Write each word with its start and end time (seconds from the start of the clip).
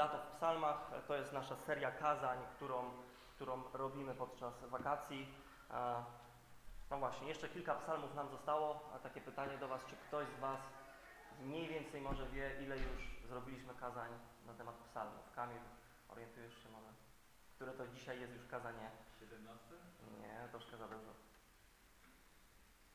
Lato 0.00 0.18
w 0.18 0.26
psalmach 0.36 0.90
to 1.06 1.14
jest 1.14 1.32
nasza 1.32 1.56
seria 1.56 1.90
kazań, 1.90 2.38
którą, 2.56 2.90
którą 3.34 3.62
robimy 3.72 4.14
podczas 4.14 4.64
wakacji. 4.64 5.34
E, 5.70 6.04
No 6.90 6.98
właśnie, 6.98 7.28
jeszcze 7.28 7.48
kilka 7.48 7.74
psalmów 7.74 8.14
nam 8.14 8.28
zostało, 8.30 8.90
a 8.94 8.98
takie 8.98 9.20
pytanie 9.20 9.58
do 9.58 9.68
Was, 9.68 9.84
czy 9.86 9.96
ktoś 9.96 10.28
z 10.28 10.40
Was 10.40 10.60
mniej 11.40 11.68
więcej 11.68 12.00
może 12.00 12.26
wie, 12.28 12.62
ile 12.62 12.78
już 12.78 13.00
zrobiliśmy 13.28 13.74
kazań 13.74 14.10
na 14.46 14.54
temat 14.54 14.74
psalmów? 14.74 15.32
Kamil, 15.34 15.62
orientujesz 16.08 16.62
się 16.62 16.68
może? 16.68 16.88
Które 17.54 17.72
to 17.72 17.88
dzisiaj 17.88 18.20
jest 18.20 18.34
już 18.34 18.46
kazanie? 18.46 18.90
17? 19.20 19.74
Nie, 20.20 20.48
troszkę 20.50 20.76
za 20.76 20.88
dużo. 20.88 21.12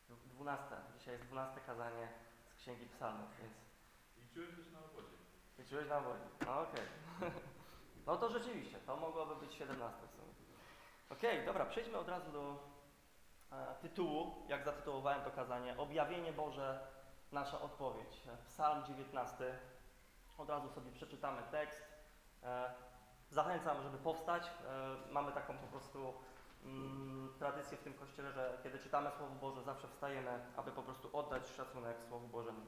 Dwunaste. 0.09 0.75
Dzisiaj 0.97 1.13
jest 1.13 1.25
dwunaste 1.25 1.61
kazanie 1.61 2.07
z 2.49 2.55
Księgi 2.55 2.85
Psalmów, 2.85 3.29
więc 3.39 3.53
Liczyłem 4.17 4.55
też 4.55 4.71
na 4.71 4.79
obozie. 4.79 5.14
Liczyłeś 5.57 5.89
na 5.89 5.99
woli. 5.99 6.19
No 6.45 6.61
okej. 6.61 6.85
no 8.07 8.17
to 8.17 8.29
rzeczywiście, 8.29 8.77
to 8.77 8.96
mogłoby 8.96 9.36
być 9.36 9.54
17 9.54 10.07
w 10.07 10.11
sumie. 10.11 10.33
Okej, 11.09 11.46
dobra, 11.46 11.65
przejdźmy 11.65 11.97
od 11.97 12.09
razu 12.09 12.32
do 12.32 12.59
e, 13.51 13.75
tytułu, 13.82 14.46
jak 14.47 14.63
zatytułowałem 14.63 15.21
to 15.21 15.32
kazanie. 15.32 15.77
Objawienie 15.77 16.33
Boże, 16.33 16.87
nasza 17.32 17.61
odpowiedź. 17.61 18.21
E, 18.27 18.37
Psalm 18.47 18.86
19. 18.86 19.60
Od 20.37 20.49
razu 20.49 20.69
sobie 20.69 20.91
przeczytamy 20.91 21.41
tekst. 21.51 21.85
E, 22.43 22.74
zachęcam, 23.29 23.83
żeby 23.83 23.97
powstać. 23.97 24.47
E, 24.47 25.11
mamy 25.11 25.32
taką 25.32 25.57
po 25.57 25.68
prostu 25.68 26.13
mm, 26.63 27.33
tradycję 27.39 27.77
w 27.77 27.83
tym 27.83 27.93
kościele, 27.93 28.32
że 28.32 28.57
kiedy 28.63 28.79
czytamy 28.79 29.11
Słowo 29.11 29.35
Boże, 29.35 29.63
zawsze 29.63 29.87
wstajemy, 29.87 30.46
aby 30.57 30.71
po 30.71 30.83
prostu 30.83 31.18
oddać 31.18 31.47
szacunek 31.47 31.97
Słowu 32.08 32.27
Bożemu. 32.27 32.61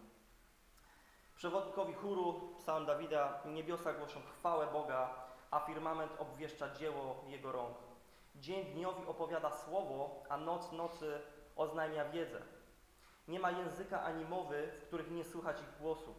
Przewodnikowi 1.37 1.93
chóru, 1.93 2.55
psalm 2.57 2.85
Dawida, 2.85 3.39
niebiosa 3.45 3.93
głoszą 3.93 4.19
chwałę 4.21 4.67
Boga, 4.73 5.09
a 5.51 5.59
firmament 5.59 6.11
obwieszcza 6.19 6.69
dzieło 6.69 7.23
Jego 7.27 7.51
rąk. 7.51 7.77
Dzień 8.35 8.65
dniowi 8.65 9.07
opowiada 9.07 9.51
słowo, 9.51 10.23
a 10.29 10.37
noc 10.37 10.71
nocy 10.71 11.21
oznajmia 11.55 12.05
wiedzę. 12.09 12.41
Nie 13.27 13.39
ma 13.39 13.51
języka 13.51 14.03
ani 14.03 14.25
mowy, 14.25 14.71
w 14.81 14.87
których 14.87 15.11
nie 15.11 15.23
słychać 15.23 15.61
ich 15.61 15.77
głosu. 15.81 16.15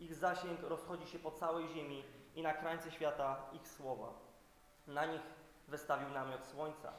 Ich 0.00 0.14
zasięg 0.14 0.62
rozchodzi 0.62 1.06
się 1.06 1.18
po 1.18 1.30
całej 1.30 1.68
ziemi 1.68 2.04
i 2.34 2.42
na 2.42 2.54
krańce 2.54 2.90
świata 2.90 3.36
ich 3.52 3.68
słowa. 3.68 4.12
Na 4.86 5.06
nich 5.06 5.22
wystawił 5.68 6.08
namiot 6.08 6.44
słońca. 6.44 6.92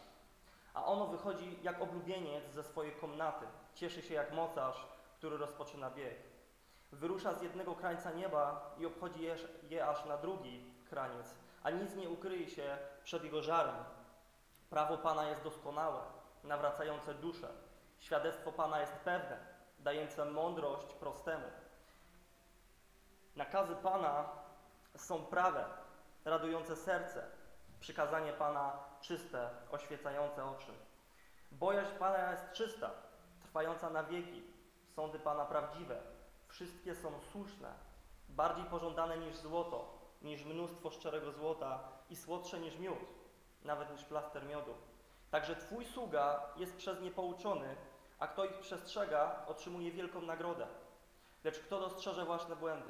A 0.73 0.85
ono 0.85 1.07
wychodzi 1.07 1.59
jak 1.63 1.81
oblubieniec 1.81 2.51
ze 2.53 2.63
swojej 2.63 2.95
komnaty. 2.95 3.45
Cieszy 3.73 4.01
się 4.01 4.13
jak 4.13 4.33
mocarz, 4.33 4.87
który 5.17 5.37
rozpoczyna 5.37 5.89
bieg. 5.89 6.28
Wyrusza 6.91 7.33
z 7.33 7.41
jednego 7.41 7.75
krańca 7.75 8.11
nieba 8.11 8.75
i 8.77 8.85
obchodzi 8.85 9.21
je, 9.23 9.35
je 9.69 9.87
aż 9.87 10.05
na 10.05 10.17
drugi 10.17 10.73
kraniec, 10.89 11.35
a 11.63 11.69
nic 11.69 11.95
nie 11.95 12.09
ukryje 12.09 12.49
się 12.49 12.77
przed 13.03 13.23
jego 13.23 13.41
żarem. 13.41 13.75
Prawo 14.69 14.97
Pana 14.97 15.29
jest 15.29 15.43
doskonałe, 15.43 16.01
nawracające 16.43 17.13
duszę. 17.13 17.47
Świadectwo 17.99 18.51
Pana 18.51 18.79
jest 18.79 18.93
pewne, 18.93 19.37
dające 19.79 20.25
mądrość 20.25 20.93
prostemu. 20.93 21.45
Nakazy 23.35 23.75
Pana 23.75 24.29
są 24.97 25.25
prawe, 25.25 25.65
radujące 26.25 26.75
serce. 26.75 27.23
Przykazanie 27.79 28.33
Pana 28.33 28.79
czyste, 29.01 29.49
oświecające 29.71 30.45
oczy. 30.45 30.71
Bojaźń 31.51 31.91
Pana 31.99 32.31
jest 32.31 32.51
czysta, 32.51 32.89
trwająca 33.43 33.89
na 33.89 34.03
wieki. 34.03 34.43
Sądy 34.95 35.19
Pana 35.19 35.45
prawdziwe, 35.45 36.01
wszystkie 36.49 36.95
są 36.95 37.11
słuszne, 37.31 37.73
bardziej 38.29 38.65
pożądane 38.65 39.17
niż 39.17 39.35
złoto, 39.35 39.99
niż 40.21 40.45
mnóstwo 40.45 40.91
szczerego 40.91 41.31
złota 41.31 41.83
i 42.09 42.15
słodsze 42.15 42.59
niż 42.59 42.77
miód, 42.77 42.99
nawet 43.63 43.91
niż 43.91 44.03
plaster 44.03 44.45
miodu. 44.45 44.73
Także 45.31 45.55
Twój 45.55 45.85
sługa 45.85 46.41
jest 46.57 46.77
przez 46.77 47.01
nie 47.01 47.11
pouczony, 47.11 47.75
a 48.19 48.27
kto 48.27 48.45
ich 48.45 48.59
przestrzega, 48.59 49.45
otrzymuje 49.47 49.91
wielką 49.91 50.21
nagrodę. 50.21 50.67
Lecz 51.43 51.59
kto 51.59 51.79
dostrzeże 51.79 52.25
własne 52.25 52.55
błędy? 52.55 52.89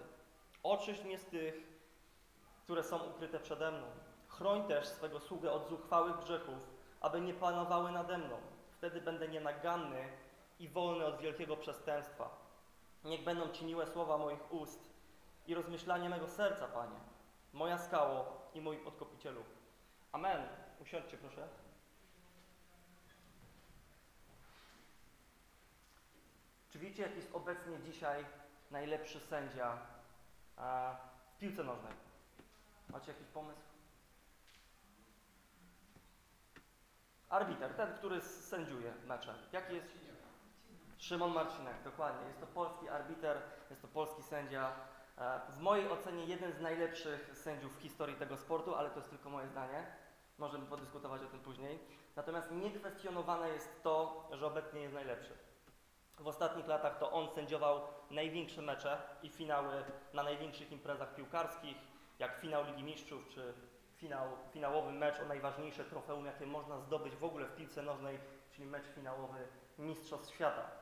Oczyść 0.63 1.03
mnie 1.03 1.17
z 1.17 1.25
tych, 1.25 1.55
które 2.63 2.83
są 2.83 2.97
ukryte 2.97 3.39
przede 3.39 3.71
mną. 3.71 3.87
Chroń 4.27 4.67
też 4.67 4.87
swego 4.87 5.19
sługę 5.19 5.51
od 5.51 5.69
zuchwałych 5.69 6.17
grzechów, 6.17 6.69
aby 7.01 7.21
nie 7.21 7.33
panowały 7.33 7.91
nade 7.91 8.17
mną. 8.17 8.37
Wtedy 8.71 9.01
będę 9.01 9.27
nienaganny 9.27 10.09
i 10.59 10.69
wolny 10.69 11.05
od 11.05 11.17
wielkiego 11.17 11.57
przestępstwa. 11.57 12.48
Niech 13.03 13.23
będą 13.23 13.49
czyniłe 13.49 13.87
słowa 13.87 14.17
moich 14.17 14.53
ust 14.53 14.89
i 15.47 15.55
rozmyślanie 15.55 16.09
mego 16.09 16.27
serca, 16.27 16.67
Panie, 16.67 16.99
moja 17.53 17.77
skało 17.77 18.49
i 18.53 18.61
mój 18.61 18.85
odkopicielu. 18.85 19.43
Amen. 20.11 20.47
Usiądźcie, 20.81 21.17
proszę. 21.17 21.47
Czy 26.69 26.79
wiecie, 26.79 27.03
jaki 27.03 27.15
jest 27.15 27.35
obecnie 27.35 27.79
dzisiaj 27.79 28.25
najlepszy 28.71 29.19
sędzia 29.19 29.77
e, 30.57 30.95
w 31.35 31.39
piłce 31.39 31.63
nożnej? 31.63 31.93
Macie 32.89 33.11
jakiś 33.11 33.27
pomysł? 33.27 33.61
Arbiter, 37.29 37.73
ten, 37.73 37.93
który 37.93 38.21
sędziuje 38.21 38.93
mecze. 39.07 39.35
Jaki 39.51 39.75
jest? 39.75 40.08
Szymon 40.99 41.33
Marcinek, 41.33 41.83
dokładnie. 41.83 42.27
Jest 42.27 42.39
to 42.39 42.47
polski 42.47 42.89
arbiter, 42.89 43.37
jest 43.69 43.81
to 43.81 43.87
polski 43.87 44.23
sędzia. 44.23 44.71
E, 45.17 45.39
W 45.49 45.59
mojej 45.59 45.89
ocenie 45.89 46.25
jeden 46.25 46.53
z 46.53 46.59
najlepszych 46.61 47.31
sędziów 47.37 47.77
w 47.77 47.81
historii 47.81 48.15
tego 48.15 48.37
sportu, 48.37 48.75
ale 48.75 48.89
to 48.89 48.97
jest 48.99 49.09
tylko 49.09 49.29
moje 49.29 49.47
zdanie. 49.47 49.85
Możemy 50.37 50.65
podyskutować 50.65 51.21
o 51.21 51.25
tym 51.25 51.39
później. 51.39 51.79
Natomiast 52.15 52.51
niekwestionowane 52.51 53.49
jest 53.49 53.83
to, 53.83 54.27
że 54.31 54.47
obecnie 54.47 54.81
jest 54.81 54.93
najlepszy. 54.93 55.33
W 56.19 56.27
ostatnich 56.27 56.67
latach 56.67 56.97
to 56.97 57.11
on 57.11 57.29
sędziował 57.29 57.81
największe 58.11 58.61
mecze 58.61 59.01
i 59.23 59.29
finały 59.29 59.83
na 60.13 60.23
największych 60.23 60.71
imprezach 60.71 61.15
piłkarskich, 61.15 61.77
jak 62.19 62.35
finał 62.39 62.63
Ligi 62.65 62.83
Mistrzów 62.83 63.27
czy 63.29 63.53
finał, 63.95 64.27
finałowy 64.51 64.91
mecz 64.91 65.19
o 65.19 65.25
najważniejsze 65.25 65.83
trofeum, 65.83 66.25
jakie 66.25 66.45
można 66.45 66.79
zdobyć 66.79 67.15
w 67.15 67.23
ogóle 67.23 67.45
w 67.45 67.55
piłce 67.55 67.81
nożnej, 67.81 68.19
czyli 68.51 68.67
mecz 68.67 68.85
finałowy 68.95 69.47
Mistrzostw 69.77 70.33
Świata. 70.35 70.78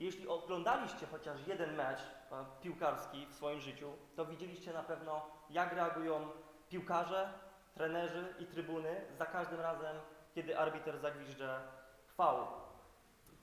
Jeśli 0.00 0.28
oglądaliście 0.28 1.06
chociaż 1.06 1.46
jeden 1.46 1.74
mecz 1.74 1.98
e, 2.00 2.44
piłkarski 2.62 3.26
w 3.26 3.34
swoim 3.34 3.60
życiu, 3.60 3.92
to 4.16 4.26
widzieliście 4.26 4.72
na 4.72 4.82
pewno, 4.82 5.26
jak 5.50 5.72
reagują 5.72 6.30
piłkarze, 6.68 7.32
trenerzy 7.74 8.34
i 8.38 8.46
trybuny 8.46 9.00
za 9.18 9.26
każdym 9.26 9.60
razem, 9.60 9.96
kiedy 10.34 10.58
arbiter 10.58 10.98
zagwiżdże 10.98 11.60
faul. 12.06 12.46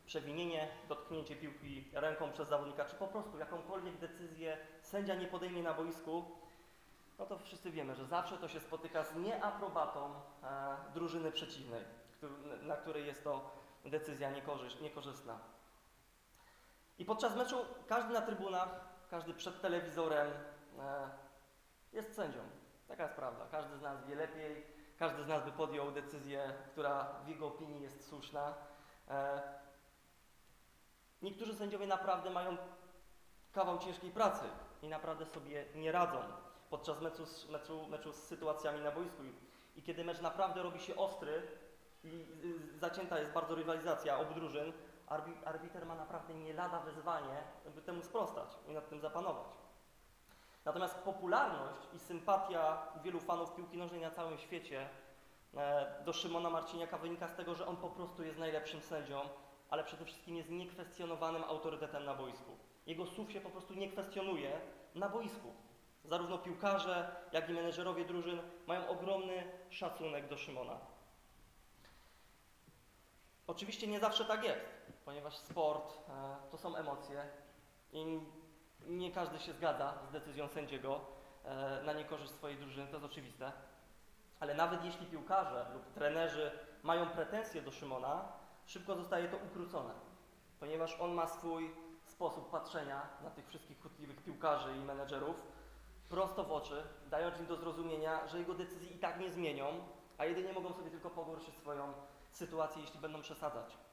Przewinienie, 0.06 0.68
dotknięcie 0.90 1.36
piłki 1.36 1.92
ręką 1.94 2.32
przez 2.32 2.48
zawodnika, 2.50 2.86
czy 2.86 2.96
po 2.96 3.08
prostu 3.08 3.38
jakąkolwiek 3.38 3.98
decyzję 3.98 4.58
sędzia 4.82 5.16
nie 5.16 5.28
podejmie 5.28 5.64
na 5.64 5.74
boisku, 5.74 6.26
no 7.20 7.26
to 7.26 7.38
wszyscy 7.38 7.72
wiemy, 7.72 7.96
że 7.96 8.06
zawsze 8.06 8.38
to 8.38 8.48
się 8.48 8.60
spotyka 8.60 9.04
z 9.04 9.16
nieaprobatą 9.16 10.14
e, 10.44 10.76
drużyny 10.94 11.32
przeciwnej, 11.32 11.84
któ- 12.18 12.66
na 12.68 12.76
której 12.76 13.06
jest 13.06 13.24
to 13.24 13.52
decyzja 13.86 14.30
niekorzystna. 14.82 15.40
I 16.98 17.06
podczas 17.06 17.36
meczu 17.36 17.66
każdy 17.88 18.14
na 18.14 18.22
trybunach, 18.22 18.70
każdy 19.10 19.34
przed 19.34 19.62
telewizorem 19.62 20.28
e, 20.80 21.10
jest 21.94 22.16
sędzią. 22.16 22.40
Taka 22.88 23.04
jest 23.04 23.16
prawda. 23.16 23.46
Każdy 23.52 23.78
z 23.78 23.82
nas 23.82 24.06
wie 24.06 24.16
lepiej, 24.16 24.66
każdy 25.00 25.24
z 25.24 25.28
nas 25.28 25.44
by 25.44 25.52
podjął 25.52 25.92
decyzję, 25.92 26.54
która 26.72 27.04
w 27.26 27.28
jego 27.28 27.48
opinii 27.48 27.82
jest 27.82 28.10
słuszna. 28.10 28.54
E, 29.10 29.42
niektórzy 31.22 31.56
sędziowie 31.56 31.88
naprawdę 31.88 32.30
mają 32.30 32.58
kawał 33.52 33.80
ciężkiej 33.80 34.12
pracy 34.12 34.44
i 34.82 34.88
naprawdę 34.88 35.26
sobie 35.26 35.66
nie 35.76 35.92
radzą 35.92 36.18
podczas 36.70 37.02
meczu, 37.02 37.24
meczu, 37.50 37.88
meczu 37.88 38.14
z 38.14 38.24
sytuacjami 38.24 38.82
na 38.82 38.92
boisku. 38.92 39.24
I, 39.76 39.84
kiedy 39.84 40.04
mecz 40.04 40.22
naprawdę 40.22 40.64
robi 40.64 40.80
się 40.80 40.96
ostry 40.96 41.42
i 42.04 42.28
y, 42.76 42.80
zacięta 42.80 43.20
jest 43.20 43.32
bardzo 43.32 43.56
rywalizacja 43.56 44.20
obu 44.20 44.34
drużyn, 44.34 44.74
arbiter 45.46 45.86
ma 45.86 45.96
naprawdę 45.96 46.34
nie 46.34 46.54
lada 46.54 46.80
wyzwanie, 46.80 47.44
by 47.76 47.82
temu 47.82 48.04
sprostać 48.04 48.50
i 48.68 48.74
nad 48.74 48.90
tym 48.90 49.00
zapanować. 49.00 49.48
Natomiast 50.66 50.96
popularność 50.96 51.88
i 51.94 52.00
sympatia 52.00 52.78
wielu 53.04 53.20
fanów 53.20 53.56
piłki 53.56 53.78
nożnej 53.78 54.02
na 54.02 54.12
całym 54.12 54.38
świecie 54.38 54.90
e, 55.58 56.04
do 56.06 56.14
Szymona 56.14 56.50
Marciniaka 56.50 56.98
wynika 56.98 57.28
z 57.28 57.36
tego, 57.36 57.56
że 57.56 57.68
on 57.68 57.78
po 57.78 57.90
prostu 57.90 58.24
jest 58.24 58.40
najlepszym 58.40 58.82
sędzią, 58.82 59.22
ale 59.70 59.84
przede 59.84 60.06
wszystkim 60.06 60.36
jest 60.36 60.50
niekwestionowanym 60.50 61.44
autorytetem 61.44 62.06
na 62.06 62.14
boisku. 62.14 62.58
Jego 62.86 63.06
słów 63.06 63.32
się 63.32 63.42
po 63.42 63.50
prostu 63.50 63.74
nie 63.74 63.92
kwestionuje 63.92 64.62
na 64.96 65.10
boisku. 65.10 65.54
Zarówno 66.06 66.38
piłkarze, 66.38 67.16
jak 67.32 67.50
i 67.50 67.54
menedżerowie 67.54 68.06
drużyn 68.06 68.40
mają 68.68 68.88
ogromny 68.88 69.52
szacunek 69.70 70.28
do 70.28 70.38
Szymona. 70.38 70.78
Oczywiście 73.48 73.88
nie 73.88 74.00
zawsze 74.00 74.26
tak 74.26 74.44
jest, 74.44 74.77
ponieważ 75.08 75.38
sport 75.38 75.94
e, 76.10 76.50
to 76.52 76.58
są 76.58 76.76
emocje 76.76 77.24
i 77.92 78.20
nie 78.88 79.12
każdy 79.12 79.40
się 79.40 79.54
zgadza 79.54 79.94
z 80.10 80.12
decyzją 80.12 80.48
sędziego. 80.48 81.02
e, 81.44 81.84
na 81.84 81.94
niekorzyść 81.94 82.32
swojej 82.32 82.58
drużyny, 82.58 82.88
to 82.88 82.94
jest 82.94 83.06
oczywiste. 83.06 83.52
Ale 84.40 84.54
nawet 84.54 84.86
jeśli 84.86 85.06
piłkarze 85.06 85.66
lub 85.74 85.94
trenerzy 85.94 86.52
mają 86.84 87.10
pretensje 87.10 87.62
do 87.62 87.72
Szymona, 87.72 88.32
szybko 88.66 88.96
zostaje 88.96 89.28
to 89.28 89.38
ukrócone, 89.38 89.94
ponieważ 90.60 91.00
on 91.00 91.14
ma 91.14 91.28
swój 91.28 91.76
sposób 92.06 92.50
patrzenia 92.50 93.02
na 93.24 93.30
tych 93.30 93.48
wszystkich 93.48 93.82
chutliwych 93.82 94.24
piłkarzy 94.24 94.78
i 94.78 94.80
menedżerów 94.80 95.36
prosto 96.10 96.44
w 96.44 96.52
oczy, 96.52 96.84
dając 97.10 97.40
im 97.40 97.46
do 97.46 97.56
zrozumienia, 97.56 98.28
że 98.28 98.40
jego 98.40 98.54
decyzje 98.54 98.90
i 98.90 99.00
tak 99.00 99.20
nie 99.20 99.32
zmienią, 99.32 99.66
a 100.18 100.26
jedynie 100.26 100.54
mogą 100.54 100.74
sobie 100.74 100.92
tylko 100.92 101.10
pogorszyć 101.10 101.56
swoją 101.56 101.94
sytuację, 102.32 102.82
jeśli 102.82 103.00
będą 103.00 103.22
przesadzać. 103.22 103.87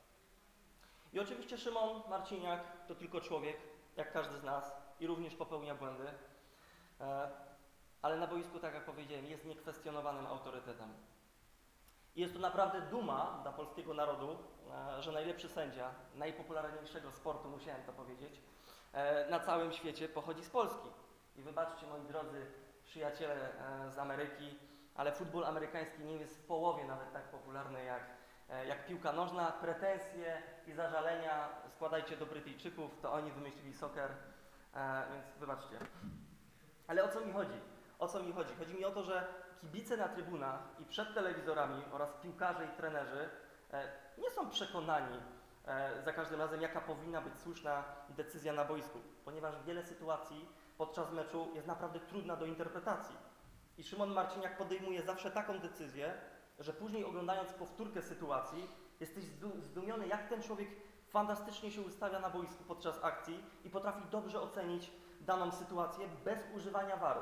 I 1.15 1.21
oczywiście 1.21 1.59
Szymon 1.59 2.03
Marciniak 2.11 2.61
to 2.89 2.95
tylko 2.95 3.21
człowiek, 3.21 3.57
jak 3.97 4.13
każdy 4.13 4.39
z 4.39 4.43
nas, 4.43 4.73
i 5.01 5.07
również 5.07 5.35
popełnia 5.35 5.75
błędy, 5.75 6.09
e, 7.01 7.31
ale 8.03 8.17
na 8.17 8.27
boisku, 8.27 8.59
tak 8.59 8.75
jak 8.75 8.85
powiedziałem, 8.85 9.27
jest 9.27 9.45
niekwestionowanym 9.45 10.27
autorytetem. 10.27 10.89
I 12.17 12.21
jest 12.21 12.35
to 12.35 12.41
naprawdę 12.41 12.81
duma 12.81 13.39
dla 13.43 13.53
polskiego 13.53 13.95
narodu, 13.95 14.39
e, 14.99 15.03
że 15.03 15.13
najlepszy 15.13 15.49
sędzia 15.49 15.91
najpopularniejszego 16.15 17.13
sportu, 17.13 17.49
musiałem 17.49 17.83
to 17.83 17.93
powiedzieć, 17.93 18.41
e, 18.93 19.31
na 19.31 19.41
całym 19.41 19.73
świecie 19.73 20.09
pochodzi 20.09 20.45
z 20.45 20.51
Polski. 20.51 20.89
I 21.37 21.43
wybaczcie, 21.43 21.87
moi 21.87 22.03
drodzy 22.03 22.47
przyjaciele 22.85 23.53
z 23.89 23.99
Ameryki, 23.99 24.59
ale 24.95 25.13
futbol 25.13 25.45
amerykański 25.45 26.03
nie 26.03 26.17
jest 26.17 26.39
w 26.39 26.47
połowie 26.47 26.85
nawet 26.85 27.13
tak 27.13 27.23
popularny 27.23 27.85
jak, 27.85 28.24
jak 28.67 28.87
piłka 28.87 29.12
nożna. 29.12 29.52
Pretensje 29.52 30.43
i 30.67 30.73
zażalenia 30.73 31.49
składajcie 31.69 32.17
do 32.17 32.26
Brytyjczyków, 32.26 33.00
to 33.00 33.12
oni 33.12 33.32
wymyślili 33.32 33.75
soccer, 33.75 34.11
e, 34.75 35.02
więc 35.12 35.38
wybaczcie. 35.41 35.79
Ale 36.87 37.05
o 37.05 37.08
co 37.08 37.20
mi 37.20 37.32
chodzi? 37.32 37.61
O 37.99 38.08
co 38.08 38.23
mi 38.23 38.32
chodzi? 38.32 38.55
Chodzi 38.58 38.75
mi 38.75 38.85
o 38.85 38.91
to, 38.91 39.02
że 39.02 39.26
kibice 39.61 39.96
na 39.96 40.08
trybunach 40.08 40.61
i 40.79 40.85
przed 40.85 41.14
telewizorami 41.14 41.82
oraz 41.93 42.14
piłkarze 42.23 42.64
i 42.64 42.76
trenerzy 42.76 43.29
e, 43.73 43.88
nie 44.19 44.31
są 44.31 44.50
przekonani 44.50 45.20
e, 45.67 46.02
za 46.02 46.12
każdym 46.12 46.41
razem, 46.41 46.62
jaka 46.62 46.81
powinna 46.81 47.20
być 47.20 47.38
słuszna 47.38 47.85
decyzja 48.08 48.52
na 48.52 48.64
boisku, 48.64 48.99
ponieważ 49.25 49.62
wiele 49.67 49.82
sytuacji 49.82 50.49
podczas 50.79 51.12
meczu 51.12 51.49
jest 51.55 51.67
naprawdę 51.67 52.00
trudna 52.00 52.37
do 52.37 52.46
interpretacji. 52.46 53.17
I 53.79 53.85
Szymon 53.85 54.12
Marciniak 54.12 54.56
podejmuje 54.56 55.02
zawsze 55.02 55.31
taką 55.31 55.58
decyzję, 55.58 56.14
że 56.59 56.73
później 56.73 57.05
oglądając 57.05 57.53
powtórkę 57.53 58.03
sytuacji, 58.03 58.69
jesteś 59.01 59.25
zdu- 59.25 59.61
zdumiony, 59.61 60.09
jak 60.09 60.29
ten 60.29 60.43
człowiek 60.43 60.69
fantastycznie 61.09 61.71
się 61.71 61.81
ustawia 61.83 62.19
na 62.19 62.31
boisku 62.31 62.65
podczas 62.65 63.05
akcji 63.05 63.45
i 63.65 63.71
potrafi 63.71 64.03
dobrze 64.11 64.41
ocenić 64.41 64.91
daną 65.21 65.53
sytuację 65.53 66.09
bez 66.25 66.39
używania 66.56 66.97
waru, 66.97 67.21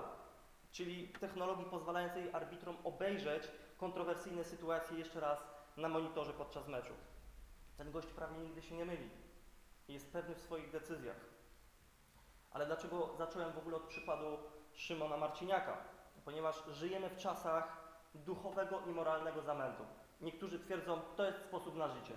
czyli 0.73 1.09
technologii 1.09 1.65
pozwalającej 1.65 2.33
arbitrom 2.33 2.77
obejrzeć 2.85 3.43
kontrowersyjne 3.79 4.45
sytuacje 4.45 4.99
jeszcze 4.99 5.21
raz 5.21 5.39
na 5.77 5.89
monitorze 5.89 6.33
podczas 6.33 6.69
meczu. 6.69 6.93
Ten 7.77 7.93
gość 7.93 8.09
prawie 8.09 8.39
nigdy 8.39 8.63
się 8.63 8.75
nie 8.75 8.85
myli 8.85 9.11
i 9.89 9.93
jest 9.93 10.13
pewny 10.13 10.35
w 10.35 10.41
swoich 10.41 10.71
decyzjach. 10.71 11.17
Ale 12.51 12.67
dlaczego 12.67 13.15
zacząłem 13.19 13.53
w 13.53 13.59
ogóle 13.59 13.77
od 13.77 13.83
przykładu 13.83 14.39
Szymona 14.73 15.17
Marciniaka? 15.17 15.77
Ponieważ 16.25 16.65
żyjemy 16.73 17.11
w 17.11 17.17
czasach 17.17 17.82
duchowego 18.15 18.81
i 18.87 18.91
moralnego 18.91 19.43
zamętu. 19.43 19.83
Niektórzy 20.21 20.59
twierdzą, 20.59 21.01
to 21.17 21.25
jest 21.25 21.39
sposób 21.39 21.77
na 21.77 21.89
życie. 21.89 22.15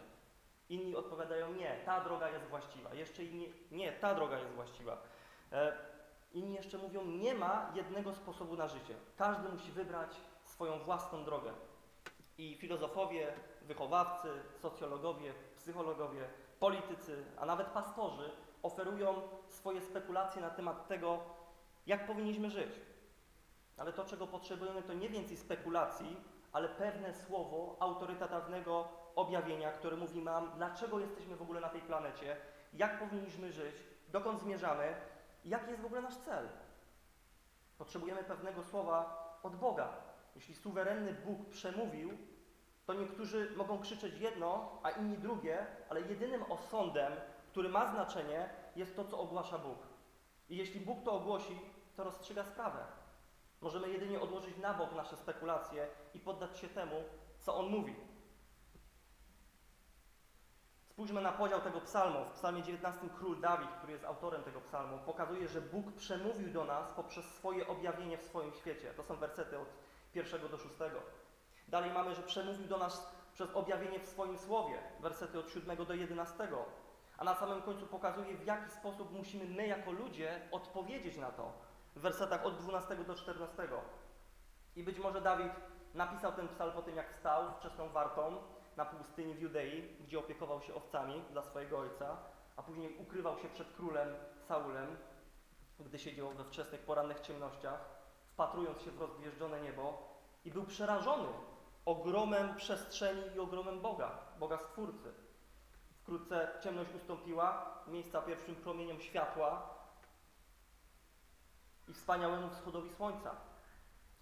Inni 0.70 0.96
odpowiadają, 0.96 1.54
nie, 1.54 1.82
ta 1.86 2.04
droga 2.04 2.30
jest 2.30 2.46
właściwa. 2.46 2.94
Jeszcze 2.94 3.24
inni, 3.24 3.54
nie, 3.72 3.92
ta 3.92 4.16
droga 4.16 4.40
jest 4.40 4.52
właściwa. 4.52 4.98
E, 5.52 5.78
inni 6.34 6.56
jeszcze 6.56 6.78
mówią, 6.78 7.06
nie 7.06 7.34
ma 7.34 7.72
jednego 7.76 8.14
sposobu 8.14 8.56
na 8.56 8.68
życie. 8.68 8.96
Każdy 9.18 9.50
musi 9.50 9.72
wybrać 9.72 10.16
swoją 10.44 10.80
własną 10.80 11.24
drogę. 11.24 11.52
I 12.38 12.56
filozofowie, 12.56 13.34
wychowawcy, 13.62 14.30
socjologowie, 14.62 15.34
psychologowie, 15.58 16.30
politycy, 16.60 17.26
a 17.38 17.46
nawet 17.46 17.68
pastorzy 17.68 18.32
oferują 18.64 19.22
swoje 19.48 19.82
spekulacje 19.82 20.42
na 20.42 20.50
temat 20.50 20.88
tego, 20.88 21.20
jak 21.88 22.08
powinniśmy 22.08 22.50
żyć. 22.50 22.72
Ale 23.78 23.94
to, 23.94 24.06
czego 24.06 24.28
potrzebujemy, 24.28 24.84
to 24.84 24.94
nie 24.94 25.10
więcej 25.10 25.38
spekulacji, 25.38 26.18
ale 26.52 26.70
pewne 26.70 27.14
słowo 27.14 27.78
autorytatywnego 27.80 28.88
objawienia, 29.16 29.72
które 29.72 29.98
mówi 29.98 30.24
nam, 30.24 30.52
dlaczego 30.56 31.00
jesteśmy 31.00 31.36
w 31.36 31.42
ogóle 31.42 31.62
na 31.62 31.70
tej 31.70 31.82
planecie, 31.82 32.38
jak 32.74 33.00
powinniśmy 33.00 33.52
żyć, 33.52 33.76
dokąd 34.12 34.42
zmierzamy 34.42 34.96
jaki 35.46 35.70
jest 35.70 35.82
w 35.82 35.86
ogóle 35.86 36.02
nasz 36.02 36.18
cel. 36.18 36.50
Potrzebujemy 37.78 38.24
pewnego 38.24 38.64
słowa 38.64 39.26
od 39.44 39.56
Boga. 39.56 39.90
Jeśli 40.36 40.56
suwerenny 40.56 41.14
Bóg 41.14 41.50
przemówił, 41.50 42.18
to 42.86 42.94
niektórzy 42.94 43.54
mogą 43.56 43.80
krzyczeć 43.80 44.20
jedno, 44.20 44.80
a 44.84 44.90
inni 44.90 45.18
drugie, 45.18 45.66
ale 45.90 46.02
jedynym 46.02 46.52
osądem, 46.52 47.14
który 47.52 47.70
ma 47.70 47.92
znaczenie, 47.92 48.50
jest 48.76 48.96
to, 48.96 49.06
co 49.06 49.20
ogłasza 49.20 49.58
Bóg. 49.58 49.78
I 50.50 50.58
jeśli 50.58 50.80
Bóg 50.80 51.04
to 51.04 51.12
ogłosi, 51.12 51.60
to 51.96 52.04
rozstrzyga 52.04 52.46
sprawę. 52.46 52.86
Możemy 53.62 53.90
jedynie 53.90 54.22
odłożyć 54.22 54.58
na 54.58 54.74
bok 54.74 54.96
nasze 54.96 55.18
spekulacje 55.18 55.88
i 56.14 56.20
poddać 56.20 56.60
się 56.60 56.70
temu, 56.70 57.04
co 57.40 57.56
On 57.56 57.70
mówi. 57.70 57.96
Spójrzmy 60.96 61.22
na 61.22 61.32
podział 61.32 61.62
tego 61.62 61.82
psalmu. 61.82 62.26
W 62.26 62.32
psalmie 62.32 62.64
19 62.64 63.10
król 63.18 63.42
Dawid, 63.42 63.70
który 63.78 63.94
jest 63.94 64.06
autorem 64.06 64.44
tego 64.44 64.62
psalmu, 64.62 64.98
pokazuje, 65.06 65.48
że 65.48 65.62
Bóg 65.62 65.92
przemówił 65.92 66.54
do 66.54 66.66
nas 66.66 66.92
poprzez 66.92 67.26
swoje 67.26 67.68
objawienie 67.68 68.18
w 68.18 68.24
swoim 68.24 68.54
świecie. 68.54 68.94
To 68.94 69.04
są 69.04 69.16
wersety 69.16 69.60
od 69.60 69.68
pierwszego 70.14 70.50
do 70.50 70.58
szóstego. 70.58 71.00
Dalej 71.68 71.92
mamy, 71.94 72.16
że 72.16 72.22
przemówił 72.24 72.68
do 72.68 72.78
nas 72.78 73.12
przez 73.34 73.52
objawienie 73.56 74.00
w 74.00 74.06
swoim 74.06 74.38
słowie, 74.38 74.80
wersety 75.00 75.40
od 75.40 75.50
7 75.50 75.86
do 75.86 75.94
11. 75.94 76.48
A 77.18 77.24
na 77.24 77.36
samym 77.36 77.62
końcu 77.62 77.88
pokazuje, 77.88 78.38
w 78.38 78.46
jaki 78.46 78.72
sposób 78.72 79.12
musimy 79.12 79.46
my, 79.46 79.68
jako 79.68 79.92
ludzie, 79.92 80.42
odpowiedzieć 80.52 81.18
na 81.18 81.32
to, 81.32 81.54
w 81.96 82.00
wersetach 82.00 82.46
od 82.46 82.58
12 82.58 82.96
do 82.96 83.16
14. 83.16 83.68
I 84.76 84.84
być 84.84 85.00
może 85.00 85.22
Dawid 85.22 85.52
napisał 85.94 86.32
ten 86.32 86.48
psalm 86.48 86.72
po 86.72 86.82
tym, 86.82 86.96
jak 86.96 87.14
wstał 87.14 87.44
wczesną 87.60 87.90
wartą 87.90 88.38
na 88.78 88.86
pustyni 88.86 89.34
w 89.34 89.40
Judei, 89.40 89.98
gdzie 90.00 90.20
opiekował 90.20 90.62
się 90.62 90.76
owcami 90.76 91.24
dla 91.32 91.42
swojego 91.42 91.80
ojca, 91.80 92.18
a 92.56 92.64
później 92.64 92.98
ukrywał 92.98 93.38
się 93.38 93.50
przed 93.50 93.74
królem 93.74 94.08
Saulem, 94.48 94.98
gdy 95.80 96.00
siedział 96.00 96.30
we 96.30 96.44
wczesnych 96.44 96.82
porannych 96.82 97.20
ciemnościach, 97.20 97.80
wpatrując 98.28 98.82
się 98.82 98.92
w 98.92 99.02
rozgwieżdżone 99.02 99.62
niebo 99.62 100.16
i 100.46 100.52
był 100.52 100.64
przerażony 100.64 101.28
ogromem 101.86 102.56
przestrzeni 102.56 103.22
i 103.36 103.40
ogromem 103.40 103.82
Boga, 103.82 104.12
Boga 104.40 104.58
Stwórcy. 104.58 105.14
Wkrótce 106.02 106.60
ciemność 106.64 106.96
ustąpiła, 106.96 107.76
miejsca 107.88 108.22
pierwszym 108.22 108.56
promieniom 108.56 109.02
światła 109.02 109.75
i 111.88 111.94
wspaniałemu 111.94 112.50
wschodowi 112.50 112.90
słońca. 112.90 113.36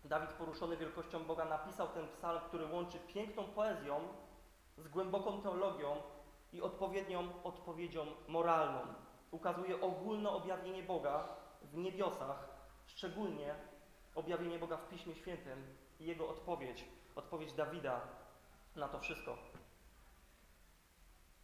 Dawid, 0.05 0.29
poruszony 0.29 0.77
wielkością 0.77 1.23
Boga, 1.23 1.45
napisał 1.45 1.87
ten 1.87 2.07
psalm, 2.07 2.41
który 2.47 2.65
łączy 2.65 2.99
piękną 2.99 3.43
poezją 3.43 3.99
z 4.77 4.87
głęboką 4.87 5.41
teologią 5.41 6.01
i 6.53 6.61
odpowiednią 6.61 7.43
odpowiedzią 7.43 8.05
moralną. 8.27 8.79
Ukazuje 9.31 9.81
ogólne 9.81 10.29
objawienie 10.29 10.83
Boga 10.83 11.27
w 11.61 11.77
niebiosach, 11.77 12.49
szczególnie 12.85 13.55
objawienie 14.15 14.59
Boga 14.59 14.77
w 14.77 14.89
Piśmie 14.89 15.15
Świętym 15.15 15.77
i 15.99 16.05
jego 16.05 16.29
odpowiedź, 16.29 16.85
odpowiedź 17.15 17.53
Dawida 17.53 18.01
na 18.75 18.89
to 18.89 18.99
wszystko. 18.99 19.37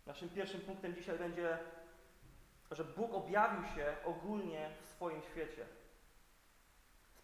Naszym 0.06 0.30
pierwszym 0.30 0.62
punktem 0.62 0.96
dzisiaj 0.96 1.18
będzie, 1.18 1.60
że 2.72 2.84
Bóg 2.84 3.14
objawił 3.14 3.64
się 3.76 3.96
ogólnie 4.06 4.70
w 4.82 4.86
swoim 4.86 5.22
świecie. 5.22 5.66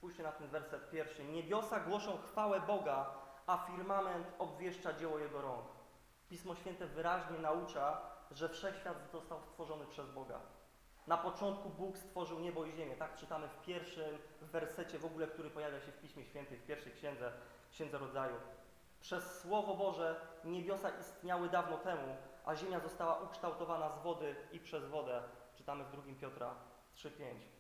Spójrzcie 0.06 0.24
na 0.24 0.32
ten 0.32 0.48
werset 0.48 0.90
pierwszy. 0.90 1.24
Niebiosa 1.24 1.80
głoszą 1.80 2.18
chwałę 2.18 2.62
Boga, 2.62 3.12
a 3.48 3.58
firmament 3.58 4.28
obwieszcza 4.40 4.94
dzieło 4.94 5.20
Jego 5.20 5.42
rąk. 5.42 5.66
Pismo 6.30 6.56
Święte 6.56 6.88
wyraźnie 6.88 7.40
naucza, 7.40 8.02
że 8.32 8.50
wszechświat 8.50 9.12
został 9.12 9.42
stworzony 9.42 9.86
przez 9.86 10.10
Boga. 10.10 10.40
Na 11.08 11.18
początku 11.18 11.70
Bóg 11.70 11.98
stworzył 11.98 12.40
niebo 12.40 12.66
i 12.66 12.72
ziemię. 12.72 12.96
Tak 12.96 13.16
czytamy 13.16 13.48
w 13.48 13.62
pierwszym 13.62 14.18
wersecie 14.42 15.00
w 15.00 15.06
ogóle, 15.06 15.28
który 15.28 15.50
pojawia 15.50 15.80
się 15.80 15.92
w 15.92 16.02
Piśmie 16.02 16.26
Świętym, 16.26 16.58
w 16.58 16.66
pierwszej 16.66 16.94
księdze, 16.94 17.32
księdze 17.72 17.98
rodzaju. 17.98 18.36
Przez 19.02 19.42
Słowo 19.42 19.76
Boże 19.76 20.22
niebiosa 20.44 20.90
istniały 20.90 21.50
dawno 21.50 21.78
temu, 21.78 22.16
a 22.46 22.56
ziemia 22.56 22.80
została 22.80 23.20
ukształtowana 23.20 23.90
z 23.90 24.04
wody 24.04 24.36
i 24.52 24.60
przez 24.60 24.86
wodę. 24.86 25.24
Czytamy 25.56 25.84
w 25.84 25.92
2 25.92 26.02
Piotra 26.22 26.56
3,5. 26.96 27.55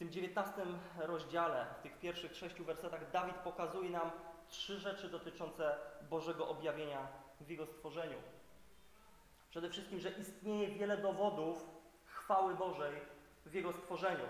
Tym 0.00 0.10
19 0.10 0.52
rozdziale, 0.98 1.66
w 1.78 1.82
tych 1.82 1.98
pierwszych 1.98 2.36
sześciu 2.36 2.64
wersetach, 2.64 3.10
Dawid 3.10 3.36
pokazuje 3.36 3.90
nam 3.90 4.10
trzy 4.48 4.78
rzeczy 4.78 5.08
dotyczące 5.08 5.76
Bożego 6.10 6.48
objawienia 6.48 7.08
w 7.40 7.50
Jego 7.50 7.66
stworzeniu. 7.66 8.16
Przede 9.50 9.70
wszystkim, 9.70 10.00
że 10.00 10.10
istnieje 10.10 10.68
wiele 10.68 10.96
dowodów 10.98 11.66
chwały 12.04 12.54
Bożej 12.54 13.00
w 13.46 13.54
Jego 13.54 13.72
stworzeniu. 13.72 14.24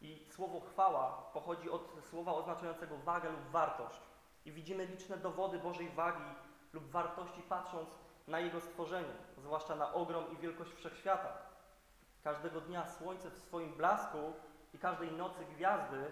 I 0.00 0.26
słowo 0.30 0.60
chwała 0.60 1.30
pochodzi 1.32 1.70
od 1.70 2.04
słowa 2.10 2.32
oznaczającego 2.32 2.96
wagę 2.96 3.30
lub 3.30 3.50
wartość. 3.50 4.00
I 4.44 4.52
widzimy 4.52 4.86
liczne 4.86 5.16
dowody 5.16 5.58
Bożej 5.58 5.88
wagi 5.88 6.34
lub 6.72 6.90
wartości 6.90 7.42
patrząc 7.42 7.98
na 8.26 8.40
Jego 8.40 8.60
stworzenie, 8.60 9.14
zwłaszcza 9.36 9.76
na 9.76 9.92
ogrom 9.94 10.32
i 10.32 10.36
wielkość 10.36 10.72
wszechświata. 10.72 11.32
Każdego 12.24 12.60
dnia 12.60 12.86
słońce 12.86 13.30
w 13.30 13.38
swoim 13.38 13.72
blasku 13.72 14.32
i 14.76 14.78
każdej 14.78 15.12
nocy 15.12 15.44
gwiazdy 15.44 16.04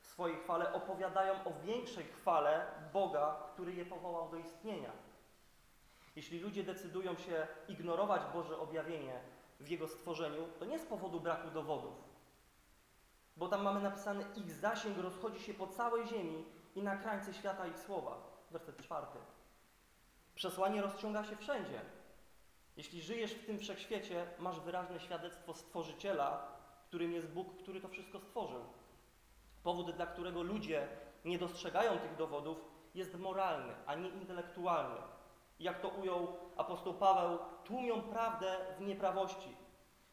w 0.00 0.06
swojej 0.06 0.36
chwale 0.36 0.72
opowiadają 0.72 1.44
o 1.44 1.52
większej 1.64 2.04
chwale 2.04 2.66
Boga, 2.92 3.36
który 3.52 3.74
je 3.74 3.86
powołał 3.86 4.30
do 4.30 4.36
istnienia. 4.36 4.92
Jeśli 6.16 6.40
ludzie 6.40 6.64
decydują 6.64 7.16
się 7.16 7.46
ignorować 7.68 8.22
Boże 8.34 8.58
objawienie 8.58 9.20
w 9.60 9.68
Jego 9.68 9.88
stworzeniu, 9.88 10.48
to 10.58 10.64
nie 10.64 10.78
z 10.78 10.86
powodu 10.86 11.20
braku 11.20 11.50
dowodów, 11.50 11.94
bo 13.36 13.48
tam 13.48 13.62
mamy 13.62 13.80
napisane, 13.80 14.24
ich 14.36 14.52
zasięg 14.52 14.98
rozchodzi 14.98 15.40
się 15.40 15.54
po 15.54 15.66
całej 15.66 16.06
ziemi 16.06 16.44
i 16.74 16.82
na 16.82 16.96
krańce 16.96 17.34
świata 17.34 17.66
ich 17.66 17.78
słowa. 17.78 18.16
Werset 18.50 18.78
czwarty. 18.78 19.18
Przesłanie 20.34 20.82
rozciąga 20.82 21.24
się 21.24 21.36
wszędzie. 21.36 21.80
Jeśli 22.76 23.02
żyjesz 23.02 23.34
w 23.34 23.46
tym 23.46 23.58
wszechświecie, 23.58 24.26
masz 24.38 24.60
wyraźne 24.60 25.00
świadectwo 25.00 25.54
Stworzyciela, 25.54 26.57
którym 26.88 27.12
jest 27.12 27.28
Bóg, 27.28 27.56
który 27.56 27.80
to 27.80 27.88
wszystko 27.88 28.20
stworzył. 28.20 28.60
Powód, 29.62 29.90
dla 29.90 30.06
którego 30.06 30.42
ludzie 30.42 30.88
nie 31.24 31.38
dostrzegają 31.38 31.98
tych 31.98 32.16
dowodów, 32.16 32.64
jest 32.94 33.14
moralny, 33.14 33.74
a 33.86 33.94
nie 33.94 34.08
intelektualny. 34.08 35.00
Jak 35.60 35.80
to 35.80 35.88
ujął 35.88 36.28
apostoł 36.56 36.94
Paweł, 36.94 37.38
tłumią 37.64 38.02
prawdę 38.02 38.56
w 38.78 38.80
nieprawości. 38.80 39.56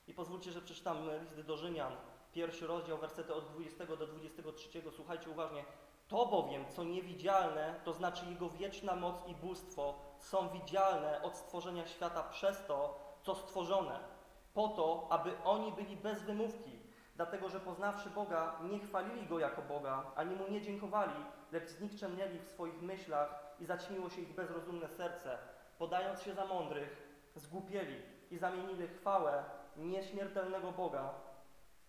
I 0.08 0.14
pozwólcie, 0.14 0.52
że 0.52 0.62
przeczytam 0.62 0.98
list 1.22 1.42
do 1.42 1.58
Rzymian, 1.58 1.94
pierwszy 2.34 2.68
rozdział, 2.68 2.98
wersety 2.98 3.34
od 3.34 3.46
20 3.46 3.86
do 3.86 4.08
23. 4.08 4.82
Słuchajcie 4.96 5.30
uważnie. 5.30 5.66
To 6.08 6.26
bowiem, 6.26 6.66
co 6.70 6.84
niewidzialne, 6.84 7.80
to 7.84 7.94
znaczy 7.94 8.26
Jego 8.30 8.50
wieczna 8.50 8.96
moc 8.96 9.16
i 9.28 9.36
bóstwo, 9.36 9.94
są 10.20 10.50
widzialne 10.50 11.22
od 11.22 11.38
stworzenia 11.38 11.88
świata 11.88 12.24
przez 12.24 12.66
to, 12.66 13.00
co 13.24 13.36
stworzone, 13.36 14.15
po 14.56 14.68
to, 14.68 15.08
aby 15.10 15.32
oni 15.44 15.72
byli 15.72 15.98
bez 15.98 16.24
wymówki, 16.24 16.80
dlatego 17.16 17.50
że 17.50 17.60
poznawszy 17.60 18.10
Boga, 18.10 18.60
nie 18.72 18.80
chwalili 18.80 19.28
Go 19.28 19.40
jako 19.40 19.62
Boga, 19.62 20.04
ani 20.16 20.36
Mu 20.36 20.48
nie 20.48 20.62
dziękowali, 20.62 21.26
lecz 21.52 21.70
znikczemnieli 21.70 22.40
w 22.40 22.48
swoich 22.48 22.82
myślach 22.82 23.56
i 23.60 23.66
zaćmiło 23.66 24.10
się 24.10 24.22
ich 24.22 24.36
bezrozumne 24.36 24.90
serce, 24.90 25.38
podając 25.78 26.22
się 26.22 26.34
za 26.34 26.46
mądrych, 26.46 27.08
zgłupieli 27.36 28.02
i 28.32 28.38
zamienili 28.38 28.88
chwałę 28.88 29.44
nieśmiertelnego 29.78 30.72
Boga 30.72 31.14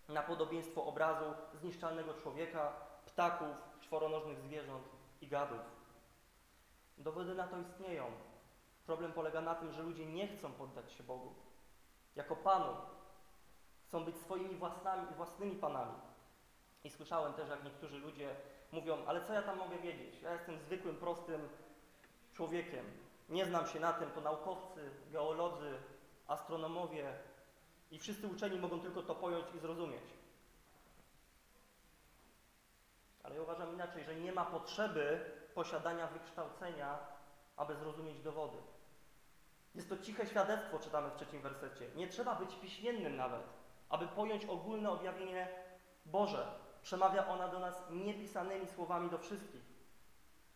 na 0.09 0.23
podobieństwo 0.23 0.85
obrazu 0.85 1.25
zniszczalnego 1.53 2.13
człowieka, 2.13 2.73
ptaków, 3.05 3.57
czworonożnych 3.81 4.39
zwierząt 4.39 4.87
i 5.21 5.27
gadów. 5.27 5.59
Dowody 6.97 7.35
na 7.35 7.47
to 7.47 7.57
istnieją. 7.59 8.05
Problem 8.85 9.13
polega 9.13 9.41
na 9.41 9.55
tym, 9.55 9.71
że 9.71 9.83
ludzie 9.83 10.05
nie 10.05 10.27
chcą 10.27 10.51
poddać 10.51 10.91
się 10.91 11.03
Bogu. 11.03 11.46
Jako 12.17 12.35
Panu 12.35 12.75
chcą 13.87 14.05
być 14.05 14.17
swoimi 14.17 14.55
własnymi, 14.55 15.07
własnymi 15.17 15.55
Panami. 15.55 15.93
I 16.83 16.89
słyszałem 16.89 17.33
też, 17.33 17.49
jak 17.49 17.63
niektórzy 17.63 17.97
ludzie 17.97 18.35
mówią, 18.71 18.97
ale 19.07 19.25
co 19.25 19.33
ja 19.33 19.41
tam 19.41 19.57
mogę 19.57 19.77
wiedzieć? 19.77 20.21
Ja 20.21 20.33
jestem 20.33 20.59
zwykłym, 20.59 20.95
prostym 20.95 21.49
człowiekiem. 22.33 22.85
Nie 23.29 23.45
znam 23.45 23.67
się 23.67 23.79
na 23.79 23.93
tym, 23.93 24.11
to 24.11 24.21
naukowcy, 24.21 24.91
geolodzy, 25.11 25.77
astronomowie 26.27 27.13
i 27.91 27.99
wszyscy 27.99 28.27
uczeni 28.27 28.59
mogą 28.59 28.79
tylko 28.79 29.03
to 29.03 29.15
pojąć 29.15 29.45
i 29.55 29.59
zrozumieć. 29.59 30.03
Ale 33.23 33.35
ja 33.35 33.41
uważam 33.41 33.73
inaczej, 33.73 34.03
że 34.03 34.15
nie 34.15 34.31
ma 34.31 34.45
potrzeby 34.45 35.31
posiadania 35.55 36.07
wykształcenia, 36.07 36.97
aby 37.57 37.75
zrozumieć 37.75 38.21
dowody. 38.21 38.57
Jest 39.77 39.89
to 39.89 39.97
ciche 39.97 40.27
świadectwo, 40.27 40.79
czytamy 40.79 41.09
w 41.09 41.15
trzecim 41.15 41.41
wersecie. 41.41 41.87
Nie 41.95 42.07
trzeba 42.07 42.35
być 42.35 42.55
piśmiennym 42.55 43.15
nawet, 43.15 43.41
aby 43.89 44.07
pojąć 44.07 44.45
ogólne 44.45 44.89
objawienie 44.89 45.47
Boże. 46.05 46.47
Przemawia 46.81 47.27
ona 47.27 47.47
do 47.47 47.59
nas 47.59 47.83
niepisanymi 47.89 48.67
słowami 48.67 49.09
do 49.09 49.17
wszystkich. 49.17 49.61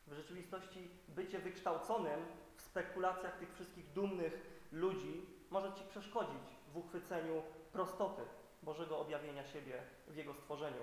W 0.08 0.14
rzeczywistości 0.14 0.90
bycie 1.08 1.40
wykształconym 1.40 2.26
w 2.56 2.62
spekulacjach 2.62 3.38
tych 3.38 3.54
wszystkich 3.54 3.94
dumnych 3.94 4.64
ludzi 4.72 5.26
może 5.50 5.74
Ci 5.74 5.84
przeszkodzić 5.84 6.44
w 6.68 6.78
uchwyceniu 6.78 7.44
prostoty 7.72 8.22
Bożego 8.64 9.00
objawienia 9.00 9.46
siebie 9.46 9.84
w 10.08 10.16
Jego 10.16 10.34
stworzeniu. 10.34 10.82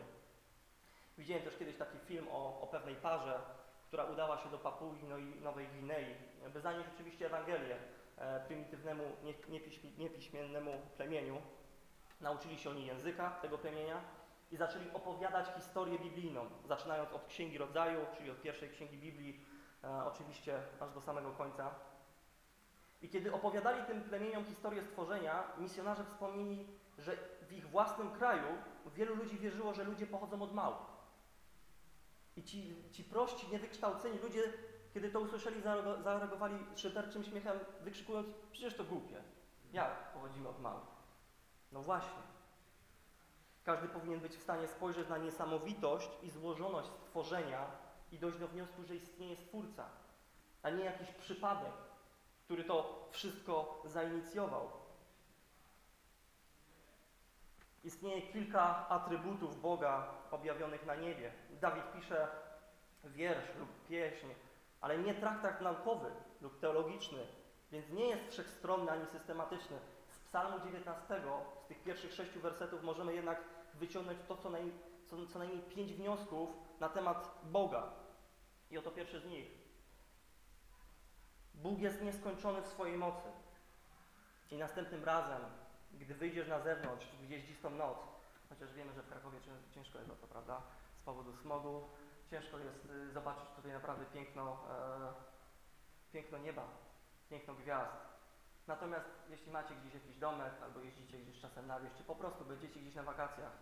Widziałem 1.19 1.45
też 1.45 1.57
kiedyś 1.57 1.77
taki 1.77 1.99
film 1.99 2.27
o, 2.33 2.61
o 2.61 2.67
pewnej 2.67 2.95
parze, 2.95 3.41
która 3.87 4.05
udała 4.05 4.39
się 4.39 4.51
do 4.51 4.59
Papui 4.59 4.99
no 5.09 5.17
Nowej 5.43 5.69
Gwinei, 5.69 6.15
by 6.53 6.61
zanieść 6.61 6.91
oczywiście 6.95 7.27
Ewangelię 7.27 7.98
prymitywnemu, 8.47 9.05
nie, 9.25 9.35
niepiśmi, 9.49 9.93
niepiśmiennemu 9.99 10.71
plemieniu. 10.97 11.43
Nauczyli 12.21 12.59
się 12.59 12.71
oni 12.71 12.87
języka 12.87 13.31
tego 13.31 13.59
plemienia 13.59 14.01
i 14.51 14.57
zaczęli 14.57 14.91
opowiadać 14.91 15.47
historię 15.57 15.99
biblijną, 15.99 16.47
zaczynając 16.69 17.13
od 17.13 17.27
Księgi 17.27 17.59
Rodzaju, 17.59 18.01
czyli 18.17 18.31
od 18.31 18.43
pierwszej 18.43 18.71
Księgi 18.71 18.99
Biblii, 18.99 19.45
e, 19.85 20.05
oczywiście 20.05 20.63
aż 20.81 20.93
do 20.93 21.01
samego 21.01 21.33
końca. 21.33 21.75
I 23.03 23.09
kiedy 23.09 23.35
opowiadali 23.35 23.85
tym 23.85 24.03
plemieniom 24.03 24.45
historię 24.45 24.83
stworzenia, 24.83 25.45
misjonarze 25.59 26.05
wspomnieli, 26.05 26.67
że 26.99 27.17
w 27.49 27.53
ich 27.53 27.69
własnym 27.69 28.13
kraju 28.13 28.47
wielu 28.95 29.15
ludzi 29.15 29.39
wierzyło, 29.39 29.75
że 29.75 29.85
ludzie 29.85 30.07
pochodzą 30.07 30.43
od 30.43 30.55
małp. 30.55 30.79
I 32.37 32.43
ci, 32.43 32.75
ci 32.93 33.05
prości, 33.05 33.49
niewykształceni 33.53 34.19
ludzie, 34.19 34.43
kiedy 34.95 35.11
to 35.11 35.21
usłyszeli, 35.21 35.63
zareago- 35.63 36.03
zareagowali 36.03 36.59
szyderczym 36.77 37.25
śmiechem, 37.25 37.59
wykrzykując, 37.81 38.29
przecież 38.53 38.75
to 38.77 38.85
głupie. 38.85 39.23
Jak 39.73 40.13
pochodzimy 40.13 40.49
od 40.49 40.61
małp? 40.61 40.85
No 41.73 41.83
właśnie. 41.83 42.23
Każdy 43.65 43.89
powinien 43.89 44.21
być 44.21 44.33
w 44.37 44.43
stanie 44.43 44.69
spojrzeć 44.69 45.09
na 45.09 45.19
niesamowitość 45.19 46.09
i 46.23 46.31
złożoność 46.31 46.89
stworzenia 46.89 47.67
i 48.13 48.19
dojść 48.19 48.39
do 48.39 48.49
wniosku, 48.49 48.85
że 48.85 48.97
istnieje 48.97 49.37
Stwórca, 49.37 49.85
a 50.63 50.71
nie 50.71 50.85
jakiś 50.85 51.13
przypadek, 51.13 51.73
który 52.45 52.65
to 52.65 53.09
wszystko 53.11 53.83
zainicjował. 53.85 54.71
Istnieje 57.85 58.23
kilka 58.23 58.89
atrybutów 58.89 59.61
Boga 59.61 60.15
objawionych 60.31 60.87
na 60.87 60.95
niebie. 60.95 61.33
Dawid 61.61 61.93
pisze 61.93 62.29
wiersz 63.05 63.55
lub 63.59 63.69
pieśń, 63.89 64.27
ale 64.81 64.99
nie 64.99 65.15
traktat 65.15 65.61
naukowy 65.61 66.11
lub 66.41 66.61
teologiczny, 66.61 67.27
więc 67.73 67.91
nie 67.91 68.09
jest 68.09 68.31
wszechstronny 68.33 68.91
ani 68.91 69.07
systematyczny. 69.07 69.79
Z 70.09 70.19
Psalmu 70.19 70.59
19, 70.65 71.21
z 71.65 71.69
tych 71.69 71.83
pierwszych 71.83 72.13
sześciu 72.15 72.41
wersetów, 72.41 72.83
możemy 72.83 73.15
jednak 73.15 73.41
wyciągnąć 73.75 74.19
to, 74.29 74.37
co, 74.37 74.51
naj, 74.51 74.73
co, 75.11 75.27
co 75.27 75.39
najmniej 75.39 75.63
pięć 75.63 75.93
wniosków 75.93 76.51
na 76.81 76.89
temat 76.89 77.39
Boga. 77.45 77.93
I 78.71 78.79
oto 78.79 78.91
pierwszy 78.91 79.21
z 79.21 79.25
nich. 79.25 79.47
Bóg 81.55 81.79
jest 81.79 82.03
nieskończony 82.03 82.63
w 82.63 82.67
swojej 82.67 82.99
mocy. 82.99 83.29
I 84.51 84.57
następnym 84.57 85.05
razem, 85.05 85.41
gdy 85.93 86.15
wyjdziesz 86.15 86.49
na 86.49 86.61
zewnątrz 86.61 87.07
w 87.07 87.27
gwieździstą 87.27 87.71
noc, 87.71 87.99
chociaż 88.49 88.73
wiemy, 88.73 88.93
że 88.93 89.03
w 89.03 89.09
Krakowie 89.09 89.41
cię- 89.41 89.75
ciężko 89.75 89.99
jest 89.99 90.11
o 90.11 90.17
to, 90.17 90.27
prawda, 90.27 90.63
z 91.01 91.05
powodu 91.05 91.37
smogu, 91.37 91.89
ciężko 92.31 92.59
jest 92.59 92.87
y, 92.91 93.13
zobaczyć 93.13 93.51
tutaj 93.57 93.73
naprawdę 93.73 94.05
piękno, 94.07 94.59
e, 94.71 95.13
piękno 96.13 96.39
nieba, 96.39 96.63
piękno 97.31 97.55
gwiazd. 97.55 97.97
Natomiast 98.67 99.09
jeśli 99.31 99.53
macie 99.53 99.75
gdzieś 99.75 99.95
jakiś 99.95 100.17
domek, 100.17 100.53
albo 100.63 100.81
jeździcie 100.81 101.19
gdzieś 101.19 101.41
czasem 101.41 101.67
na 101.67 101.81
wieś, 101.81 101.93
czy 101.93 102.05
po 102.05 102.15
prostu 102.15 102.45
będziecie 102.45 102.81
gdzieś 102.81 102.95
na 102.95 103.03
wakacjach, 103.03 103.53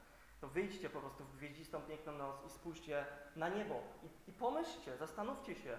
to 0.41 0.49
wyjdźcie 0.49 0.91
po 0.91 1.01
prostu 1.01 1.25
w 1.25 1.37
gwieździstą, 1.37 1.83
piękną 1.83 2.13
noc 2.13 2.45
i 2.47 2.51
spójrzcie 2.51 3.07
na 3.37 3.49
niebo 3.49 3.75
i, 4.03 4.31
i 4.31 4.33
pomyślcie, 4.33 4.97
zastanówcie 4.97 5.55
się, 5.55 5.79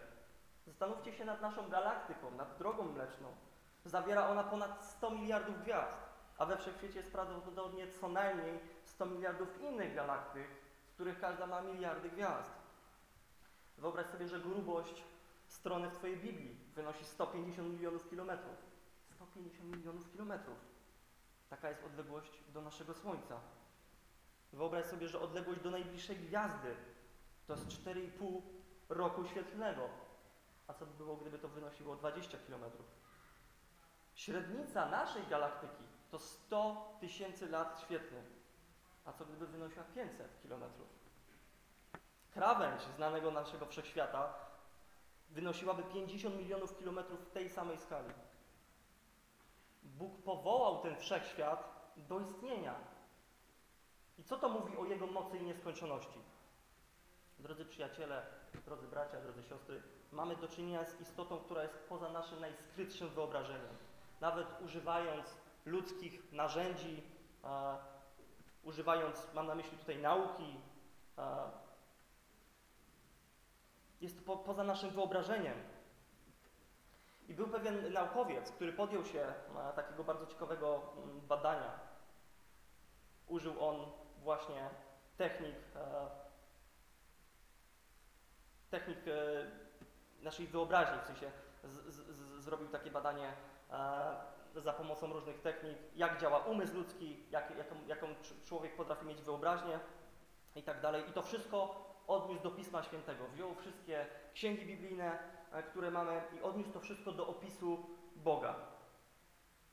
zastanówcie 0.65 1.13
się 1.13 1.25
nad 1.25 1.41
naszą 1.41 1.69
galaktyką, 1.69 2.31
nad 2.31 2.57
drogą 2.57 2.83
mleczną. 2.83 3.27
Zawiera 3.85 4.29
ona 4.29 4.43
ponad 4.43 4.85
100 4.85 5.11
miliardów 5.11 5.61
gwiazd, 5.61 5.97
a 6.37 6.45
we 6.45 6.57
wszechświecie 6.57 6.99
jest 6.99 7.11
prawdopodobnie 7.11 7.87
co 7.91 8.09
najmniej 8.09 8.59
100 8.83 9.05
miliardów 9.05 9.61
innych 9.61 9.95
galaktyk, 9.95 10.47
z 10.87 10.93
których 10.93 11.19
każda 11.19 11.47
ma 11.47 11.61
miliardy 11.61 12.09
gwiazd. 12.09 12.56
Wyobraź 13.77 14.07
sobie, 14.07 14.27
że 14.27 14.39
grubość 14.39 15.03
strony 15.47 15.89
w 15.89 15.93
Twojej 15.93 16.17
Biblii 16.17 16.57
wynosi 16.75 17.05
150 17.05 17.73
milionów 17.73 18.09
kilometrów. 18.09 18.55
150 19.15 19.75
milionów 19.75 20.11
kilometrów. 20.11 20.57
Taka 21.49 21.69
jest 21.69 21.83
odległość 21.83 22.43
do 22.53 22.61
naszego 22.61 22.93
Słońca. 22.93 23.39
Wyobraź 24.53 24.85
sobie, 24.85 25.07
że 25.07 25.19
odległość 25.21 25.61
do 25.61 25.71
najbliższej 25.71 26.17
gwiazdy 26.17 26.75
to 27.47 27.53
jest 27.53 27.67
4,5 27.67 28.41
roku 28.89 29.25
świetlnego. 29.25 29.89
A 30.67 30.73
co 30.73 30.85
by 30.85 30.93
było, 30.93 31.15
gdyby 31.15 31.39
to 31.39 31.47
wynosiło 31.47 31.95
20 31.95 32.37
kilometrów? 32.37 32.85
Średnica 34.15 34.89
naszej 34.89 35.27
galaktyki 35.27 35.83
to 36.11 36.19
100 36.19 36.97
tysięcy 36.99 37.49
lat 37.49 37.81
świetlnych. 37.81 38.25
A 39.05 39.13
co 39.13 39.25
gdyby 39.25 39.47
wynosiła 39.47 39.83
500 39.83 40.27
km? 40.43 40.63
Krawędź 42.37 42.81
znanego 42.81 43.31
naszego 43.31 43.65
wszechświata 43.65 44.33
wynosiłaby 45.29 45.83
50 45.83 46.37
milionów 46.37 46.77
kilometrów 46.77 47.19
w 47.19 47.31
tej 47.31 47.49
samej 47.49 47.77
skali. 47.77 48.09
Bóg 49.83 50.23
powołał 50.23 50.81
ten 50.81 50.95
wszechświat 50.95 51.91
do 51.97 52.19
istnienia. 52.19 52.75
I 54.17 54.23
co 54.23 54.37
to 54.37 54.49
mówi 54.49 54.77
o 54.77 54.85
Jego 54.85 55.07
mocy 55.07 55.37
i 55.37 55.43
nieskończoności? 55.43 56.19
Drodzy 57.39 57.65
przyjaciele, 57.65 58.25
drodzy 58.65 58.87
bracia, 58.87 59.21
drodzy 59.21 59.43
siostry, 59.43 59.81
mamy 60.11 60.35
do 60.35 60.47
czynienia 60.47 60.85
z 60.85 61.01
istotą, 61.01 61.39
która 61.39 61.63
jest 61.63 61.79
poza 61.89 62.09
naszym 62.09 62.39
najskrytszym 62.39 63.09
wyobrażeniem. 63.09 63.77
Nawet 64.21 64.47
używając 64.65 65.37
ludzkich 65.65 66.31
narzędzi, 66.31 67.03
e, 67.43 67.77
używając, 68.63 69.33
mam 69.33 69.47
na 69.47 69.55
myśli 69.55 69.77
tutaj 69.77 69.97
nauki, 69.97 70.55
e, 71.17 71.66
jest 74.01 74.17
to 74.17 74.25
po, 74.25 74.37
poza 74.37 74.63
naszym 74.63 74.89
wyobrażeniem. 74.89 75.57
I 77.27 77.33
był 77.33 77.47
pewien 77.47 77.93
naukowiec, 77.93 78.51
który 78.51 78.73
podjął 78.73 79.05
się 79.05 79.21
e, 79.21 79.73
takiego 79.75 80.03
bardzo 80.03 80.25
ciekawego 80.25 80.81
mm, 80.97 81.21
badania. 81.27 81.79
Użył 83.27 83.65
on 83.65 83.91
właśnie 84.23 84.69
technik, 85.17 85.55
e, 85.75 86.09
technik 88.69 88.97
e, 89.07 89.11
naszej 90.23 90.47
wyobraźni, 90.47 90.99
w 91.01 91.05
sensie 91.05 91.31
z, 91.63 91.95
z, 91.95 91.95
z, 91.95 92.43
zrobił 92.43 92.67
takie 92.67 92.91
badanie 92.91 93.33
za 94.55 94.73
pomocą 94.73 95.13
różnych 95.13 95.41
technik, 95.41 95.77
jak 95.95 96.21
działa 96.21 96.39
umysł 96.39 96.75
ludzki, 96.75 97.23
jak, 97.29 97.57
jaką, 97.57 97.75
jaką 97.87 98.07
cz- 98.07 98.43
człowiek 98.45 98.75
potrafi 98.75 99.05
mieć 99.05 99.21
wyobraźnię 99.21 99.79
i 100.55 100.63
tak 100.63 100.81
dalej. 100.81 101.09
I 101.09 101.13
to 101.13 101.21
wszystko 101.21 101.86
odniósł 102.07 102.43
do 102.43 102.51
Pisma 102.51 102.83
Świętego. 102.83 103.27
Wziął 103.27 103.55
wszystkie 103.55 104.05
księgi 104.33 104.65
biblijne, 104.65 105.19
e, 105.51 105.63
które 105.63 105.91
mamy 105.91 106.21
i 106.37 106.41
odniósł 106.41 106.71
to 106.71 106.79
wszystko 106.79 107.11
do 107.11 107.27
opisu 107.27 107.85
Boga. 108.15 108.55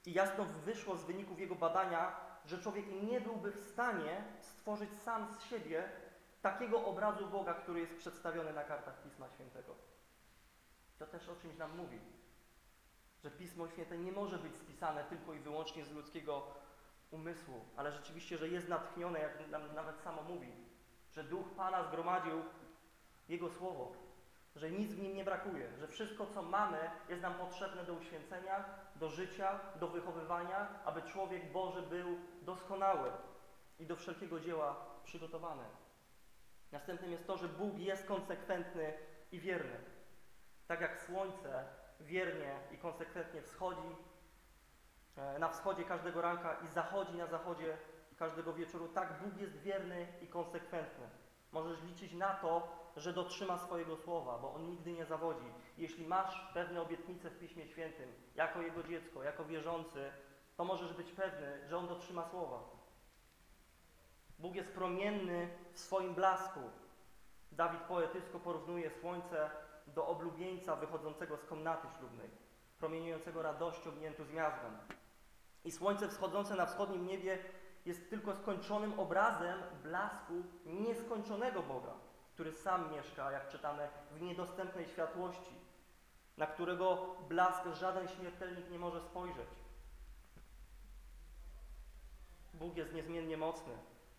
I 0.06 0.12
jasno 0.12 0.44
wyszło 0.44 0.96
z 0.96 1.04
wyników 1.04 1.40
jego 1.40 1.54
badania, 1.54 2.16
że 2.46 2.58
człowiek 2.58 2.84
nie 3.02 3.20
byłby 3.20 3.52
w 3.52 3.60
stanie 3.60 4.24
stworzyć 4.40 4.90
sam 4.94 5.26
z 5.34 5.42
siebie 5.42 5.88
takiego 6.42 6.84
obrazu 6.84 7.26
Boga, 7.26 7.54
który 7.54 7.80
jest 7.80 7.96
przedstawiony 7.96 8.52
na 8.52 8.64
kartach 8.64 9.02
Pisma 9.02 9.28
Świętego. 9.28 9.74
To 10.98 11.06
też 11.06 11.28
o 11.28 11.36
czymś 11.36 11.56
nam 11.56 11.76
mówi, 11.76 12.00
że 13.22 13.30
Pismo 13.30 13.68
Święte 13.68 13.98
nie 13.98 14.12
może 14.12 14.38
być 14.38 14.56
spisane 14.56 15.04
tylko 15.04 15.34
i 15.34 15.38
wyłącznie 15.38 15.84
z 15.84 15.92
ludzkiego 15.92 16.54
umysłu, 17.10 17.64
ale 17.76 17.92
rzeczywiście, 17.92 18.38
że 18.38 18.48
jest 18.48 18.68
natchnione, 18.68 19.20
jak 19.20 19.50
nam 19.50 19.74
nawet 19.74 20.00
samo 20.00 20.22
mówi, 20.22 20.63
że 21.14 21.24
Duch 21.24 21.50
Pana 21.56 21.84
zgromadził 21.84 22.42
Jego 23.28 23.50
Słowo, 23.50 23.92
że 24.56 24.70
nic 24.70 24.92
w 24.92 25.02
nim 25.02 25.16
nie 25.16 25.24
brakuje, 25.24 25.68
że 25.78 25.88
wszystko, 25.88 26.26
co 26.26 26.42
mamy, 26.42 26.90
jest 27.08 27.22
nam 27.22 27.34
potrzebne 27.34 27.84
do 27.84 27.92
uświęcenia, 27.92 28.64
do 28.96 29.08
życia, 29.08 29.60
do 29.80 29.88
wychowywania, 29.88 30.68
aby 30.84 31.02
człowiek 31.02 31.52
Boży 31.52 31.82
był 31.82 32.18
doskonały 32.42 33.10
i 33.78 33.86
do 33.86 33.96
wszelkiego 33.96 34.40
dzieła 34.40 34.86
przygotowany. 35.04 35.64
Następnym 36.72 37.10
jest 37.10 37.26
to, 37.26 37.36
że 37.36 37.48
Bóg 37.48 37.78
jest 37.78 38.06
konsekwentny 38.06 38.92
i 39.32 39.40
wierny. 39.40 39.76
Tak 40.66 40.80
jak 40.80 41.00
słońce 41.00 41.64
wiernie 42.00 42.60
i 42.72 42.78
konsekwentnie 42.78 43.42
wschodzi 43.42 43.96
e, 45.16 45.38
na 45.38 45.48
wschodzie 45.48 45.84
każdego 45.84 46.22
ranka 46.22 46.56
i 46.64 46.66
zachodzi 46.66 47.16
na 47.16 47.26
zachodzie 47.26 47.76
każdego 48.16 48.52
wieczoru, 48.52 48.88
tak 48.88 49.22
Bóg 49.22 49.40
jest 49.40 49.56
wierny 49.56 50.06
i 50.22 50.26
konsekwentny. 50.26 51.08
Możesz 51.52 51.82
liczyć 51.82 52.12
na 52.12 52.34
to, 52.34 52.68
że 52.96 53.12
dotrzyma 53.12 53.58
swojego 53.58 53.96
słowa, 53.96 54.38
bo 54.38 54.54
On 54.54 54.66
nigdy 54.66 54.92
nie 54.92 55.04
zawodzi. 55.04 55.46
Jeśli 55.78 56.06
masz 56.06 56.50
pewne 56.54 56.82
obietnice 56.82 57.30
w 57.30 57.38
Piśmie 57.38 57.66
Świętym, 57.66 58.12
jako 58.34 58.62
Jego 58.62 58.82
dziecko, 58.82 59.22
jako 59.22 59.44
wierzący, 59.44 60.12
to 60.56 60.64
możesz 60.64 60.92
być 60.92 61.12
pewny, 61.12 61.68
że 61.68 61.78
On 61.78 61.88
dotrzyma 61.88 62.28
słowa. 62.30 62.60
Bóg 64.38 64.54
jest 64.54 64.68
promienny 64.68 65.48
w 65.72 65.78
swoim 65.78 66.14
blasku. 66.14 66.60
Dawid 67.52 67.80
poetycko 67.80 68.40
porównuje 68.40 68.90
słońce 68.90 69.50
do 69.86 70.06
oblubieńca 70.06 70.76
wychodzącego 70.76 71.36
z 71.36 71.44
komnaty 71.44 71.88
ślubnej, 71.98 72.30
promieniującego 72.78 73.42
radością 73.42 73.90
i 74.00 74.04
entuzjazmem. 74.04 74.78
I 75.64 75.72
słońce 75.72 76.08
wschodzące 76.08 76.54
na 76.54 76.66
wschodnim 76.66 77.06
niebie 77.06 77.38
jest 77.84 78.10
tylko 78.10 78.34
skończonym 78.34 79.00
obrazem 79.00 79.62
blasku 79.82 80.42
nieskończonego 80.66 81.62
Boga, 81.62 81.92
który 82.34 82.52
sam 82.52 82.92
mieszka, 82.92 83.32
jak 83.32 83.48
czytamy, 83.48 83.88
w 84.10 84.20
niedostępnej 84.20 84.88
światłości, 84.88 85.60
na 86.36 86.46
którego 86.46 87.16
blask 87.28 87.66
żaden 87.72 88.08
śmiertelnik 88.08 88.70
nie 88.70 88.78
może 88.78 89.00
spojrzeć. 89.00 89.48
Bóg 92.54 92.76
jest 92.76 92.94
niezmiennie 92.94 93.36
mocny, 93.36 93.72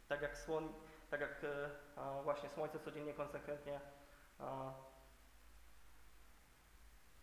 tak 0.07 0.21
jak, 0.21 0.37
słoń, 0.37 0.73
tak 1.09 1.21
jak 1.21 1.43
e, 1.43 2.23
właśnie 2.23 2.49
słońce 2.49 2.79
codziennie 2.79 3.13
konsekwentnie. 3.13 3.79
A, 4.39 4.73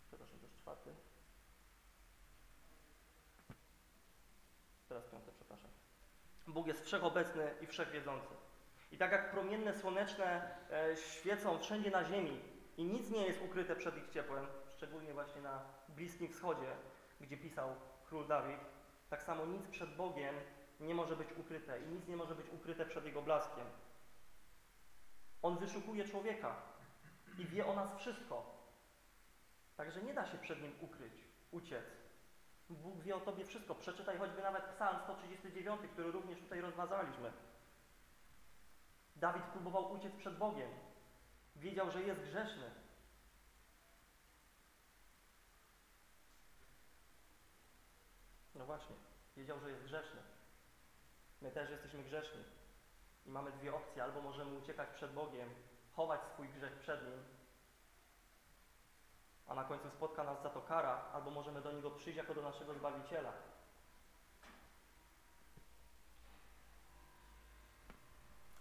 przepraszam, 0.07 0.39
to 0.39 0.45
jest 0.45 0.57
czwarty. 0.57 0.93
Teraz 4.89 5.05
przepraszam. 5.05 5.42
Bóg 6.47 6.67
jest 6.67 6.85
wszechobecny 6.85 7.55
i 7.61 7.67
wszechwiedzący. 7.67 8.33
I 8.91 8.97
tak 8.97 9.11
jak 9.11 9.31
promienne 9.31 9.73
słoneczne 9.73 10.55
e, 10.71 10.97
świecą 10.97 11.59
wszędzie 11.59 11.91
na 11.91 12.05
ziemi 12.05 12.39
i 12.77 12.83
nic 12.83 13.09
nie 13.09 13.25
jest 13.25 13.41
ukryte 13.41 13.75
przed 13.75 13.97
ich 13.97 14.09
ciepłem, 14.09 14.47
szczególnie 14.75 15.13
właśnie 15.13 15.41
na 15.41 15.63
Bliskim 15.89 16.29
Wschodzie, 16.29 16.75
gdzie 17.21 17.37
pisał 17.37 17.75
król 18.05 18.27
Dawid, 18.27 18.59
tak 19.09 19.23
samo 19.23 19.45
nic 19.45 19.67
przed 19.67 19.95
Bogiem 19.95 20.35
nie 20.79 20.95
może 20.95 21.15
być 21.15 21.27
ukryte 21.37 21.81
i 21.81 21.87
nic 21.87 22.07
nie 22.07 22.15
może 22.15 22.35
być 22.35 22.49
ukryte 22.49 22.85
przed 22.85 23.05
Jego 23.05 23.21
blaskiem. 23.21 23.65
On 25.41 25.57
wyszukuje 25.57 26.05
człowieka 26.05 26.55
i 27.37 27.45
wie 27.45 27.65
o 27.65 27.75
nas 27.75 27.97
wszystko. 27.97 28.63
Także 29.77 30.01
nie 30.01 30.13
da 30.13 30.25
się 30.25 30.37
przed 30.37 30.61
Nim 30.61 30.71
ukryć, 30.81 31.13
uciec. 31.51 32.02
Bóg 32.69 33.01
wie 33.01 33.15
o 33.15 33.19
Tobie 33.19 33.45
wszystko. 33.45 33.75
Przeczytaj 33.75 34.17
choćby 34.17 34.41
nawet 34.41 34.65
Psalm 34.65 34.99
139, 35.03 35.81
który 35.93 36.11
również 36.11 36.39
tutaj 36.39 36.61
rozmazaliśmy. 36.61 37.31
Dawid 39.15 39.43
próbował 39.43 39.91
uciec 39.91 40.15
przed 40.15 40.37
Bogiem. 40.37 40.69
Wiedział, 41.55 41.91
że 41.91 42.03
jest 42.03 42.21
grzeszny. 42.21 42.71
No 48.55 48.65
właśnie, 48.65 48.95
wiedział, 49.37 49.59
że 49.59 49.69
jest 49.69 49.83
grzeszny. 49.83 50.21
My 51.41 51.51
też 51.51 51.69
jesteśmy 51.69 52.03
grzeszni. 52.03 52.43
I 53.25 53.29
mamy 53.29 53.51
dwie 53.51 53.75
opcje. 53.75 54.03
Albo 54.03 54.21
możemy 54.21 54.57
uciekać 54.57 54.89
przed 54.89 55.13
Bogiem, 55.13 55.49
chować 55.93 56.21
swój 56.33 56.49
grzech 56.49 56.79
przed 56.79 57.03
Nim, 57.03 57.23
a 59.53 59.55
na 59.55 59.63
końcu 59.63 59.89
spotka 59.89 60.23
nas 60.23 60.41
za 60.41 60.49
to 60.49 60.61
kara, 60.61 61.01
albo 61.13 61.31
możemy 61.31 61.61
do 61.61 61.71
Niego 61.71 61.91
przyjść 61.91 62.17
jako 62.17 62.33
do 62.33 62.41
naszego 62.41 62.73
Zbawiciela. 62.73 63.33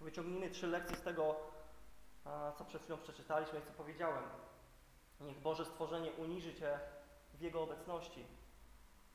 Wyciągnijmy 0.00 0.50
trzy 0.50 0.66
lekcje 0.66 0.96
z 0.96 1.02
tego, 1.02 1.36
co 2.58 2.64
przed 2.64 2.82
chwilą 2.82 2.98
przeczytaliśmy 2.98 3.58
i 3.58 3.62
co 3.62 3.72
powiedziałem. 3.72 4.22
Niech 5.20 5.38
Boże 5.40 5.64
stworzenie 5.64 6.12
uniży 6.12 6.54
Cię 6.54 6.78
w 7.34 7.40
Jego 7.40 7.62
obecności. 7.62 8.26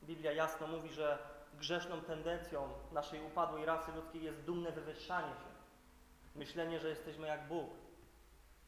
Biblia 0.02 0.32
jasno 0.32 0.66
mówi, 0.66 0.92
że 0.92 1.18
grzeszną 1.54 2.00
tendencją 2.00 2.68
naszej 2.92 3.22
upadłej 3.22 3.64
rasy 3.64 3.92
ludzkiej 3.92 4.22
jest 4.22 4.40
dumne 4.40 4.72
wywyższanie 4.72 5.32
się. 5.32 5.50
Myślenie, 6.34 6.80
że 6.80 6.88
jesteśmy 6.88 7.26
jak 7.26 7.48
Bóg. 7.48 7.70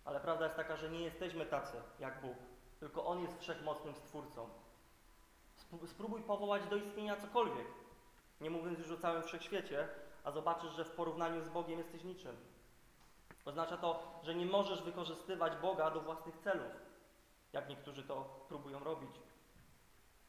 Ale 0.05 0.20
prawda 0.20 0.44
jest 0.44 0.57
taka, 0.57 0.77
że 0.77 0.90
nie 0.90 1.01
jesteśmy 1.01 1.46
tacy 1.46 1.77
jak 1.99 2.20
Bóg, 2.20 2.37
tylko 2.80 3.06
On 3.06 3.20
jest 3.22 3.40
wszechmocnym 3.40 3.94
Stwórcą. 3.94 4.48
Spró- 5.58 5.86
Spróbuj 5.86 6.22
powołać 6.22 6.62
do 6.66 6.76
istnienia 6.76 7.16
cokolwiek, 7.16 7.66
nie 8.40 8.50
mówiąc 8.50 8.78
już 8.78 8.90
o 8.90 8.96
całym 8.96 9.22
wszechświecie, 9.22 9.88
a 10.24 10.30
zobaczysz, 10.30 10.72
że 10.72 10.84
w 10.84 10.90
porównaniu 10.90 11.42
z 11.44 11.48
Bogiem 11.48 11.78
jesteś 11.78 12.04
niczym. 12.04 12.36
Oznacza 13.44 13.76
to, 13.76 14.20
że 14.22 14.34
nie 14.34 14.46
możesz 14.46 14.82
wykorzystywać 14.82 15.56
Boga 15.56 15.90
do 15.90 16.00
własnych 16.00 16.36
celów, 16.38 16.72
jak 17.52 17.68
niektórzy 17.68 18.02
to 18.02 18.44
próbują 18.48 18.84
robić. 18.84 19.10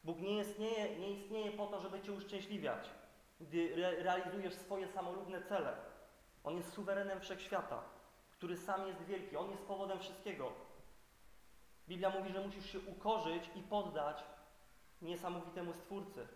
Bóg 0.04 0.20
nie 0.20 0.40
istnieje, 0.42 1.00
nie 1.00 1.12
istnieje 1.12 1.52
po 1.52 1.68
to, 1.68 1.82
żeby 1.82 2.02
Cię 2.02 2.12
uszczęśliwiać, 2.12 2.90
gdy 3.42 3.74
re 3.74 4.04
realizujesz 4.04 4.54
swoje 4.54 4.88
samolubne 4.88 5.42
cele. 5.42 5.78
On 6.44 6.56
jest 6.58 6.74
suwerenem 6.74 7.22
wszechświata, 7.22 7.84
który 8.32 8.58
sam 8.58 8.88
jest 8.88 9.02
wielki. 9.02 9.38
On 9.38 9.52
jest 9.52 9.64
powodem 9.66 10.00
wszystkiego. 10.00 10.52
Biblia 11.92 12.10
mówi, 12.10 12.34
że 12.34 12.42
musisz 12.42 12.66
się 12.72 12.80
ukorzyć 12.80 13.50
i 13.56 13.62
poddać 13.62 14.24
niesamowitemu 15.02 15.74
Stwórcy. 15.74 16.28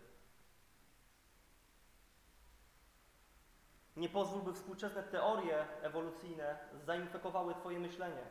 Nie 3.96 4.08
pozwól, 4.08 4.42
by 4.42 4.52
współczesne 4.52 5.02
teorie 5.02 5.66
ewolucyjne 5.82 6.58
zainfekowały 6.74 7.54
Twoje 7.54 7.78
myślenie. 7.78 8.22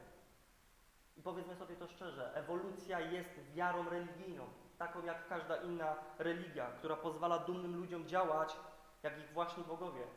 I 1.17 1.21
powiedzmy 1.21 1.55
sobie 1.55 1.75
to 1.75 1.87
szczerze, 1.87 2.35
ewolucja 2.35 2.99
jest 2.99 3.39
wiarą 3.53 3.89
religijną, 3.89 4.43
taką 4.77 5.05
jak 5.05 5.27
każda 5.27 5.55
inna 5.55 5.95
religia, 6.19 6.67
która 6.67 6.95
pozwala 6.95 7.39
dumnym 7.39 7.75
ludziom 7.75 8.07
działać 8.07 8.55
jak 9.03 9.19
ich 9.19 9.33
właśnie 9.33 9.63
bogowie. 9.63 10.07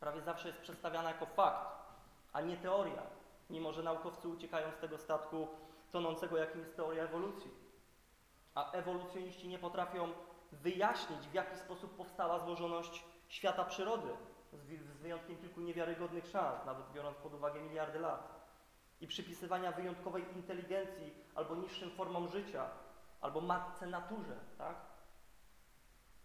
Prawie 0.00 0.22
zawsze 0.22 0.48
jest 0.48 0.60
przedstawiana 0.60 1.08
jako 1.08 1.26
fakt, 1.26 1.68
a 2.32 2.40
nie 2.40 2.56
teoria, 2.56 3.02
mimo 3.50 3.72
że 3.72 3.82
naukowcy 3.82 4.28
uciekają 4.28 4.72
z 4.72 4.78
tego 4.78 4.98
statku 4.98 5.48
tonącego, 5.96 6.36
jakim 6.36 6.60
jest 6.60 6.76
teoria 6.76 7.02
ewolucji. 7.02 7.50
A 8.54 8.72
ewolucjoniści 8.72 9.48
nie 9.48 9.58
potrafią 9.58 10.12
wyjaśnić, 10.52 11.28
w 11.28 11.34
jaki 11.34 11.56
sposób 11.56 11.96
powstała 11.96 12.38
złożoność 12.38 13.04
świata 13.28 13.64
przyrody, 13.64 14.08
z 14.52 14.96
wyjątkiem 14.96 15.36
kilku 15.36 15.60
niewiarygodnych 15.60 16.26
szans, 16.26 16.66
nawet 16.66 16.92
biorąc 16.92 17.16
pod 17.16 17.34
uwagę 17.34 17.60
miliardy 17.60 17.98
lat. 17.98 18.46
I 19.00 19.06
przypisywania 19.06 19.72
wyjątkowej 19.72 20.24
inteligencji 20.34 21.14
albo 21.34 21.54
niższym 21.54 21.90
formom 21.90 22.28
życia, 22.28 22.70
albo 23.20 23.40
matce 23.40 23.86
naturze, 23.86 24.36
tak? 24.58 24.76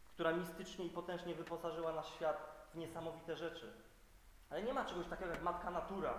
która 0.07 0.31
mistycznie 0.31 0.85
i 0.85 0.89
potężnie 0.89 1.35
wyposażyła 1.35 1.93
nasz 1.93 2.13
świat 2.13 2.67
w 2.73 2.77
niesamowite 2.77 3.35
rzeczy. 3.35 3.73
Ale 4.49 4.63
nie 4.63 4.73
ma 4.73 4.85
czegoś 4.85 5.07
takiego 5.07 5.31
jak 5.31 5.43
matka 5.43 5.71
natura. 5.71 6.13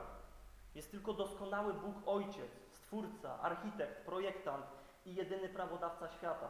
Jest 0.74 0.90
tylko 0.90 1.12
doskonały 1.12 1.74
Bóg 1.74 1.96
Ojciec, 2.06 2.61
Stwórca, 2.92 3.40
architekt, 3.40 4.04
projektant 4.04 4.66
i 5.04 5.14
jedyny 5.14 5.48
prawodawca 5.48 6.08
świata. 6.08 6.48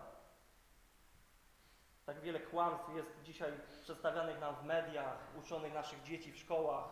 Tak 2.06 2.20
wiele 2.20 2.40
kłamstw 2.40 2.88
jest 2.94 3.22
dzisiaj 3.22 3.52
przedstawianych 3.82 4.40
nam 4.40 4.56
w 4.56 4.64
mediach, 4.64 5.18
uczonych 5.38 5.74
naszych 5.74 6.02
dzieci 6.02 6.32
w 6.32 6.38
szkołach 6.38 6.84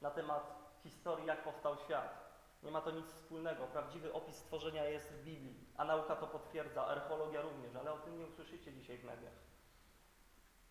na 0.00 0.10
temat 0.10 0.74
historii, 0.82 1.26
jak 1.26 1.44
powstał 1.44 1.76
świat. 1.76 2.34
Nie 2.62 2.70
ma 2.70 2.80
to 2.80 2.90
nic 2.90 3.06
wspólnego. 3.06 3.66
Prawdziwy 3.66 4.12
opis 4.12 4.36
stworzenia 4.36 4.84
jest 4.84 5.12
w 5.12 5.24
Biblii, 5.24 5.66
a 5.76 5.84
nauka 5.84 6.16
to 6.16 6.26
potwierdza, 6.26 6.86
archeologia 6.86 7.40
również, 7.42 7.76
ale 7.76 7.92
o 7.92 7.98
tym 7.98 8.18
nie 8.18 8.26
usłyszycie 8.26 8.72
dzisiaj 8.72 8.98
w 8.98 9.04
mediach. 9.04 9.38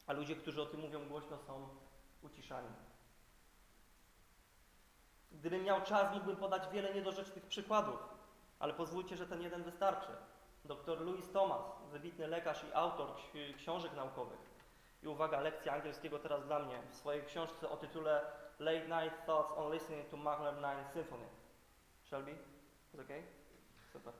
A 0.07 0.13
ludzie, 0.13 0.35
którzy 0.35 0.61
o 0.61 0.65
tym 0.65 0.79
mówią 0.79 1.09
głośno, 1.09 1.37
są 1.37 1.69
uciszani. 2.21 2.88
Gdybym 5.31 5.63
miał 5.63 5.81
czas, 5.81 6.13
mógłbym 6.13 6.35
podać 6.35 6.69
wiele 6.69 6.93
niedorzecznych 6.93 7.45
przykładów, 7.45 7.99
ale 8.59 8.73
pozwólcie, 8.73 9.17
że 9.17 9.27
ten 9.27 9.41
jeden 9.41 9.63
wystarczy. 9.63 10.11
Dr 10.65 11.01
Louis 11.01 11.31
Thomas, 11.31 11.61
wybitny 11.91 12.27
lekarz 12.27 12.63
i 12.63 12.73
autor 12.73 13.07
ksi- 13.09 13.55
książek 13.57 13.93
naukowych. 13.95 14.39
I 15.03 15.07
uwaga, 15.07 15.39
lekcja 15.41 15.73
angielskiego 15.73 16.19
teraz 16.19 16.45
dla 16.45 16.59
mnie. 16.59 16.81
W 16.91 16.95
swojej 16.95 17.25
książce 17.25 17.69
o 17.69 17.77
tytule 17.77 18.21
Late 18.59 18.87
Night 18.87 19.25
Thoughts 19.25 19.51
on 19.57 19.73
Listening 19.73 20.09
to 20.09 20.17
Mahler 20.17 20.55
9 20.55 20.87
Symphony. 20.93 21.25
Shelby? 22.03 22.35
Is 22.93 22.99
okay? 22.99 23.23
Super. 23.93 24.13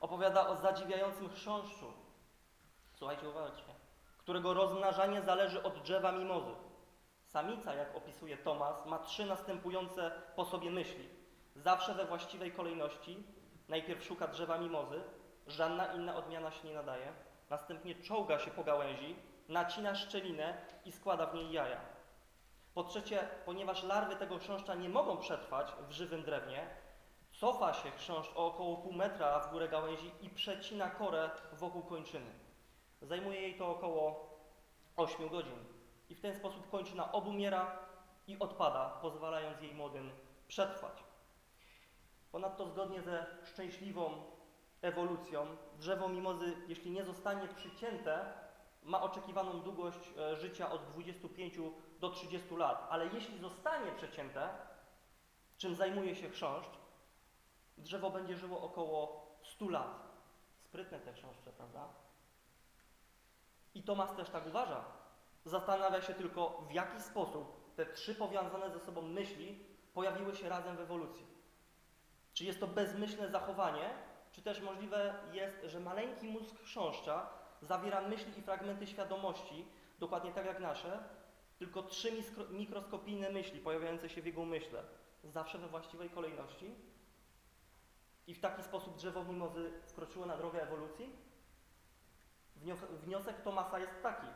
Opowiada 0.00 0.48
o 0.48 0.56
zadziwiającym 0.56 1.28
chrząszczu. 1.28 1.92
Słuchajcie 2.94 3.28
uważnie. 3.28 3.74
Którego 4.18 4.54
rozmnażanie 4.54 5.22
zależy 5.22 5.62
od 5.62 5.78
drzewa 5.82 6.12
mimozy. 6.12 6.50
Samica, 7.32 7.74
jak 7.74 7.96
opisuje 7.96 8.36
Thomas, 8.36 8.86
ma 8.86 8.98
trzy 8.98 9.26
następujące 9.26 10.10
po 10.36 10.44
sobie 10.44 10.70
myśli. 10.70 11.08
Zawsze 11.56 11.94
we 11.94 12.04
właściwej 12.04 12.52
kolejności. 12.52 13.24
Najpierw 13.68 14.04
szuka 14.04 14.26
drzewa 14.26 14.58
mimozy, 14.58 15.02
żadna 15.46 15.94
inna 15.94 16.16
odmiana 16.16 16.50
się 16.50 16.68
nie 16.68 16.74
nadaje. 16.74 17.12
Następnie 17.50 17.94
czołga 17.94 18.38
się 18.38 18.50
po 18.50 18.64
gałęzi, 18.64 19.16
nacina 19.48 19.94
szczelinę 19.94 20.58
i 20.84 20.92
składa 20.92 21.26
w 21.26 21.34
niej 21.34 21.52
jaja. 21.52 21.80
Po 22.74 22.84
trzecie, 22.84 23.28
ponieważ 23.44 23.82
larwy 23.82 24.16
tego 24.16 24.38
chrząszcza 24.38 24.74
nie 24.74 24.88
mogą 24.88 25.16
przetrwać 25.16 25.72
w 25.88 25.92
żywym 25.92 26.22
drewnie, 26.22 26.66
cofa 27.32 27.74
się 27.74 27.90
chrząszcz 27.90 28.32
o 28.36 28.46
około 28.46 28.76
pół 28.76 28.92
metra 28.92 29.40
w 29.40 29.50
górę 29.50 29.68
gałęzi 29.68 30.10
i 30.20 30.30
przecina 30.30 30.90
korę 30.90 31.30
wokół 31.52 31.82
kończyny. 31.82 32.30
Zajmuje 33.02 33.40
jej 33.40 33.54
to 33.54 33.70
około 33.70 34.30
8 34.96 35.28
godzin 35.28 35.79
i 36.10 36.14
w 36.14 36.20
ten 36.20 36.34
sposób 36.34 36.70
kończyna 36.70 37.12
obumiera 37.12 37.78
i 38.26 38.38
odpada, 38.38 38.98
pozwalając 39.02 39.60
jej 39.60 39.74
młodym 39.74 40.10
przetrwać. 40.48 41.04
Ponadto 42.32 42.66
zgodnie 42.66 43.02
ze 43.02 43.26
szczęśliwą 43.44 44.22
ewolucją, 44.82 45.46
drzewo 45.78 46.08
mimozy, 46.08 46.56
jeśli 46.68 46.90
nie 46.90 47.04
zostanie 47.04 47.48
przycięte, 47.48 48.32
ma 48.82 49.02
oczekiwaną 49.02 49.60
długość 49.60 50.10
e, 50.18 50.36
życia 50.36 50.70
od 50.70 50.84
25 50.84 51.54
do 52.00 52.10
30 52.10 52.56
lat, 52.56 52.86
ale 52.90 53.06
jeśli 53.06 53.38
zostanie 53.38 53.92
przecięte, 53.92 54.48
czym 55.58 55.74
zajmuje 55.74 56.16
się 56.16 56.28
chrząszcz, 56.30 56.78
drzewo 57.78 58.10
będzie 58.10 58.36
żyło 58.36 58.60
około 58.62 59.26
100 59.42 59.68
lat. 59.68 60.10
Sprytne 60.64 61.00
te 61.00 61.12
chrząszcze, 61.12 61.52
prawda? 61.52 61.88
I 63.74 63.82
Tomas 63.82 64.16
też 64.16 64.30
tak 64.30 64.46
uważa. 64.46 64.99
Zastanawia 65.44 66.02
się 66.02 66.14
tylko, 66.14 66.64
w 66.68 66.72
jaki 66.72 67.00
sposób 67.00 67.74
te 67.76 67.86
trzy 67.86 68.14
powiązane 68.14 68.70
ze 68.70 68.80
sobą 68.80 69.02
myśli 69.02 69.64
pojawiły 69.94 70.36
się 70.36 70.48
razem 70.48 70.76
w 70.76 70.80
ewolucji. 70.80 71.26
Czy 72.32 72.44
jest 72.44 72.60
to 72.60 72.66
bezmyślne 72.66 73.30
zachowanie, 73.30 73.90
czy 74.32 74.42
też 74.42 74.60
możliwe 74.60 75.14
jest, 75.32 75.56
że 75.64 75.80
maleńki 75.80 76.28
mózg 76.28 76.56
chrząszcza 76.62 77.30
zawiera 77.62 78.00
myśli 78.08 78.38
i 78.38 78.42
fragmenty 78.42 78.86
świadomości, 78.86 79.66
dokładnie 79.98 80.32
tak 80.32 80.46
jak 80.46 80.60
nasze, 80.60 81.04
tylko 81.58 81.82
trzy 81.82 82.12
mikroskopijne 82.50 83.30
myśli 83.30 83.60
pojawiające 83.60 84.08
się 84.08 84.22
w 84.22 84.26
jego 84.26 84.40
umyśle, 84.40 84.82
zawsze 85.24 85.58
we 85.58 85.68
właściwej 85.68 86.10
kolejności. 86.10 86.74
I 88.26 88.34
w 88.34 88.40
taki 88.40 88.62
sposób 88.62 88.96
drzewo 88.96 89.24
mimozy 89.24 89.72
wkroczyło 89.86 90.26
na 90.26 90.36
drogę 90.36 90.62
ewolucji? 90.62 91.16
Wnios- 92.62 92.86
Wniosek 93.04 93.42
Tomasa 93.42 93.78
jest 93.78 94.02
taki. 94.02 94.26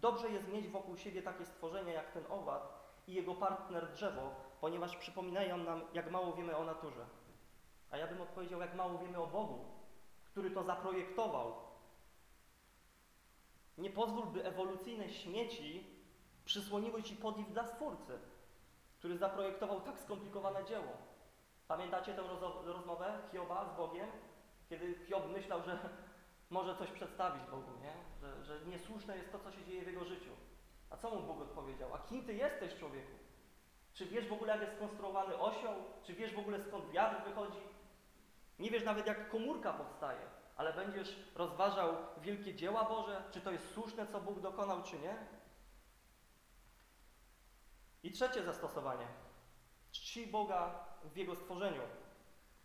Dobrze 0.00 0.28
jest 0.28 0.48
mieć 0.48 0.68
wokół 0.68 0.96
siebie 0.96 1.22
takie 1.22 1.46
stworzenia 1.46 1.92
jak 1.92 2.12
ten 2.12 2.24
owad 2.28 2.84
i 3.06 3.14
jego 3.14 3.34
partner 3.34 3.92
drzewo, 3.92 4.30
ponieważ 4.60 4.96
przypominają 4.96 5.56
nam, 5.56 5.80
jak 5.94 6.10
mało 6.10 6.32
wiemy 6.32 6.56
o 6.56 6.64
naturze. 6.64 7.06
A 7.90 7.96
ja 7.96 8.06
bym 8.06 8.20
odpowiedział, 8.20 8.60
jak 8.60 8.74
mało 8.74 8.98
wiemy 8.98 9.18
o 9.18 9.26
Bogu, 9.26 9.64
który 10.24 10.50
to 10.50 10.64
zaprojektował. 10.64 11.54
Nie 13.78 13.90
pozwól, 13.90 14.26
by 14.26 14.44
ewolucyjne 14.44 15.08
śmieci 15.08 15.86
przysłoniły 16.44 17.02
ci 17.02 17.16
podziw 17.16 17.52
dla 17.52 17.66
Stwórcy, 17.66 18.18
który 18.98 19.18
zaprojektował 19.18 19.80
tak 19.80 20.00
skomplikowane 20.00 20.64
dzieło. 20.64 20.92
Pamiętacie 21.68 22.14
tę 22.14 22.22
rozmowę 22.64 23.18
Hioba 23.32 23.64
z 23.64 23.76
Bogiem? 23.76 24.08
Kiedy 24.68 24.94
Hiob 25.06 25.28
myślał, 25.32 25.62
że 25.62 25.78
może 26.50 26.76
coś 26.76 26.90
przedstawić 26.90 27.42
Bogu, 27.50 27.70
nie? 27.80 27.94
Że, 28.20 28.44
że 28.44 28.66
niesłuszne 28.66 29.16
jest 29.16 29.32
to, 29.32 29.38
co 29.38 29.52
się 29.52 29.64
dzieje 29.64 29.82
w 29.82 29.86
jego 29.86 30.04
życiu. 30.04 30.30
A 30.90 30.96
co 30.96 31.10
mu 31.10 31.22
Bóg 31.22 31.42
odpowiedział? 31.42 31.94
A 31.94 31.98
kim 31.98 32.26
ty 32.26 32.34
jesteś, 32.34 32.78
człowieku? 32.78 33.12
Czy 33.94 34.06
wiesz 34.06 34.28
w 34.28 34.32
ogóle, 34.32 34.52
jak 34.52 34.62
jest 34.62 34.74
skonstruowany 34.74 35.38
osioł? 35.38 35.74
Czy 36.02 36.14
wiesz 36.14 36.34
w 36.34 36.38
ogóle, 36.38 36.62
skąd 36.62 36.90
wiatr 36.90 37.24
wychodzi? 37.24 37.60
Nie 38.58 38.70
wiesz 38.70 38.84
nawet, 38.84 39.06
jak 39.06 39.30
komórka 39.30 39.72
powstaje, 39.72 40.20
ale 40.56 40.72
będziesz 40.72 41.16
rozważał 41.34 41.96
wielkie 42.20 42.54
dzieła 42.54 42.84
Boże, 42.84 43.22
czy 43.30 43.40
to 43.40 43.50
jest 43.50 43.72
słuszne, 43.72 44.06
co 44.06 44.20
Bóg 44.20 44.40
dokonał, 44.40 44.82
czy 44.82 44.98
nie? 44.98 45.16
I 48.02 48.12
trzecie 48.12 48.42
zastosowanie. 48.42 49.06
Czci 49.92 50.26
Boga 50.26 50.86
w 51.04 51.16
Jego 51.16 51.36
stworzeniu. 51.36 51.82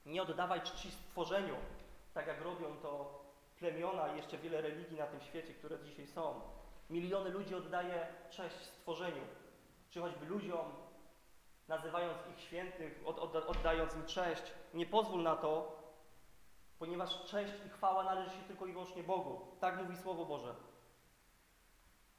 Nie 0.06 0.22
oddawaj 0.22 0.62
czci 0.62 0.92
stworzeniu, 0.92 1.56
tak 2.14 2.28
jak 2.28 2.42
robią 2.42 2.78
to 2.82 3.19
plemiona 3.60 4.14
i 4.14 4.18
jeszcze 4.18 4.38
wiele 4.38 4.62
religii 4.62 4.98
na 4.98 5.08
tym 5.08 5.22
świecie, 5.22 5.54
które 5.54 5.80
dzisiaj 5.80 6.08
są. 6.08 6.42
Miliony 6.90 7.30
ludzi 7.30 7.56
oddaje 7.56 8.08
cześć 8.30 8.56
stworzeniu, 8.56 9.22
czy 9.90 10.02
choćby 10.02 10.26
ludziom, 10.26 10.72
nazywając 11.68 12.18
ich 12.34 12.40
świętych, 12.40 13.02
od, 13.06 13.20
od, 13.20 13.36
oddając 13.36 13.96
im 13.96 14.06
cześć. 14.06 14.44
Nie 14.74 14.86
pozwól 14.86 15.24
na 15.24 15.36
to, 15.36 15.80
ponieważ 16.80 17.26
cześć 17.26 17.54
i 17.66 17.70
chwała 17.70 18.04
należy 18.04 18.30
się 18.30 18.44
tylko 18.48 18.66
i 18.66 18.72
wyłącznie 18.72 19.04
Bogu. 19.04 19.48
Tak 19.60 19.78
mówi 19.78 19.98
Słowo 19.98 20.26
Boże. 20.26 20.56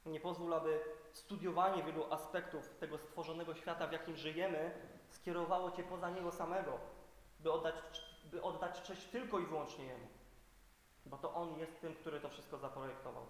Nie 0.05 0.19
pozwól, 0.19 0.53
aby 0.53 0.79
studiowanie 1.11 1.83
wielu 1.83 2.13
aspektów 2.13 2.69
tego 2.79 2.97
stworzonego 2.97 3.55
świata, 3.55 3.87
w 3.87 3.91
jakim 3.91 4.17
żyjemy, 4.17 4.71
skierowało 5.09 5.71
Cię 5.71 5.83
poza 5.83 6.09
Niego 6.09 6.31
samego, 6.31 6.79
by 7.39 7.51
oddać, 7.51 7.75
by 8.23 8.43
oddać 8.43 8.81
cześć 8.81 9.05
tylko 9.05 9.39
i 9.39 9.45
wyłącznie 9.45 9.85
Jemu. 9.85 10.07
Bo 11.05 11.17
to 11.17 11.33
On 11.33 11.59
jest 11.59 11.81
tym, 11.81 11.95
który 11.95 12.19
to 12.19 12.29
wszystko 12.29 12.57
zaprojektował. 12.57 13.25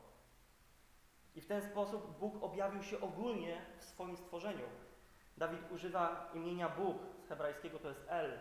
I 1.35 1.41
w 1.41 1.47
ten 1.47 1.61
sposób 1.61 2.19
Bóg 2.19 2.43
objawił 2.43 2.83
się 2.83 3.01
ogólnie 3.01 3.61
w 3.77 3.83
swoim 3.83 4.17
stworzeniu. 4.17 4.65
Dawid 5.37 5.71
używa 5.71 6.29
imienia 6.33 6.69
Bóg, 6.69 6.97
z 7.25 7.27
hebrajskiego 7.27 7.79
to 7.79 7.89
jest 7.89 8.05
El, 8.07 8.39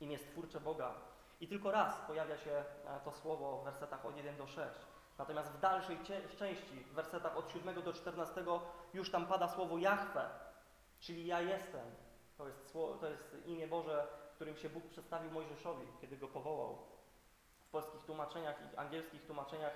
imię 0.00 0.18
stwórcze 0.18 0.60
Boga. 0.60 0.94
I 1.40 1.48
tylko 1.48 1.70
raz 1.70 2.00
pojawia 2.06 2.38
się 2.38 2.50
e, 2.50 2.64
to 3.04 3.12
słowo 3.12 3.58
w 3.58 3.64
wersetach 3.64 4.06
od 4.06 4.16
1 4.16 4.36
do 4.36 4.46
6. 4.46 4.80
Natomiast 5.18 5.50
w 5.52 5.60
dalszej 5.60 5.98
części, 6.38 6.84
w 6.84 6.92
wersetach 6.92 7.36
od 7.36 7.52
7 7.52 7.82
do 7.82 7.92
14, 7.92 8.44
już 8.94 9.10
tam 9.10 9.26
pada 9.26 9.48
słowo 9.48 9.78
Jahwe, 9.78 10.30
czyli 11.00 11.26
ja 11.26 11.40
jestem. 11.40 11.86
To 12.36 12.46
jest, 12.46 12.72
to 12.72 13.10
jest 13.10 13.36
imię 13.46 13.68
Boże, 13.68 14.06
którym 14.34 14.56
się 14.56 14.68
Bóg 14.68 14.84
przedstawił 14.84 15.30
Mojżeszowi, 15.30 15.86
kiedy 16.00 16.16
go 16.16 16.28
powołał. 16.28 16.78
W 17.68 17.70
polskich 17.70 18.04
tłumaczeniach 18.04 18.56
i 18.72 18.76
angielskich 18.76 19.26
tłumaczeniach 19.26 19.72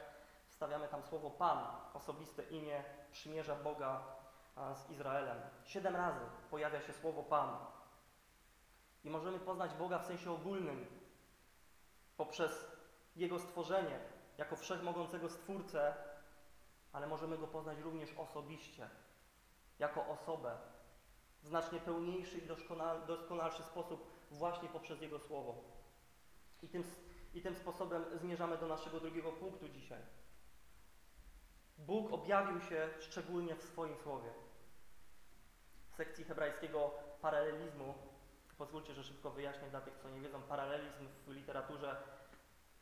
wstawiamy 0.48 0.88
tam 0.88 1.02
słowo 1.02 1.30
Pan, 1.30 1.58
osobiste 1.94 2.42
imię 2.42 2.84
przymierza 3.10 3.56
Boga 3.56 4.02
z 4.74 4.90
Izraelem. 4.90 5.40
Siedem 5.64 5.96
razy 5.96 6.20
pojawia 6.50 6.80
się 6.80 6.92
słowo 6.92 7.22
Pan. 7.22 7.56
I 9.04 9.10
możemy 9.10 9.38
poznać 9.38 9.74
Boga 9.74 9.98
w 9.98 10.06
sensie 10.06 10.32
ogólnym, 10.32 10.86
poprzez 12.16 12.66
Jego 13.16 13.38
stworzenie, 13.38 13.98
jako 14.38 14.56
wszechmogącego 14.56 15.28
Stwórcę, 15.28 15.94
ale 16.92 17.06
możemy 17.06 17.38
Go 17.38 17.46
poznać 17.46 17.78
również 17.78 18.18
osobiście, 18.18 18.88
jako 19.78 20.06
osobę, 20.06 20.56
w 21.42 21.46
znacznie 21.46 21.80
pełniejszy 21.80 22.38
i 22.38 22.46
doskonal, 22.46 23.06
doskonalszy 23.06 23.62
sposób 23.62 24.10
właśnie 24.30 24.68
poprzez 24.68 25.00
Jego 25.00 25.18
Słowo. 25.18 25.54
I 26.62 26.68
tym, 26.68 26.84
I 27.34 27.42
tym 27.42 27.54
sposobem 27.54 28.04
zmierzamy 28.14 28.58
do 28.58 28.68
naszego 28.68 29.00
drugiego 29.00 29.32
punktu 29.32 29.68
dzisiaj. 29.68 30.02
Bóg 31.78 32.12
objawił 32.12 32.60
się 32.60 32.88
szczególnie 33.00 33.54
w 33.54 33.62
swoim 33.62 33.96
Słowie. 33.96 34.30
W 35.90 35.94
sekcji 35.94 36.24
hebrajskiego 36.24 36.90
paralelizmu, 37.20 37.94
pozwólcie, 38.58 38.94
że 38.94 39.04
szybko 39.04 39.30
wyjaśnię 39.30 39.68
dla 39.70 39.80
tych, 39.80 39.96
co 39.96 40.10
nie 40.10 40.20
wiedzą, 40.20 40.42
paralelizm 40.42 41.06
w 41.26 41.30
literaturze 41.30 41.96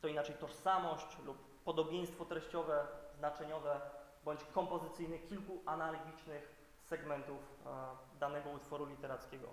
to 0.01 0.09
inaczej 0.09 0.35
tożsamość 0.35 1.19
lub 1.25 1.63
podobieństwo 1.65 2.25
treściowe, 2.25 2.87
znaczeniowe 3.19 3.81
bądź 4.25 4.45
kompozycyjne 4.45 5.19
kilku 5.19 5.63
analogicznych 5.67 6.55
segmentów 6.83 7.39
e, 7.67 8.19
danego 8.19 8.51
utworu 8.51 8.87
literackiego. 8.87 9.49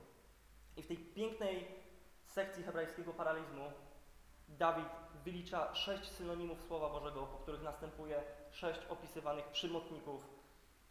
I 0.78 0.82
w 0.82 0.88
tej 0.88 0.98
pięknej 0.98 1.68
sekcji 2.26 2.64
hebrajskiego 2.64 3.14
paralizmu 3.14 3.72
Dawid 4.48 4.90
wylicza 5.24 5.76
sześć 5.76 6.12
synonimów 6.12 6.62
Słowa 6.62 6.90
Bożego, 6.90 7.26
po 7.26 7.38
których 7.38 7.64
następuje 7.64 8.24
sześć 8.52 8.80
opisywanych 8.90 9.48
przymotników, 9.48 10.28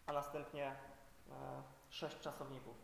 a 0.06 0.12
następnie 0.12 0.66
e, 0.66 0.76
sześć 1.90 2.20
czasowników. 2.20 2.76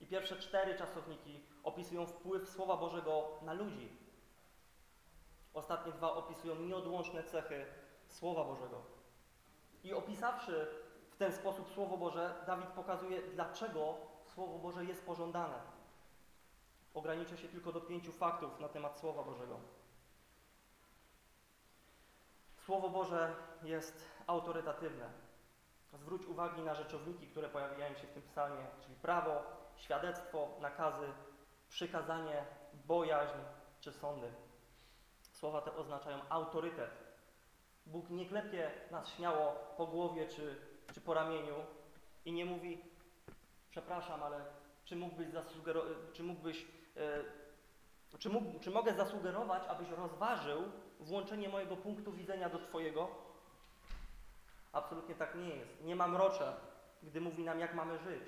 I 0.00 0.06
pierwsze 0.06 0.36
cztery 0.36 0.78
czasowniki 0.78 1.40
opisują 1.64 2.06
wpływ 2.06 2.48
Słowa 2.48 2.76
Bożego 2.76 3.28
na 3.42 3.52
ludzi. 3.52 3.96
Ostatnie 5.54 5.92
dwa 5.92 6.12
opisują 6.12 6.54
nieodłączne 6.54 7.24
cechy 7.24 7.66
Słowa 8.08 8.44
Bożego. 8.44 8.82
I 9.84 9.92
opisawszy 9.92 10.66
w 11.10 11.16
ten 11.16 11.32
sposób 11.32 11.70
Słowo 11.70 11.96
Boże, 11.96 12.34
Dawid 12.46 12.66
pokazuje, 12.66 13.22
dlaczego 13.22 13.94
Słowo 14.24 14.58
Boże 14.58 14.84
jest 14.84 15.06
pożądane. 15.06 15.60
Ograniczę 16.94 17.36
się 17.36 17.48
tylko 17.48 17.72
do 17.72 17.80
pięciu 17.80 18.12
faktów 18.12 18.60
na 18.60 18.68
temat 18.68 18.98
Słowa 18.98 19.22
Bożego. 19.22 19.75
Słowo 22.66 22.88
Boże 22.88 23.34
jest 23.62 24.04
autorytatywne. 24.26 25.10
Zwróć 25.92 26.26
uwagi 26.26 26.62
na 26.62 26.74
rzeczowniki, 26.74 27.26
które 27.26 27.48
pojawiają 27.48 27.94
się 27.94 28.06
w 28.06 28.12
tym 28.12 28.22
psalmie, 28.22 28.66
czyli 28.80 28.94
prawo, 28.94 29.42
świadectwo, 29.76 30.48
nakazy, 30.60 31.06
przykazanie, 31.68 32.44
bojaźń 32.86 33.38
czy 33.80 33.92
sądy. 33.92 34.32
Słowa 35.32 35.60
te 35.60 35.76
oznaczają 35.76 36.18
autorytet. 36.28 36.90
Bóg 37.86 38.10
nie 38.10 38.26
klepie 38.26 38.70
nas 38.90 39.08
śmiało 39.08 39.52
po 39.76 39.86
głowie 39.86 40.28
czy, 40.28 40.56
czy 40.94 41.00
po 41.00 41.14
ramieniu 41.14 41.54
i 42.24 42.32
nie 42.32 42.44
mówi, 42.44 42.84
przepraszam, 43.70 44.22
ale 44.22 44.44
czy 44.84 44.96
mógłbyś 44.96 45.26
czy 46.12 46.22
mógłbyś, 46.22 46.66
e, 46.96 48.18
czy, 48.18 48.28
mógł, 48.28 48.60
czy 48.60 48.70
mogę 48.70 48.94
zasugerować, 48.94 49.62
abyś 49.68 49.90
rozważył 49.90 50.62
włączenie 51.00 51.48
mojego 51.48 51.76
punktu 51.76 52.12
widzenia 52.12 52.48
do 52.48 52.58
Twojego? 52.58 53.08
Absolutnie 54.72 55.14
tak 55.14 55.34
nie 55.34 55.48
jest. 55.48 55.84
Nie 55.84 55.96
ma 55.96 56.08
mrocze, 56.08 56.56
gdy 57.02 57.20
mówi 57.20 57.44
nam, 57.44 57.60
jak 57.60 57.74
mamy 57.74 57.98
żyć. 57.98 58.22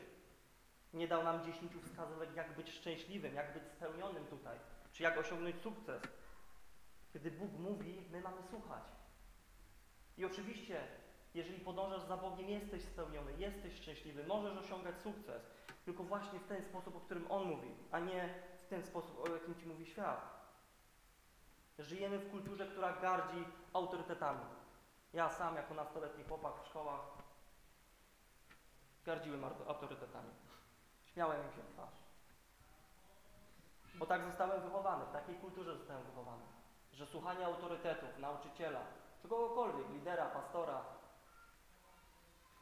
Nie 0.94 1.08
dał 1.08 1.24
nam 1.24 1.44
dziesięciu 1.44 1.80
wskazówek, 1.80 2.36
jak 2.36 2.56
być 2.56 2.70
szczęśliwym, 2.70 3.34
jak 3.34 3.54
być 3.54 3.62
spełnionym 3.64 4.26
tutaj, 4.26 4.58
czy 4.92 5.02
jak 5.02 5.18
osiągnąć 5.18 5.56
sukces. 5.56 6.02
Kiedy 7.12 7.30
Bóg 7.30 7.52
mówi, 7.58 8.02
my 8.10 8.20
mamy 8.20 8.42
słuchać. 8.50 8.84
I 10.18 10.24
oczywiście, 10.24 10.80
jeżeli 11.34 11.60
podążasz 11.60 12.02
za 12.02 12.16
Bogiem, 12.16 12.48
jesteś 12.48 12.82
spełniony, 12.82 13.32
jesteś 13.38 13.74
szczęśliwy, 13.74 14.26
możesz 14.26 14.58
osiągać 14.58 15.00
sukces, 15.00 15.42
tylko 15.84 16.02
właśnie 16.02 16.38
w 16.40 16.46
ten 16.46 16.64
sposób, 16.64 16.96
o 16.96 17.00
którym 17.00 17.30
On 17.30 17.44
mówi, 17.44 17.74
a 17.90 17.98
nie 17.98 18.34
w 18.62 18.66
ten 18.66 18.82
sposób, 18.82 19.20
o 19.20 19.32
jakim 19.34 19.54
Ci 19.54 19.66
mówi 19.66 19.86
świat. 19.86 20.37
Żyjemy 21.78 22.18
w 22.18 22.30
kulturze, 22.30 22.66
która 22.66 22.92
gardzi 22.92 23.44
autorytetami. 23.72 24.44
Ja 25.12 25.30
sam, 25.30 25.56
jako 25.56 25.74
nastoletni 25.74 26.24
chłopak 26.24 26.52
w 26.62 26.66
szkołach, 26.66 27.00
gardziłem 29.04 29.44
autorytetami. 29.44 30.30
Śmiałem 31.04 31.46
im 31.46 31.52
się 31.52 31.62
w 31.62 31.72
twarz. 31.72 31.94
Bo 33.94 34.06
tak 34.06 34.24
zostałem 34.24 34.62
wychowany, 34.62 35.04
w 35.06 35.12
takiej 35.12 35.34
kulturze 35.34 35.76
zostałem 35.76 36.04
wychowany, 36.04 36.42
że 36.92 37.06
słuchanie 37.06 37.46
autorytetów, 37.46 38.18
nauczyciela, 38.18 38.80
czy 39.22 39.28
kogokolwiek, 39.28 39.90
lidera, 39.90 40.26
pastora, 40.26 40.84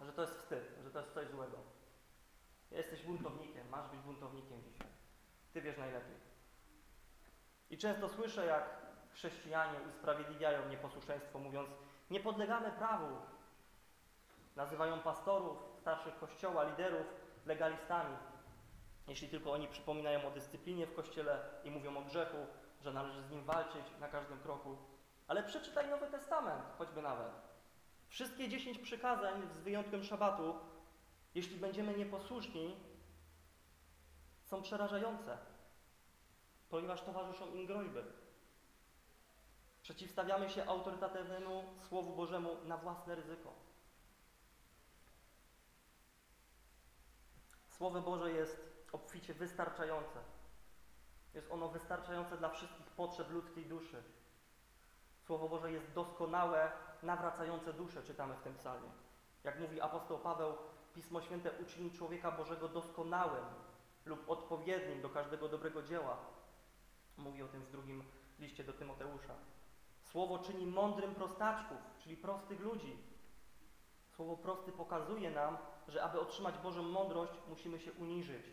że 0.00 0.12
to 0.12 0.22
jest 0.22 0.34
wstyd, 0.34 0.78
że 0.84 0.90
to 0.90 1.00
jest 1.00 1.14
coś 1.14 1.28
złego. 1.28 1.58
Jesteś 2.70 3.02
buntownikiem, 3.02 3.68
masz 3.68 3.88
być 3.88 4.00
buntownikiem 4.00 4.62
dzisiaj. 4.62 4.88
Ty 5.52 5.60
wiesz 5.62 5.78
najlepiej. 5.78 6.16
I 7.70 7.78
często 7.78 8.08
słyszę, 8.08 8.46
jak 8.46 8.85
chrześcijanie 9.16 9.78
usprawiedliwiają 9.88 10.68
nieposłuszeństwo, 10.68 11.38
mówiąc, 11.38 11.68
nie 12.10 12.20
podlegamy 12.20 12.70
prawu. 12.70 13.06
Nazywają 14.56 15.00
pastorów, 15.00 15.58
starszych 15.80 16.18
kościoła, 16.18 16.64
liderów 16.64 17.06
legalistami. 17.46 18.16
Jeśli 19.08 19.28
tylko 19.28 19.52
oni 19.52 19.68
przypominają 19.68 20.26
o 20.26 20.30
dyscyplinie 20.30 20.86
w 20.86 20.94
kościele 20.94 21.38
i 21.64 21.70
mówią 21.70 21.96
o 21.96 22.02
grzechu, 22.02 22.46
że 22.82 22.92
należy 22.92 23.22
z 23.22 23.30
nim 23.30 23.44
walczyć 23.44 23.86
na 24.00 24.08
każdym 24.08 24.40
kroku. 24.40 24.76
Ale 25.28 25.42
przeczytaj 25.42 25.90
Nowy 25.90 26.06
Testament, 26.06 26.62
choćby 26.78 27.02
nawet. 27.02 27.32
Wszystkie 28.08 28.48
dziesięć 28.48 28.78
przykazań, 28.78 29.48
z 29.52 29.60
wyjątkiem 29.60 30.04
szabatu, 30.04 30.54
jeśli 31.34 31.56
będziemy 31.56 31.94
nieposłuszni, 31.98 32.76
są 34.44 34.62
przerażające, 34.62 35.38
ponieważ 36.70 37.02
towarzyszą 37.02 37.54
im 37.54 37.66
groźby. 37.66 38.00
Przeciwstawiamy 39.86 40.50
się 40.50 40.68
autorytatywnemu 40.68 41.64
Słowu 41.88 42.16
Bożemu 42.16 42.56
na 42.64 42.76
własne 42.76 43.14
ryzyko. 43.14 43.52
Słowo 47.68 48.00
Boże 48.00 48.32
jest 48.32 48.86
obficie 48.92 49.34
wystarczające. 49.34 50.18
Jest 51.34 51.50
ono 51.50 51.68
wystarczające 51.68 52.36
dla 52.36 52.48
wszystkich 52.48 52.86
potrzeb 52.86 53.30
ludzkiej 53.30 53.66
duszy. 53.66 54.02
Słowo 55.26 55.48
Boże 55.48 55.72
jest 55.72 55.92
doskonałe, 55.92 56.72
nawracające 57.02 57.72
duszę, 57.72 58.02
czytamy 58.02 58.34
w 58.34 58.42
tym 58.42 58.54
psalmie. 58.54 58.88
Jak 59.44 59.60
mówi 59.60 59.80
apostoł 59.80 60.18
Paweł, 60.18 60.54
Pismo 60.94 61.22
Święte 61.22 61.50
uczyni 61.62 61.90
człowieka 61.90 62.32
Bożego 62.32 62.68
doskonałym 62.68 63.44
lub 64.04 64.30
odpowiednim 64.30 65.02
do 65.02 65.10
każdego 65.10 65.48
dobrego 65.48 65.82
dzieła. 65.82 66.16
Mówi 67.16 67.42
o 67.42 67.48
tym 67.48 67.62
w 67.62 67.70
drugim 67.70 68.04
liście 68.38 68.64
do 68.64 68.72
Tymoteusza. 68.72 69.34
Słowo 70.16 70.38
czyni 70.38 70.66
mądrym 70.66 71.14
prostaczków, 71.14 71.78
czyli 71.98 72.16
prostych 72.16 72.60
ludzi. 72.60 72.96
Słowo 74.08 74.36
prosty 74.36 74.72
pokazuje 74.72 75.30
nam, 75.30 75.58
że 75.88 76.02
aby 76.04 76.20
otrzymać 76.20 76.58
Bożą 76.58 76.82
mądrość, 76.82 77.32
musimy 77.48 77.80
się 77.80 77.92
uniżyć, 77.92 78.46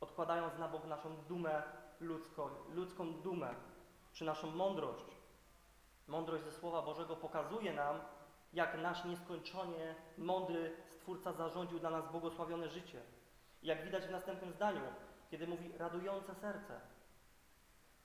odkładając 0.00 0.58
na 0.58 0.68
bok 0.68 0.84
naszą 0.86 1.16
dumę 1.16 1.62
ludzką, 2.00 2.48
ludzką 2.68 3.12
dumę, 3.12 3.54
czy 4.12 4.24
naszą 4.24 4.50
mądrość. 4.50 5.04
Mądrość 6.08 6.44
ze 6.44 6.52
Słowa 6.52 6.82
Bożego 6.82 7.16
pokazuje 7.16 7.72
nam, 7.72 8.00
jak 8.52 8.78
nasz 8.78 9.04
nieskończenie 9.04 9.94
mądry 10.18 10.76
Stwórca 10.86 11.32
zarządził 11.32 11.78
dla 11.78 11.90
nas 11.90 12.10
błogosławione 12.10 12.68
życie. 12.68 13.02
Jak 13.62 13.84
widać 13.84 14.06
w 14.06 14.10
następnym 14.10 14.52
zdaniu, 14.52 14.82
kiedy 15.30 15.46
mówi 15.46 15.78
radujące 15.78 16.34
serce. 16.34 16.80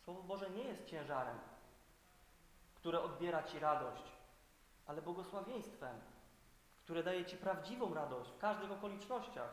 Słowo 0.04 0.23
Boże 0.23 0.49
nie 0.49 0.63
jest 0.63 0.86
ciężarem, 0.86 1.39
które 2.80 3.02
odbiera 3.02 3.44
Ci 3.44 3.60
radość, 3.60 4.04
ale 4.88 5.02
błogosławieństwem, 5.02 6.02
które 6.84 7.04
daje 7.04 7.26
Ci 7.26 7.38
prawdziwą 7.38 7.94
radość 7.94 8.30
w 8.30 8.38
każdych 8.38 8.72
okolicznościach, 8.72 9.50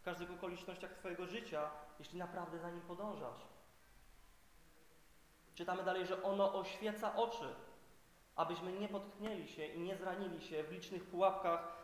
w 0.00 0.04
każdych 0.04 0.30
okolicznościach 0.30 0.92
Twojego 0.92 1.26
życia, 1.26 1.70
jeśli 1.98 2.18
naprawdę 2.18 2.58
za 2.58 2.70
nim 2.70 2.80
podążasz. 2.80 3.40
Czytamy 5.54 5.84
dalej, 5.84 6.06
że 6.06 6.22
ono 6.22 6.54
oświeca 6.54 7.16
oczy. 7.16 7.54
abyśmy 8.36 8.72
nie 8.72 8.88
potknęli 8.88 9.48
się 9.48 9.66
i 9.66 9.80
nie 9.80 9.96
zranili 9.96 10.40
się 10.40 10.64
w 10.64 10.72
licznych 10.72 11.04
pułapkach 11.04 11.76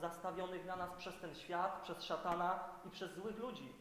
zastawionych 0.00 0.66
na 0.66 0.76
nas 0.76 0.90
przez 0.94 1.20
ten 1.20 1.34
świat, 1.34 1.82
przez 1.82 2.04
szatana 2.04 2.64
i 2.86 2.90
przez 2.90 3.14
złych 3.14 3.38
ludzi. 3.38 3.72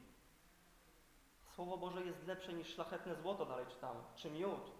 Słowo 1.56 1.78
Boże 1.78 2.02
jest 2.02 2.28
lepsze 2.28 2.54
niż 2.54 2.68
szlachetne 2.68 3.16
złoto, 3.16 3.46
dalej 3.46 3.66
czytamy, 3.66 4.00
czy 4.16 4.32
miód, 4.32 4.72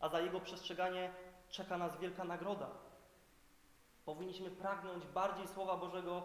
a 0.00 0.08
za 0.08 0.20
jego 0.20 0.40
przestrzeganie 0.40 1.12
czeka 1.48 1.78
nas 1.78 1.98
wielka 1.98 2.24
nagroda. 2.24 2.70
Powinniśmy 4.04 4.50
pragnąć 4.50 5.06
bardziej 5.06 5.48
Słowa 5.48 5.76
Bożego 5.76 6.22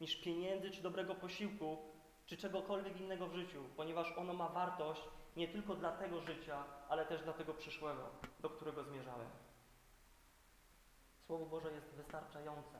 niż 0.00 0.16
pieniędzy 0.16 0.70
czy 0.70 0.82
dobrego 0.82 1.14
posiłku, 1.14 1.78
czy 2.26 2.36
czegokolwiek 2.36 3.00
innego 3.00 3.26
w 3.26 3.34
życiu, 3.34 3.64
ponieważ 3.76 4.18
ono 4.18 4.32
ma 4.32 4.48
wartość 4.48 5.02
nie 5.36 5.48
tylko 5.48 5.74
dla 5.74 5.92
tego 5.92 6.20
życia, 6.20 6.64
ale 6.88 7.06
też 7.06 7.22
dla 7.22 7.32
tego 7.32 7.54
przyszłego, 7.54 8.10
do 8.40 8.50
którego 8.50 8.84
zmierzamy. 8.84 9.24
Słowo 11.26 11.46
Boże 11.46 11.72
jest 11.72 11.94
wystarczające, 11.94 12.78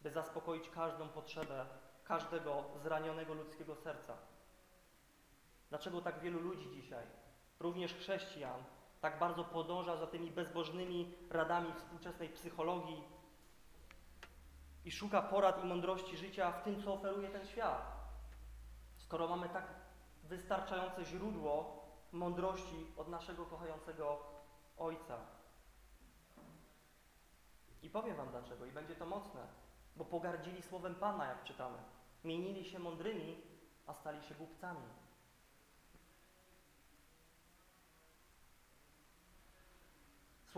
by 0.00 0.10
zaspokoić 0.10 0.70
każdą 0.70 1.08
potrzebę 1.08 1.66
każdego 2.04 2.64
zranionego 2.82 3.34
ludzkiego 3.34 3.76
serca. 3.76 4.16
Dlaczego 5.68 6.00
tak 6.00 6.20
wielu 6.20 6.40
ludzi 6.40 6.70
dzisiaj, 6.70 7.06
również 7.60 7.94
chrześcijan, 7.94 8.64
tak 9.00 9.18
bardzo 9.18 9.44
podąża 9.44 9.96
za 9.96 10.06
tymi 10.06 10.30
bezbożnymi 10.30 11.14
radami 11.30 11.72
współczesnej 11.72 12.28
psychologii 12.28 13.04
i 14.84 14.90
szuka 14.90 15.22
porad 15.22 15.64
i 15.64 15.66
mądrości 15.66 16.16
życia 16.16 16.52
w 16.52 16.62
tym, 16.62 16.82
co 16.82 16.94
oferuje 16.94 17.28
ten 17.28 17.46
świat? 17.46 17.98
Skoro 18.96 19.28
mamy 19.28 19.48
tak 19.48 19.64
wystarczające 20.24 21.04
źródło 21.04 21.84
mądrości 22.12 22.86
od 22.96 23.08
naszego 23.08 23.46
kochającego 23.46 24.18
Ojca. 24.78 25.18
I 27.82 27.90
powiem 27.90 28.16
Wam 28.16 28.30
dlaczego, 28.30 28.66
i 28.66 28.72
będzie 28.72 28.94
to 28.94 29.06
mocne, 29.06 29.40
bo 29.96 30.04
pogardzili 30.04 30.62
słowem 30.62 30.94
Pana, 30.94 31.26
jak 31.26 31.44
czytamy. 31.44 31.78
Mienili 32.24 32.64
się 32.64 32.78
mądrymi, 32.78 33.42
a 33.86 33.94
stali 33.94 34.22
się 34.22 34.34
głupcami. 34.34 34.86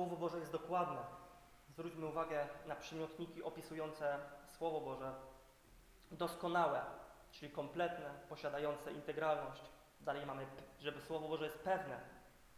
Słowo 0.01 0.17
Boże 0.17 0.39
jest 0.39 0.53
dokładne. 0.53 0.99
Zwróćmy 1.69 2.07
uwagę 2.07 2.49
na 2.67 2.77
przymiotniki 2.77 3.43
opisujące 3.43 4.19
Słowo 4.47 4.81
Boże. 4.81 5.15
Doskonałe, 6.11 6.83
czyli 7.31 7.53
kompletne, 7.53 8.11
posiadające 8.29 8.93
integralność. 8.93 9.63
Dalej 10.01 10.27
mamy, 10.27 10.47
żeby 10.79 11.01
Słowo 11.01 11.29
Boże 11.29 11.45
jest 11.45 11.59
pewne. 11.59 12.01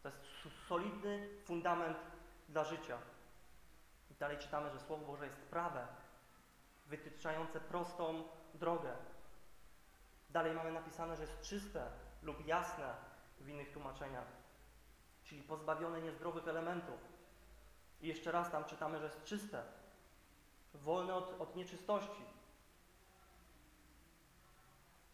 To 0.03 0.09
jest 0.09 0.21
solidny 0.69 1.29
fundament 1.45 1.99
dla 2.49 2.65
życia. 2.65 2.99
I 4.11 4.15
dalej 4.15 4.39
czytamy, 4.39 4.71
że 4.71 4.81
Słowo 4.81 5.07
Boże 5.07 5.27
jest 5.27 5.41
prawe, 5.41 5.87
wytyczające 6.87 7.61
prostą 7.61 8.25
drogę. 8.55 8.93
Dalej 10.31 10.55
mamy 10.55 10.73
napisane, 10.73 11.17
że 11.17 11.23
jest 11.23 11.41
czyste 11.41 11.87
lub 12.23 12.47
jasne 12.47 12.95
w 13.41 13.49
innych 13.49 13.73
tłumaczeniach, 13.73 14.27
czyli 15.25 15.43
pozbawione 15.43 16.01
niezdrowych 16.01 16.49
elementów. 16.49 17.12
I 18.03 18.07
jeszcze 18.07 18.33
raz 18.33 18.51
tam 18.51 18.65
czytamy, 18.65 18.99
że 18.99 19.05
jest 19.05 19.25
czyste, 19.25 19.63
wolne 20.75 21.15
od, 21.15 21.41
od 21.41 21.57
nieczystości. 21.57 22.23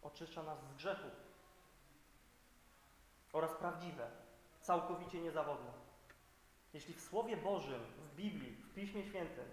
Oczyszcza 0.03 0.43
nas 0.43 0.59
z 0.65 0.75
grzechu 0.75 1.09
oraz 3.33 3.53
prawdziwe, 3.53 4.11
całkowicie 4.61 5.21
niezawodne. 5.21 5.71
Jeśli 6.73 6.95
w 6.95 7.01
Słowie 7.01 7.37
Bożym, 7.37 7.81
w 7.81 8.15
Biblii, 8.17 8.53
w 8.53 8.75
Piśmie 8.75 9.05
Świętym 9.05 9.49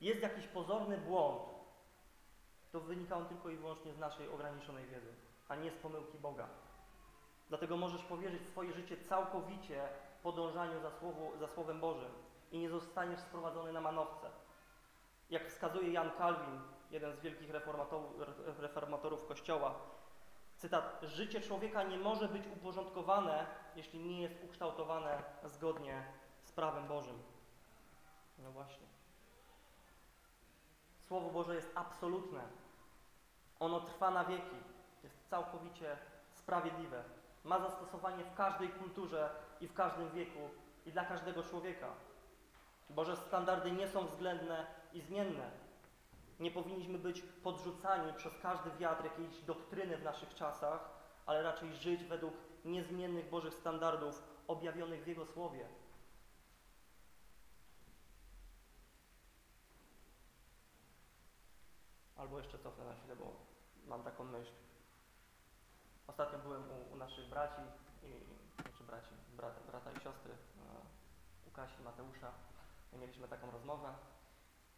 jest 0.00 0.22
jakiś 0.22 0.46
pozorny 0.46 0.98
błąd, 0.98 1.42
to 2.72 2.80
wynika 2.80 3.16
on 3.16 3.26
tylko 3.26 3.50
i 3.50 3.56
wyłącznie 3.56 3.94
z 3.94 3.98
naszej 3.98 4.28
ograniczonej 4.28 4.86
wiedzy, 4.86 5.14
a 5.48 5.56
nie 5.56 5.70
z 5.70 5.76
pomyłki 5.76 6.18
Boga. 6.18 6.48
Dlatego 7.48 7.76
możesz 7.76 8.02
powierzyć 8.02 8.46
swoje 8.46 8.72
życie 8.72 8.96
całkowicie 9.04 9.88
podążaniu 10.22 10.80
za, 10.80 10.90
za 11.38 11.48
Słowem 11.48 11.80
Bożym 11.80 12.21
i 12.52 12.58
nie 12.58 12.70
zostaniesz 12.70 13.20
sprowadzony 13.20 13.72
na 13.72 13.80
manowce. 13.80 14.30
Jak 15.30 15.48
wskazuje 15.48 15.92
Jan 15.92 16.10
Kalwin, 16.10 16.60
jeden 16.90 17.16
z 17.16 17.20
wielkich 17.20 17.50
reformatorów, 17.50 18.12
reformatorów 18.58 19.26
Kościoła, 19.26 19.74
cytat, 20.56 21.00
życie 21.02 21.40
człowieka 21.40 21.82
nie 21.82 21.98
może 21.98 22.28
być 22.28 22.46
uporządkowane, 22.46 23.46
jeśli 23.76 24.00
nie 24.00 24.22
jest 24.22 24.44
ukształtowane 24.44 25.22
zgodnie 25.44 26.04
z 26.42 26.52
prawem 26.52 26.88
Bożym. 26.88 27.22
No 28.38 28.52
właśnie. 28.52 28.86
Słowo 31.08 31.30
Boże 31.30 31.54
jest 31.54 31.72
absolutne. 31.74 32.40
Ono 33.60 33.80
trwa 33.80 34.10
na 34.10 34.24
wieki. 34.24 34.56
Jest 35.02 35.28
całkowicie 35.28 35.96
sprawiedliwe. 36.34 37.04
Ma 37.44 37.58
zastosowanie 37.58 38.24
w 38.24 38.34
każdej 38.34 38.68
kulturze 38.68 39.30
i 39.60 39.68
w 39.68 39.74
każdym 39.74 40.10
wieku 40.10 40.50
i 40.86 40.92
dla 40.92 41.04
każdego 41.04 41.42
człowieka. 41.42 41.88
Boże 42.94 43.16
standardy 43.16 43.72
nie 43.72 43.88
są 43.88 44.06
względne 44.06 44.66
i 44.92 45.00
zmienne. 45.00 45.50
Nie 46.40 46.50
powinniśmy 46.50 46.98
być 46.98 47.22
podrzucani 47.22 48.12
przez 48.12 48.38
każdy 48.42 48.70
wiatr 48.70 49.04
jakiejś 49.04 49.40
doktryny 49.40 49.96
w 49.96 50.04
naszych 50.04 50.34
czasach, 50.34 50.90
ale 51.26 51.42
raczej 51.42 51.74
żyć 51.74 52.04
według 52.04 52.34
niezmiennych 52.64 53.30
Bożych 53.30 53.54
standardów 53.54 54.22
objawionych 54.48 55.04
w 55.04 55.06
Jego 55.06 55.26
Słowie. 55.26 55.68
Albo 62.16 62.38
jeszcze 62.38 62.58
cofnę 62.58 62.84
na 62.84 62.94
chwilę, 62.94 63.16
bo 63.16 63.32
mam 63.86 64.02
taką 64.02 64.24
myśl. 64.24 64.52
Ostatnio 66.06 66.38
byłem 66.38 66.62
u, 66.70 66.92
u 66.92 66.96
naszych 66.96 67.28
braci, 67.28 67.62
i, 68.02 68.62
znaczy 68.62 68.84
braci, 68.84 69.10
brata, 69.36 69.60
brata 69.66 69.92
i 69.92 70.00
siostry, 70.00 70.32
e, 70.32 70.36
u 71.48 71.50
Kasi 71.50 71.82
Mateusza. 71.82 72.32
I 72.92 72.98
mieliśmy 72.98 73.28
taką 73.28 73.50
rozmowę 73.50 73.94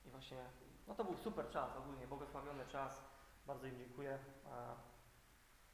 i 0.06 0.10
właśnie, 0.10 0.44
no 0.86 0.94
to 0.94 1.04
był 1.04 1.16
super 1.16 1.50
czas 1.50 1.76
ogólnie, 1.76 2.06
błogosławiony 2.06 2.66
czas. 2.66 3.04
Bardzo 3.46 3.66
im 3.66 3.78
dziękuję. 3.78 4.18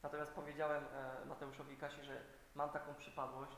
Natomiast 0.02 0.32
powiedziałem 0.32 0.84
e, 0.84 1.24
Mateuszowi 1.26 1.74
i 1.74 1.76
Kasi, 1.76 2.04
że 2.04 2.20
mam 2.54 2.70
taką 2.70 2.94
przypadłość, 2.94 3.56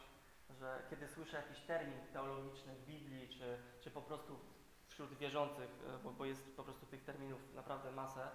że 0.51 0.83
kiedy 0.91 1.09
słyszę 1.09 1.37
jakiś 1.37 1.61
termin 1.61 2.07
teologiczny 2.13 2.75
w 2.75 2.85
Biblii, 2.87 3.29
czy, 3.29 3.59
czy 3.81 3.91
po 3.91 4.03
prostu 4.03 4.39
wśród 4.87 5.15
wierzących, 5.15 5.71
e, 5.89 5.99
bo, 5.99 6.11
bo 6.11 6.25
jest 6.25 6.57
po 6.57 6.63
prostu 6.63 6.87
tych 6.87 7.05
terminów 7.05 7.55
naprawdę 7.55 7.93
masę, 7.93 8.29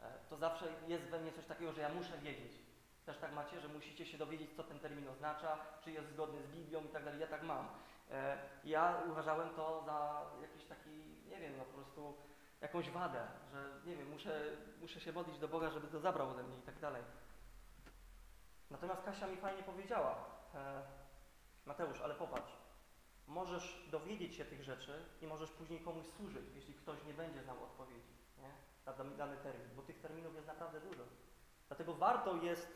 e, 0.00 0.18
to 0.30 0.36
zawsze 0.36 0.66
jest 0.88 1.04
we 1.04 1.20
mnie 1.20 1.32
coś 1.32 1.46
takiego, 1.46 1.72
że 1.72 1.80
ja 1.80 1.88
muszę 1.88 2.18
wiedzieć. 2.18 2.52
Też 3.06 3.18
tak 3.18 3.32
macie, 3.32 3.60
że 3.60 3.68
musicie 3.68 4.06
się 4.06 4.18
dowiedzieć, 4.18 4.56
co 4.56 4.64
ten 4.64 4.80
termin 4.80 5.08
oznacza, 5.08 5.58
czy 5.84 5.92
jest 5.92 6.08
zgodny 6.08 6.42
z 6.42 6.46
Biblią 6.46 6.84
i 6.84 6.88
tak 6.88 7.04
dalej. 7.04 7.20
Ja 7.20 7.26
tak 7.26 7.42
mam. 7.42 7.68
E, 8.12 8.38
Ja 8.64 9.02
uważałem 9.10 9.54
to 9.54 9.82
za 9.86 10.26
jakiś 10.42 10.64
taki, 10.64 10.90
nie 11.28 11.40
wiem, 11.40 11.56
no 11.58 11.64
po 11.64 11.72
prostu 11.72 12.14
jakąś 12.60 12.90
wadę, 12.90 13.26
że 13.52 13.80
nie 13.86 13.96
wiem, 13.96 14.10
muszę, 14.10 14.40
muszę 14.80 15.00
się 15.00 15.12
modlić 15.12 15.38
do 15.38 15.48
Boga, 15.48 15.70
żeby 15.70 15.88
to 15.88 16.00
zabrał 16.00 16.30
ode 16.30 16.42
mnie 16.42 16.58
i 16.58 16.62
tak 16.62 16.78
dalej. 16.78 17.02
Natomiast 18.70 19.02
Kasia 19.02 19.26
mi 19.26 19.36
fajnie 19.36 19.62
powiedziała, 19.62 20.24
e, 20.54 20.82
Mateusz, 21.66 22.00
ale 22.00 22.14
popatrz, 22.14 22.52
możesz 23.26 23.88
dowiedzieć 23.90 24.34
się 24.34 24.44
tych 24.44 24.62
rzeczy 24.62 25.04
i 25.20 25.26
możesz 25.26 25.50
później 25.50 25.80
komuś 25.80 26.06
służyć, 26.06 26.54
jeśli 26.54 26.74
ktoś 26.74 27.04
nie 27.04 27.14
będzie 27.14 27.42
znał 27.42 27.64
odpowiedzi 27.64 28.12
nie? 28.38 28.52
na 28.86 28.92
dany, 28.92 29.16
dany 29.16 29.36
termin, 29.36 29.76
bo 29.76 29.82
tych 29.82 30.00
terminów 30.00 30.34
jest 30.34 30.46
naprawdę 30.46 30.80
dużo. 30.80 31.02
Dlatego 31.68 31.94
warto 31.94 32.36
jest 32.36 32.68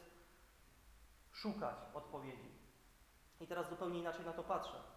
szukać 1.32 1.76
odpowiedzi. 1.94 2.50
I 3.40 3.46
teraz 3.46 3.68
zupełnie 3.68 3.98
inaczej 3.98 4.24
na 4.24 4.32
to 4.32 4.42
patrzę. 4.44 4.95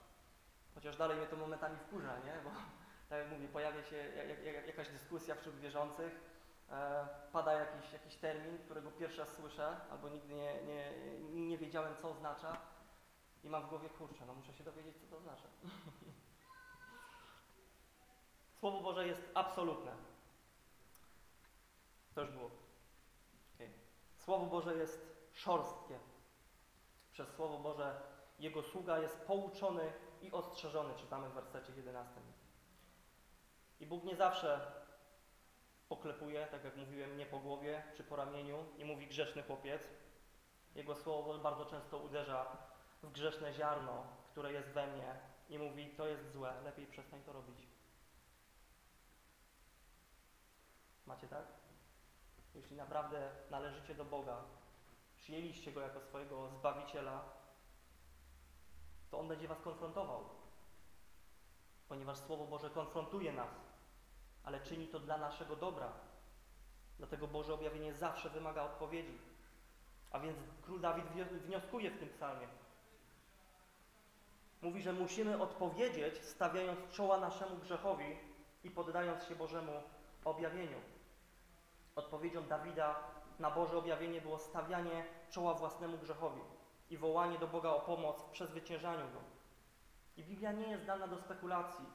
Chociaż 0.75 0.97
dalej 0.97 1.17
mnie 1.17 1.27
to 1.27 1.36
momentami 1.36 1.77
wkurza, 1.77 2.19
nie? 2.19 2.34
Bo 2.43 2.49
tak 3.10 3.19
jak 3.19 3.29
mówię, 3.29 3.47
pojawia 3.47 3.84
się 3.84 3.95
jak, 3.95 4.43
jak, 4.43 4.67
jakaś 4.67 4.89
dyskusja 4.89 5.36
wśród 5.36 5.55
wierzących, 5.55 6.22
e, 6.72 7.07
pada 7.32 7.53
jakiś, 7.53 7.93
jakiś 7.93 8.15
termin, 8.15 8.57
którego 8.57 8.91
pierwszy 8.91 9.20
raz 9.20 9.30
słyszę, 9.36 9.78
albo 9.91 10.09
nigdy 10.09 10.34
nie, 10.34 10.63
nie, 10.63 10.91
nie 11.47 11.57
wiedziałem, 11.57 11.95
co 11.95 12.09
oznacza 12.09 12.57
i 13.43 13.49
mam 13.49 13.63
w 13.63 13.70
głowie, 13.70 13.89
kurczę, 13.89 14.26
no 14.26 14.34
muszę 14.34 14.53
się 14.53 14.63
dowiedzieć, 14.63 14.97
co 14.97 15.07
to 15.07 15.17
oznacza. 15.17 15.47
Słowo 18.59 18.82
Boże 18.82 19.07
jest 19.07 19.22
absolutne. 19.34 19.91
To 22.15 22.22
już 22.22 22.32
było. 22.32 22.51
Okay. 23.55 23.70
Słowo 24.17 24.45
Boże 24.45 24.76
jest 24.76 25.30
szorstkie. 25.34 25.99
Przez 27.11 27.30
Słowo 27.30 27.59
Boże 27.59 28.01
Jego 28.39 28.63
sługa 28.63 28.99
jest 28.99 29.22
pouczony 29.22 29.91
i 30.22 30.32
ostrzeżony, 30.32 30.93
czytamy 30.95 31.30
w 31.30 31.34
wersecie 31.34 31.74
11. 31.76 32.22
I 33.80 33.86
Bóg 33.86 34.03
nie 34.03 34.15
zawsze 34.15 34.72
poklepuje, 35.89 36.47
tak 36.47 36.63
jak 36.63 36.78
mówiłem, 36.78 37.17
nie 37.17 37.26
po 37.26 37.39
głowie 37.39 37.84
czy 37.95 38.03
po 38.03 38.15
ramieniu, 38.15 38.65
nie 38.78 38.86
mówi 38.86 39.07
grzeszny 39.07 39.43
chłopiec. 39.43 39.89
Jego 40.76 40.95
słowo 40.95 41.38
bardzo 41.38 41.65
często 41.65 41.97
uderza 41.97 42.57
w 43.03 43.11
grzeszne 43.11 43.53
ziarno, 43.53 44.03
które 44.32 44.53
jest 44.53 44.70
we 44.70 44.88
mnie 44.88 45.15
i 45.49 45.57
mówi: 45.57 45.89
To 45.89 46.07
jest 46.07 46.32
złe, 46.32 46.61
lepiej 46.63 46.88
przestań 46.88 47.22
to 47.24 47.34
robić. 47.34 47.67
Macie 51.05 51.28
tak? 51.28 51.45
Jeśli 52.55 52.76
naprawdę 52.76 53.30
należycie 53.49 53.95
do 53.95 54.05
Boga, 54.05 54.43
przyjęliście 55.15 55.72
Go 55.72 55.82
jako 55.82 56.01
swojego 56.01 56.49
Zbawiciela, 56.49 57.39
to 59.12 59.20
On 59.20 59.28
będzie 59.28 59.47
Was 59.47 59.62
konfrontował. 59.62 60.24
Ponieważ 61.89 62.18
Słowo 62.18 62.45
Boże 62.45 62.70
konfrontuje 62.70 63.34
nas, 63.34 63.49
ale 64.43 64.60
czyni 64.60 64.88
to 64.88 64.99
dla 64.99 65.18
naszego 65.18 65.55
dobra. 65.55 65.91
Dlatego 66.97 67.28
Boże 67.28 67.53
objawienie 67.53 67.93
zawsze 67.93 68.30
wymaga 68.30 68.64
odpowiedzi. 68.64 69.18
A 70.12 70.20
więc 70.20 70.38
król 70.62 70.82
Dawid 70.82 71.05
wnio- 71.05 71.39
wnioskuje 71.39 71.91
w 71.91 71.99
tym 71.99 72.10
psalmie. 72.10 72.47
Mówi, 74.62 74.82
że 74.82 74.93
musimy 74.93 75.41
odpowiedzieć, 75.41 76.26
stawiając 76.26 76.80
czoła 76.91 77.18
naszemu 77.20 77.57
grzechowi 77.57 78.18
i 78.64 78.72
poddając 78.72 79.24
się 79.24 79.36
Bożemu 79.36 79.72
objawieniu. 80.26 80.78
Odpowiedzią 81.95 82.47
Dawida 82.47 82.95
na 83.39 83.51
Boże 83.51 83.78
objawienie 83.78 84.22
było 84.22 84.39
stawianie 84.39 85.05
czoła 85.30 85.53
własnemu 85.53 85.97
grzechowi 85.97 86.41
i 86.90 86.98
wołanie 86.98 87.40
do 87.40 87.48
Boga 87.48 87.70
o 87.70 87.80
pomoc 87.80 88.22
w 88.22 88.30
przezwyciężaniu 88.30 89.12
go. 89.14 89.20
I 90.18 90.24
Biblia 90.24 90.52
nie 90.52 90.68
jest 90.68 90.86
dana 90.86 91.08
do 91.08 91.18
spekulacji, 91.18 91.86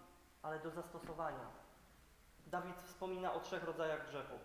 ale 0.42 0.58
do 0.58 0.70
zastosowania. 0.70 1.46
Dawid 2.46 2.82
wspomina 2.82 3.32
o 3.32 3.40
trzech 3.40 3.64
rodzajach 3.64 4.08
grzechu. 4.08 4.38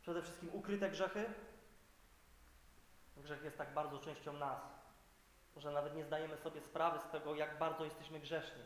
Przede 0.00 0.22
wszystkim 0.22 0.50
ukryte 0.52 0.90
grzechy. 0.90 1.34
Grzech 3.16 3.44
jest 3.44 3.58
tak 3.58 3.74
bardzo 3.74 3.98
częścią 3.98 4.32
nas, 4.32 4.60
że 5.56 5.70
nawet 5.70 5.94
nie 5.94 6.04
zdajemy 6.04 6.36
sobie 6.36 6.60
sprawy 6.60 7.00
z 7.00 7.10
tego, 7.10 7.34
jak 7.34 7.58
bardzo 7.58 7.84
jesteśmy 7.84 8.20
grzeszni. 8.20 8.62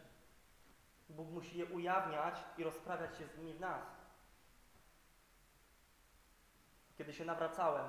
Bóg 1.08 1.30
musi 1.30 1.58
je 1.58 1.66
ujawniać 1.66 2.34
i 2.58 2.64
rozprawiać 2.64 3.16
się 3.16 3.26
z 3.26 3.38
nimi 3.38 3.54
w 3.54 3.60
nas. 3.60 3.82
Kiedy 6.98 7.12
się 7.12 7.24
nawracałem, 7.24 7.86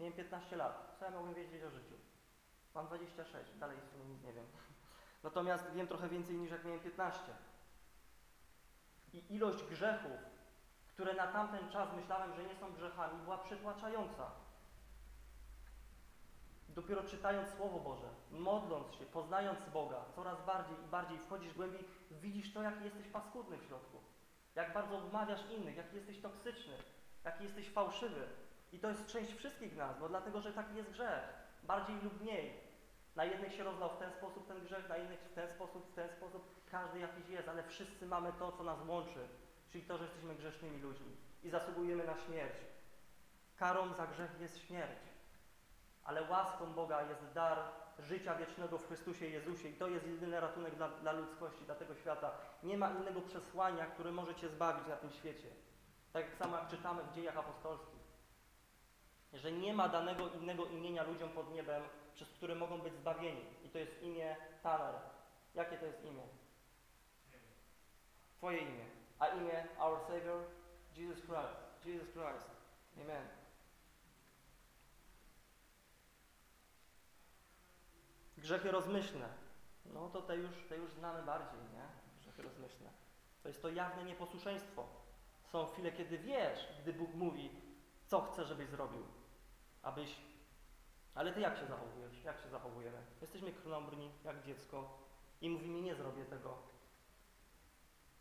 miałem 0.00 0.12
15 0.12 0.56
lat. 0.56 0.87
Co 0.98 1.04
ja 1.04 1.10
mogłem 1.10 1.34
wiedzieć 1.34 1.62
o 1.62 1.70
życiu? 1.70 1.94
Mam 2.74 2.86
26, 2.86 3.52
dalej 3.58 3.76
nie 4.24 4.32
wiem. 4.32 4.44
Natomiast 5.24 5.72
wiem 5.72 5.88
trochę 5.88 6.08
więcej 6.08 6.36
niż 6.36 6.50
jak 6.50 6.64
miałem 6.64 6.80
15. 6.80 7.22
I 9.12 9.34
ilość 9.34 9.64
grzechów, 9.64 10.20
które 10.88 11.14
na 11.14 11.26
tamten 11.26 11.70
czas 11.70 11.88
myślałem, 11.96 12.34
że 12.34 12.44
nie 12.44 12.54
są 12.54 12.72
grzechami, 12.72 13.22
była 13.22 13.38
przytłaczająca. 13.38 14.30
Dopiero 16.68 17.02
czytając 17.02 17.48
Słowo 17.50 17.78
Boże, 17.78 18.08
modląc 18.30 18.94
się, 18.94 19.06
poznając 19.06 19.58
Boga 19.72 20.04
coraz 20.14 20.46
bardziej 20.46 20.76
i 20.84 20.88
bardziej, 20.88 21.18
wchodzisz 21.18 21.54
głębiej, 21.54 21.84
widzisz 22.10 22.52
to, 22.52 22.62
jaki 22.62 22.84
jesteś 22.84 23.08
paskudny 23.08 23.58
w 23.58 23.64
środku. 23.64 23.98
Jak 24.54 24.72
bardzo 24.72 25.00
wmawiasz 25.00 25.50
innych, 25.50 25.76
jaki 25.76 25.96
jesteś 25.96 26.20
toksyczny, 26.20 26.74
jaki 27.24 27.44
jesteś 27.44 27.70
fałszywy. 27.70 28.28
I 28.72 28.78
to 28.78 28.88
jest 28.88 29.06
część 29.06 29.34
wszystkich 29.34 29.76
nas, 29.76 29.96
no 30.00 30.08
dlatego, 30.08 30.40
że 30.40 30.52
taki 30.52 30.76
jest 30.76 30.90
grzech. 30.90 31.22
Bardziej 31.62 31.96
lub 32.02 32.20
mniej. 32.20 32.68
Na 33.16 33.24
jednych 33.24 33.54
się 33.54 33.64
rozlał 33.64 33.90
w 33.90 33.98
ten 33.98 34.12
sposób 34.12 34.48
ten 34.48 34.64
grzech, 34.64 34.88
na 34.88 34.96
innych 34.96 35.20
w 35.20 35.34
ten 35.34 35.48
sposób, 35.48 35.90
w 35.90 35.94
ten 35.94 36.08
sposób. 36.08 36.54
Każdy 36.70 36.98
jakiś 36.98 37.28
jest, 37.28 37.48
ale 37.48 37.62
wszyscy 37.62 38.06
mamy 38.06 38.32
to, 38.38 38.52
co 38.52 38.62
nas 38.62 38.78
łączy. 38.86 39.28
Czyli 39.70 39.84
to, 39.84 39.98
że 39.98 40.04
jesteśmy 40.04 40.34
grzesznymi 40.34 40.80
ludźmi 40.80 41.16
i 41.42 41.50
zasługujemy 41.50 42.06
na 42.06 42.16
śmierć. 42.16 42.54
Karą 43.56 43.94
za 43.94 44.06
grzech 44.06 44.40
jest 44.40 44.58
śmierć. 44.58 44.98
Ale 46.04 46.22
łaską 46.22 46.72
Boga 46.72 47.02
jest 47.02 47.32
dar 47.34 47.58
życia 47.98 48.34
wiecznego 48.34 48.78
w 48.78 48.86
Chrystusie 48.86 49.26
Jezusie 49.26 49.68
i 49.68 49.74
to 49.74 49.88
jest 49.88 50.06
jedyny 50.06 50.40
ratunek 50.40 50.74
dla, 50.74 50.88
dla 50.88 51.12
ludzkości, 51.12 51.64
dla 51.64 51.74
tego 51.74 51.94
świata. 51.94 52.30
Nie 52.62 52.78
ma 52.78 52.90
innego 52.90 53.20
przesłania, 53.20 53.86
które 53.86 54.12
może 54.12 54.34
Cię 54.34 54.48
zbawić 54.48 54.86
na 54.88 54.96
tym 54.96 55.10
świecie. 55.10 55.48
Tak 56.12 56.24
samo 56.38 56.56
jak 56.56 56.68
czytamy 56.68 57.02
w 57.02 57.14
dziejach 57.14 57.36
apostolskich. 57.36 57.97
Że 59.32 59.52
nie 59.52 59.74
ma 59.74 59.88
danego 59.88 60.28
innego 60.28 60.66
imienia 60.66 61.02
ludziom 61.02 61.30
pod 61.30 61.52
niebem, 61.52 61.82
przez 62.14 62.28
które 62.30 62.54
mogą 62.54 62.78
być 62.78 62.94
zbawieni. 62.94 63.44
I 63.64 63.68
to 63.68 63.78
jest 63.78 64.02
imię 64.02 64.36
Taner. 64.62 64.94
Jakie 65.54 65.78
to 65.78 65.86
jest 65.86 66.04
imię? 66.04 66.22
Twoje 68.36 68.58
imię. 68.58 68.84
A 69.18 69.26
imię 69.26 69.66
Our 69.78 70.00
Savior? 70.00 70.42
Jesus 70.96 71.20
Christ. 71.20 71.86
Jesus 71.86 72.08
Christ. 72.08 72.50
Amen. 73.00 73.28
Grzechy 78.38 78.70
rozmyślne. 78.70 79.28
No 79.84 80.08
to 80.08 80.22
te 80.22 80.36
już, 80.36 80.50
te 80.68 80.76
już 80.76 80.92
znamy 80.92 81.22
bardziej, 81.22 81.60
nie? 81.60 81.82
Grzechy 82.20 82.42
rozmyślne. 82.42 82.90
To 83.42 83.48
jest 83.48 83.62
to 83.62 83.68
jawne 83.68 84.04
nieposłuszeństwo. 84.04 84.88
Są 85.44 85.66
chwile, 85.66 85.92
kiedy 85.92 86.18
wiesz, 86.18 86.68
gdy 86.82 86.92
Bóg 86.92 87.14
mówi, 87.14 87.50
co 88.06 88.20
chce, 88.20 88.44
żebyś 88.44 88.68
zrobił. 88.68 89.17
Abyś... 89.82 90.16
Ale 91.14 91.32
ty 91.32 91.40
jak 91.40 91.56
się 91.56 91.66
zachowujesz? 91.66 92.24
Jak 92.24 92.40
się 92.40 92.48
zachowujemy? 92.48 92.98
Jesteśmy 93.20 93.52
krnąbrni, 93.52 94.10
jak 94.24 94.42
dziecko 94.42 94.98
i 95.40 95.50
mówimy, 95.50 95.80
nie 95.80 95.94
zrobię 95.94 96.24
tego. 96.24 96.58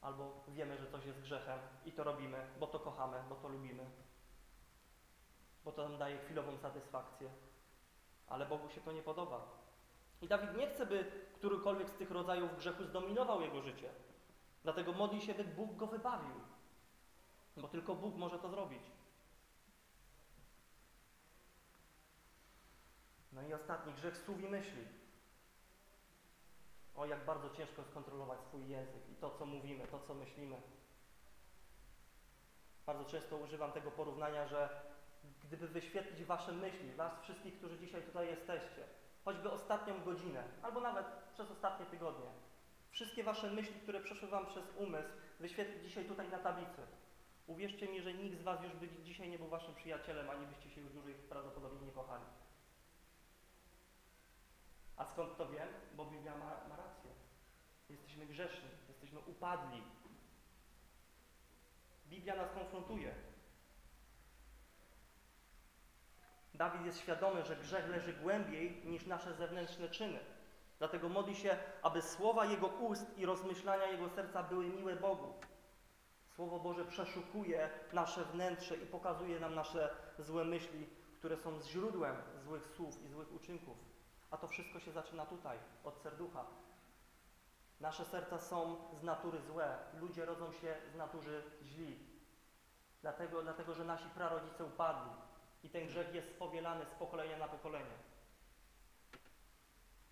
Albo 0.02 0.44
wiemy, 0.48 0.78
że 0.78 0.88
coś 0.88 1.06
jest 1.06 1.22
grzechem 1.22 1.60
i 1.86 1.92
to 1.92 2.04
robimy, 2.04 2.48
bo 2.60 2.68
to 2.68 2.80
kochamy, 2.80 3.24
bo 3.30 3.36
to 3.36 3.48
lubimy. 3.48 3.86
Bo 5.66 5.72
to 5.72 5.90
nam 5.90 5.98
daje 5.98 6.18
chwilową 6.18 6.58
satysfakcję. 6.58 7.30
Ale 8.28 8.46
Bogu 8.46 8.70
się 8.70 8.82
to 8.82 8.92
nie 8.92 9.02
podoba. 9.02 9.42
I 10.22 10.28
Dawid 10.28 10.58
nie 10.58 10.68
chce, 10.68 10.86
by 10.86 11.12
którykolwiek 11.34 11.90
z 11.90 11.94
tych 11.94 12.12
rodzajów 12.12 12.58
grzechu 12.58 12.84
zdominował 12.84 13.42
jego 13.42 13.62
życie. 13.62 13.90
Dlatego 14.64 14.94
modli 14.94 15.22
się, 15.22 15.34
by 15.34 15.44
Bóg 15.44 15.76
go 15.76 15.88
wybawił. 15.88 16.36
Bo 17.58 17.68
tylko 17.68 17.96
Bóg 17.96 18.16
może 18.16 18.40
to 18.40 18.50
zrobić. 18.50 18.82
No 23.38 23.48
i 23.48 23.54
ostatni 23.54 23.94
grzech 23.94 24.18
słów 24.18 24.42
i 24.42 24.48
myśli. 24.48 24.88
O, 26.96 27.06
jak 27.06 27.26
bardzo 27.26 27.50
ciężko 27.50 27.84
skontrolować 27.84 28.40
swój 28.40 28.68
język 28.68 29.10
i 29.10 29.16
to, 29.16 29.30
co 29.40 29.46
mówimy, 29.46 29.88
to, 29.88 30.00
co 30.00 30.14
myślimy. 30.14 30.62
Bardzo 32.86 33.06
często 33.06 33.38
używam 33.38 33.72
tego 33.72 33.92
porównania, 33.92 34.48
że 34.48 34.70
gdyby 35.44 35.68
wyświetlić 35.68 36.24
wasze 36.26 36.52
myśli, 36.52 36.92
was 36.92 37.22
wszystkich, 37.22 37.58
którzy 37.58 37.80
dzisiaj 37.80 38.04
tutaj 38.04 38.28
jesteście, 38.28 38.84
choćby 39.26 39.52
ostatnią 39.52 40.04
godzinę, 40.04 40.44
albo 40.62 40.82
nawet 40.82 41.06
przez 41.34 41.52
ostatnie 41.52 41.86
tygodnie, 41.86 42.30
wszystkie 42.92 43.24
wasze 43.24 43.52
myśli, 43.52 43.76
które 43.76 44.00
przeszły 44.00 44.28
wam 44.28 44.46
przez 44.46 44.64
umysł, 44.78 45.10
wyświetlić 45.40 45.84
dzisiaj 45.84 46.06
tutaj 46.06 46.30
na 46.30 46.40
tablicy. 46.40 46.82
Uwierzcie 47.48 47.88
mi, 47.88 48.02
że 48.02 48.14
nikt 48.14 48.40
z 48.40 48.44
was 48.44 48.64
już 48.64 48.74
by 48.74 48.90
dzisiaj 49.04 49.30
nie 49.30 49.38
był 49.38 49.48
waszym 49.48 49.76
przyjacielem, 49.76 50.30
ani 50.30 50.46
byście 50.46 50.70
się 50.70 50.82
już 50.82 50.94
dłużej 50.94 51.14
prawdopodobnie 51.14 51.88
nie 51.88 51.92
kochali. 51.92 52.24
A 54.98 55.06
skąd 55.06 55.38
to 55.38 55.50
wiem? 55.50 55.68
Bo 55.96 56.06
Biblia 56.06 56.38
ma, 56.38 56.46
ma 56.70 56.76
rację. 56.76 57.12
Jesteśmy 57.90 58.26
grzeszni, 58.26 58.70
jesteśmy 58.88 59.20
upadli. 59.20 59.84
Biblia 62.08 62.36
nas 62.36 62.52
konfrontuje. 62.52 63.16
Dawid 66.54 66.86
jest 66.86 67.00
świadomy, 67.00 67.46
że 67.46 67.56
grzech 67.56 67.88
leży 67.90 68.14
głębiej 68.14 68.86
niż 68.86 69.06
nasze 69.06 69.34
zewnętrzne 69.34 69.90
czyny. 69.90 70.20
Dlatego 70.80 71.10
modli 71.10 71.36
się, 71.36 71.58
aby 71.82 72.02
słowa 72.02 72.46
Jego 72.46 72.68
ust 72.68 73.18
i 73.18 73.26
rozmyślania 73.26 73.86
Jego 73.86 74.10
serca 74.10 74.44
były 74.44 74.66
miłe 74.66 74.96
Bogu. 74.96 75.34
Słowo 76.36 76.60
Boże 76.60 76.86
przeszukuje 76.86 77.70
nasze 77.94 78.26
wnętrze 78.26 78.78
i 78.78 78.86
pokazuje 78.86 79.40
nam 79.40 79.56
nasze 79.56 79.96
złe 80.20 80.46
myśli, 80.46 80.88
które 81.14 81.38
są 81.38 81.62
źródłem 81.62 82.16
złych 82.44 82.68
słów 82.68 83.04
i 83.04 83.08
złych 83.08 83.34
uczynków. 83.34 83.78
A 84.32 84.38
to 84.38 84.48
wszystko 84.48 84.80
się 84.80 84.92
zaczyna 84.92 85.26
tutaj, 85.26 85.58
od 85.84 85.98
serducha. 85.98 86.46
Nasze 87.80 88.06
serca 88.06 88.40
są 88.40 88.78
z 89.00 89.04
natury 89.04 89.42
złe. 89.42 89.78
Ludzie 90.00 90.26
rodzą 90.26 90.52
się 90.52 90.76
z 90.94 90.96
natury 90.96 91.44
źli. 91.64 92.00
Dlatego, 93.02 93.42
dlatego 93.42 93.74
że 93.74 93.86
nasi 93.86 94.10
prarodzice 94.10 94.66
upadli. 94.66 95.12
I 95.64 95.70
ten 95.70 95.88
grzech 95.88 96.14
jest 96.14 96.30
spowielany 96.30 96.86
z 96.86 96.92
pokolenia 96.92 97.38
na 97.38 97.48
pokolenie. 97.48 97.98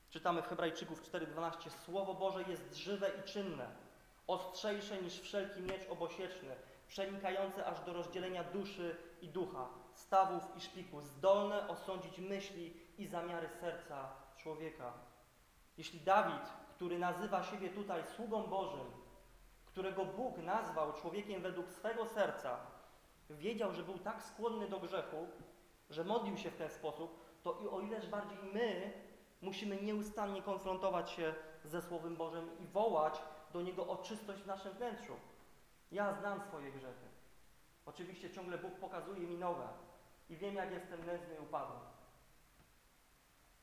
Czytamy 0.10 0.42
w 0.42 0.48
Hebrajczyków 0.48 1.02
4:12: 1.02 1.70
Słowo 1.70 2.14
Boże 2.14 2.44
jest 2.44 2.76
żywe 2.76 3.12
i 3.20 3.24
czynne, 3.24 3.68
ostrzejsze 4.28 5.02
niż 5.02 5.20
wszelki 5.20 5.62
miecz 5.62 5.90
obosieczny, 5.90 6.56
przenikające 6.88 7.66
aż 7.66 7.82
do 7.82 7.94
rozdzielenia 7.94 8.44
duszy 8.44 8.96
i 9.22 9.30
ducha, 9.30 9.68
stawów 9.94 10.44
i 10.58 10.62
szpiku, 10.62 11.02
zdolne 11.02 11.68
osądzić 11.68 12.20
myśli 12.20 12.85
i 12.98 13.08
zamiary 13.08 13.50
serca 13.50 14.10
człowieka. 14.38 14.94
Jeśli 15.78 16.00
Dawid, 16.00 16.50
który 16.70 17.00
nazywa 17.00 17.44
siebie 17.44 17.70
tutaj 17.70 18.04
sługą 18.16 18.44
Bożym, 18.44 18.88
którego 19.66 20.06
Bóg 20.06 20.38
nazwał 20.38 20.94
człowiekiem 20.94 21.42
według 21.42 21.72
swego 21.72 22.06
serca, 22.06 22.58
wiedział, 23.30 23.74
że 23.74 23.84
był 23.84 24.00
tak 24.00 24.24
skłonny 24.24 24.70
do 24.70 24.80
grzechu, 24.80 25.28
że 25.90 26.04
modlił 26.04 26.38
się 26.38 26.52
w 26.52 26.58
ten 26.58 26.70
sposób, 26.70 27.42
to 27.44 27.60
i 27.64 27.68
o 27.68 27.80
ileż 27.80 28.08
bardziej 28.08 28.38
my 28.54 28.94
Musimy 29.46 29.82
nieustannie 29.82 30.42
konfrontować 30.42 31.12
się 31.12 31.34
ze 31.66 31.82
Słowem 31.82 32.16
Bożym 32.16 32.50
i 32.60 32.68
wołać 32.68 33.22
do 33.54 33.62
Niego 33.62 33.88
o 33.88 33.98
czystość 33.98 34.42
w 34.42 34.48
naszym 34.48 34.74
wnętrzu. 34.74 35.14
Ja 35.92 36.14
znam 36.14 36.42
swoje 36.42 36.72
grzechy. 36.72 37.08
Oczywiście 37.86 38.32
ciągle 38.32 38.58
Bóg 38.58 38.72
pokazuje 38.80 39.28
mi 39.28 39.38
nowe 39.38 39.68
i 40.30 40.38
wiem, 40.38 40.56
jak 40.56 40.72
jestem 40.72 41.06
nędzny 41.06 41.36
i 41.36 41.40
upadły. 41.40 41.76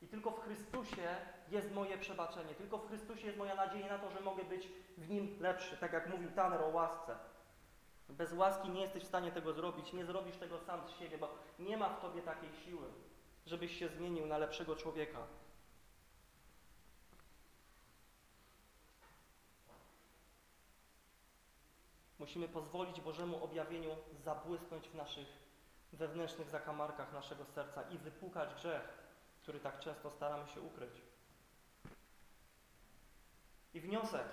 I 0.03 0.07
tylko 0.07 0.31
w 0.31 0.39
Chrystusie 0.39 1.15
jest 1.49 1.71
moje 1.71 1.97
przebaczenie, 1.97 2.55
tylko 2.55 2.77
w 2.77 2.87
Chrystusie 2.87 3.25
jest 3.25 3.37
moja 3.37 3.55
nadzieja 3.55 3.87
na 3.87 3.99
to, 3.99 4.11
że 4.11 4.21
mogę 4.21 4.43
być 4.43 4.69
w 4.97 5.09
Nim 5.09 5.37
lepszy, 5.39 5.77
tak 5.77 5.93
jak 5.93 6.09
mówił 6.09 6.31
Tanner 6.31 6.61
o 6.61 6.67
łasce. 6.67 7.15
Bez 8.09 8.33
łaski 8.33 8.69
nie 8.69 8.81
jesteś 8.81 9.03
w 9.03 9.07
stanie 9.07 9.31
tego 9.31 9.53
zrobić, 9.53 9.93
nie 9.93 10.05
zrobisz 10.05 10.37
tego 10.37 10.59
sam 10.59 10.87
z 10.87 10.91
siebie, 10.91 11.17
bo 11.17 11.29
nie 11.59 11.77
ma 11.77 11.89
w 11.89 12.01
tobie 12.01 12.21
takiej 12.21 12.53
siły, 12.53 12.87
żebyś 13.45 13.79
się 13.79 13.89
zmienił 13.89 14.25
na 14.25 14.37
lepszego 14.37 14.75
człowieka. 14.75 15.19
Musimy 22.19 22.47
pozwolić 22.47 23.01
Bożemu 23.01 23.43
objawieniu 23.43 23.95
zabłysnąć 24.23 24.87
w 24.89 24.95
naszych 24.95 25.27
wewnętrznych 25.93 26.49
zakamarkach 26.49 27.13
naszego 27.13 27.45
serca 27.45 27.81
i 27.89 27.97
wypłukać 27.97 28.53
grzech, 28.53 29.02
który 29.43 29.59
tak 29.59 29.79
często 29.79 30.11
staramy 30.11 30.47
się 30.47 30.61
ukryć. 30.61 31.01
I 33.73 33.81
wniosek, 33.81 34.27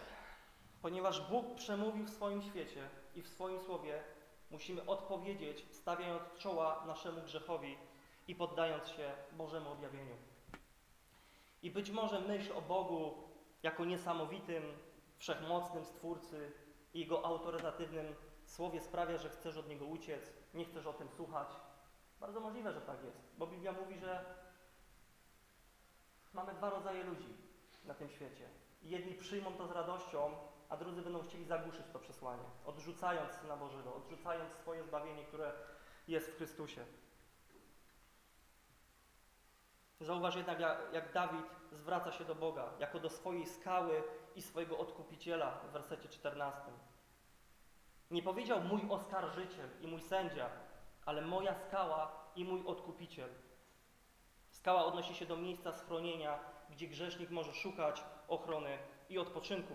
ponieważ 0.82 1.30
Bóg 1.30 1.54
przemówił 1.54 2.04
w 2.04 2.10
swoim 2.10 2.42
świecie 2.42 2.88
i 3.14 3.22
w 3.22 3.28
swoim 3.28 3.60
słowie, 3.60 4.02
musimy 4.50 4.86
odpowiedzieć, 4.86 5.66
stawiając 5.70 6.22
czoła 6.38 6.84
naszemu 6.86 7.22
grzechowi 7.22 7.78
i 8.28 8.34
poddając 8.34 8.88
się 8.88 9.12
Bożemu 9.32 9.72
objawieniu. 9.72 10.16
I 11.62 11.70
być 11.70 11.90
może 11.90 12.20
myśl 12.20 12.52
o 12.52 12.62
Bogu 12.62 13.28
jako 13.62 13.84
niesamowitym, 13.84 14.62
wszechmocnym 15.18 15.84
Stwórcy 15.84 16.52
i 16.94 17.00
Jego 17.00 17.24
autorytatywnym 17.24 18.14
słowie 18.44 18.80
sprawia, 18.80 19.18
że 19.18 19.28
chcesz 19.28 19.56
od 19.56 19.68
Niego 19.68 19.84
uciec, 19.86 20.32
nie 20.54 20.64
chcesz 20.64 20.86
o 20.86 20.92
tym 20.92 21.08
słuchać. 21.08 21.48
Bardzo 22.20 22.40
możliwe, 22.40 22.72
że 22.72 22.80
tak 22.80 23.04
jest, 23.04 23.20
bo 23.38 23.46
Biblia 23.46 23.72
mówi, 23.72 23.98
że 23.98 24.24
mamy 26.32 26.54
dwa 26.54 26.70
rodzaje 26.70 27.04
ludzi 27.04 27.34
na 27.84 27.94
tym 27.94 28.08
świecie. 28.08 28.48
Jedni 28.82 29.14
przyjmą 29.14 29.52
to 29.52 29.66
z 29.66 29.70
radością, 29.70 30.36
a 30.68 30.76
drudzy 30.76 31.02
będą 31.02 31.22
chcieli 31.22 31.44
zagłuszyć 31.44 31.86
to 31.92 31.98
przesłanie, 31.98 32.44
odrzucając 32.64 33.32
Syna 33.32 33.56
Bożego, 33.56 33.94
odrzucając 33.94 34.52
swoje 34.52 34.84
zbawienie, 34.84 35.24
które 35.24 35.52
jest 36.08 36.30
w 36.30 36.36
Chrystusie. 36.36 36.84
Zauważ 40.00 40.36
jednak, 40.36 40.60
jak, 40.60 40.78
jak 40.92 41.12
Dawid 41.12 41.46
zwraca 41.72 42.12
się 42.12 42.24
do 42.24 42.34
Boga, 42.34 42.70
jako 42.78 43.00
do 43.00 43.10
swojej 43.10 43.46
skały 43.46 44.02
i 44.34 44.42
swojego 44.42 44.78
odkupiciela 44.78 45.50
w 45.50 45.72
wersecie 45.72 46.08
14. 46.08 46.62
Nie 48.10 48.22
powiedział 48.22 48.60
mój 48.60 48.80
oskarżyciel 48.90 49.68
i 49.80 49.86
mój 49.86 50.00
sędzia, 50.00 50.50
ale 51.06 51.22
moja 51.22 51.54
skała 51.54 52.30
i 52.36 52.44
mój 52.44 52.66
odkupiciel. 52.66 53.30
Skała 54.60 54.84
odnosi 54.84 55.14
się 55.14 55.26
do 55.26 55.36
miejsca 55.36 55.72
schronienia, 55.72 56.38
gdzie 56.70 56.88
grzesznik 56.88 57.30
może 57.30 57.54
szukać 57.54 58.04
ochrony 58.28 58.78
i 59.08 59.18
odpoczynku. 59.18 59.74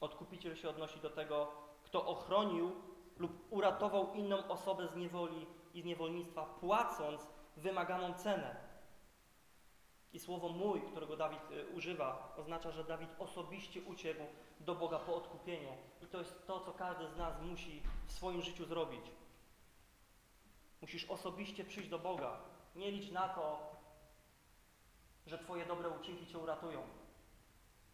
Odkupiciel 0.00 0.56
się 0.56 0.68
odnosi 0.68 1.00
do 1.00 1.10
tego, 1.10 1.52
kto 1.82 2.06
ochronił 2.06 2.72
lub 3.18 3.52
uratował 3.52 4.14
inną 4.14 4.48
osobę 4.48 4.88
z 4.88 4.96
niewoli 4.96 5.46
i 5.74 5.82
z 5.82 5.84
niewolnictwa, 5.84 6.46
płacąc 6.46 7.26
wymaganą 7.56 8.14
cenę. 8.14 8.56
I 10.12 10.20
słowo 10.20 10.48
mój, 10.48 10.82
którego 10.82 11.16
Dawid 11.16 11.50
y, 11.50 11.66
używa, 11.76 12.34
oznacza, 12.36 12.70
że 12.70 12.84
Dawid 12.84 13.10
osobiście 13.18 13.82
uciekł 13.82 14.22
do 14.60 14.74
Boga 14.74 14.98
po 14.98 15.14
odkupienie. 15.14 15.76
I 16.02 16.06
to 16.06 16.18
jest 16.18 16.46
to, 16.46 16.60
co 16.60 16.72
każdy 16.72 17.08
z 17.08 17.16
nas 17.16 17.42
musi 17.42 17.82
w 18.06 18.12
swoim 18.12 18.42
życiu 18.42 18.64
zrobić. 18.64 19.06
Musisz 20.80 21.04
osobiście 21.10 21.64
przyjść 21.64 21.88
do 21.88 21.98
Boga. 21.98 22.55
Nie 22.76 22.90
licz 22.90 23.10
na 23.12 23.28
to, 23.28 23.76
że 25.26 25.38
Twoje 25.38 25.66
dobre 25.66 25.88
uczynki 25.88 26.26
Cię 26.26 26.38
uratują. 26.38 26.82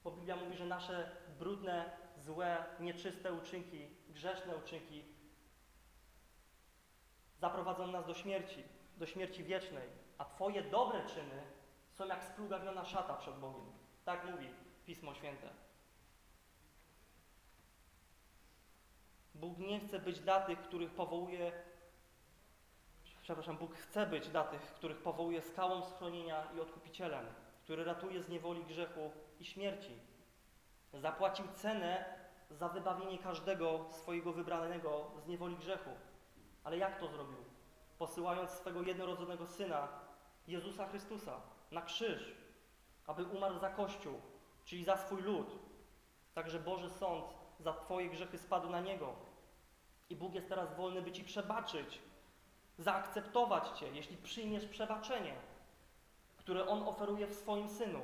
Bo 0.04 0.10
Biblia 0.10 0.36
mówi, 0.36 0.56
że 0.56 0.66
nasze 0.66 1.16
brudne, 1.38 1.90
złe, 2.16 2.64
nieczyste 2.80 3.32
uczynki, 3.32 3.88
grzeszne 4.08 4.56
uczynki 4.56 5.04
zaprowadzą 7.38 7.86
nas 7.86 8.06
do 8.06 8.14
śmierci, 8.14 8.64
do 8.96 9.06
śmierci 9.06 9.44
wiecznej. 9.44 9.88
A 10.18 10.24
Twoje 10.24 10.62
dobre 10.62 11.06
czyny 11.06 11.42
są 11.92 12.06
jak 12.06 12.24
splugawiona 12.24 12.84
szata 12.84 13.16
przed 13.16 13.38
Bogiem. 13.38 13.72
Tak 14.04 14.30
mówi 14.30 14.48
Pismo 14.86 15.14
Święte. 15.14 15.48
Bóg 19.34 19.58
nie 19.58 19.80
chce 19.80 19.98
być 19.98 20.20
dla 20.20 20.40
tych, 20.40 20.62
których 20.62 20.90
powołuje, 20.90 21.52
przepraszam, 23.22 23.56
Bóg 23.56 23.74
chce 23.74 24.06
być 24.06 24.28
dla 24.28 24.44
tych, 24.44 24.60
których 24.60 24.98
powołuje 24.98 25.42
skałą 25.42 25.82
schronienia 25.82 26.48
i 26.56 26.60
odkupicielem, 26.60 27.26
który 27.62 27.84
ratuje 27.84 28.22
z 28.22 28.28
niewoli 28.28 28.64
grzechu 28.64 29.10
i 29.40 29.44
śmierci. 29.44 29.98
Zapłacił 30.94 31.44
cenę 31.54 32.04
za 32.50 32.68
wybawienie 32.68 33.18
każdego 33.18 33.86
swojego 33.90 34.32
wybranego 34.32 35.10
z 35.24 35.26
niewoli 35.26 35.56
grzechu. 35.56 35.90
Ale 36.64 36.78
jak 36.78 37.00
to 37.00 37.08
zrobił? 37.08 37.38
Posyłając 37.98 38.50
swego 38.50 38.82
jednorodzonego 38.82 39.46
Syna, 39.46 39.88
Jezusa 40.46 40.88
Chrystusa, 40.88 41.40
na 41.70 41.82
krzyż, 41.82 42.34
aby 43.06 43.24
umarł 43.24 43.58
za 43.58 43.70
Kościół, 43.70 44.20
czyli 44.64 44.84
za 44.84 44.96
swój 44.96 45.22
lud. 45.22 45.58
Także 46.34 46.60
Boży 46.60 46.90
Sąd 46.90 47.24
za 47.60 47.72
Twoje 47.72 48.08
grzechy 48.08 48.38
spadł 48.38 48.70
na 48.70 48.80
Niego. 48.80 49.14
I 50.10 50.16
Bóg 50.16 50.34
jest 50.34 50.48
teraz 50.48 50.76
wolny, 50.76 51.02
by 51.02 51.12
Ci 51.12 51.24
przebaczyć, 51.24 52.00
zaakceptować 52.78 53.78
Cię, 53.78 53.88
jeśli 53.88 54.16
przyjmiesz 54.16 54.66
przebaczenie, 54.66 55.34
które 56.36 56.68
On 56.68 56.88
oferuje 56.88 57.26
w 57.26 57.34
swoim 57.34 57.68
Synu. 57.68 58.00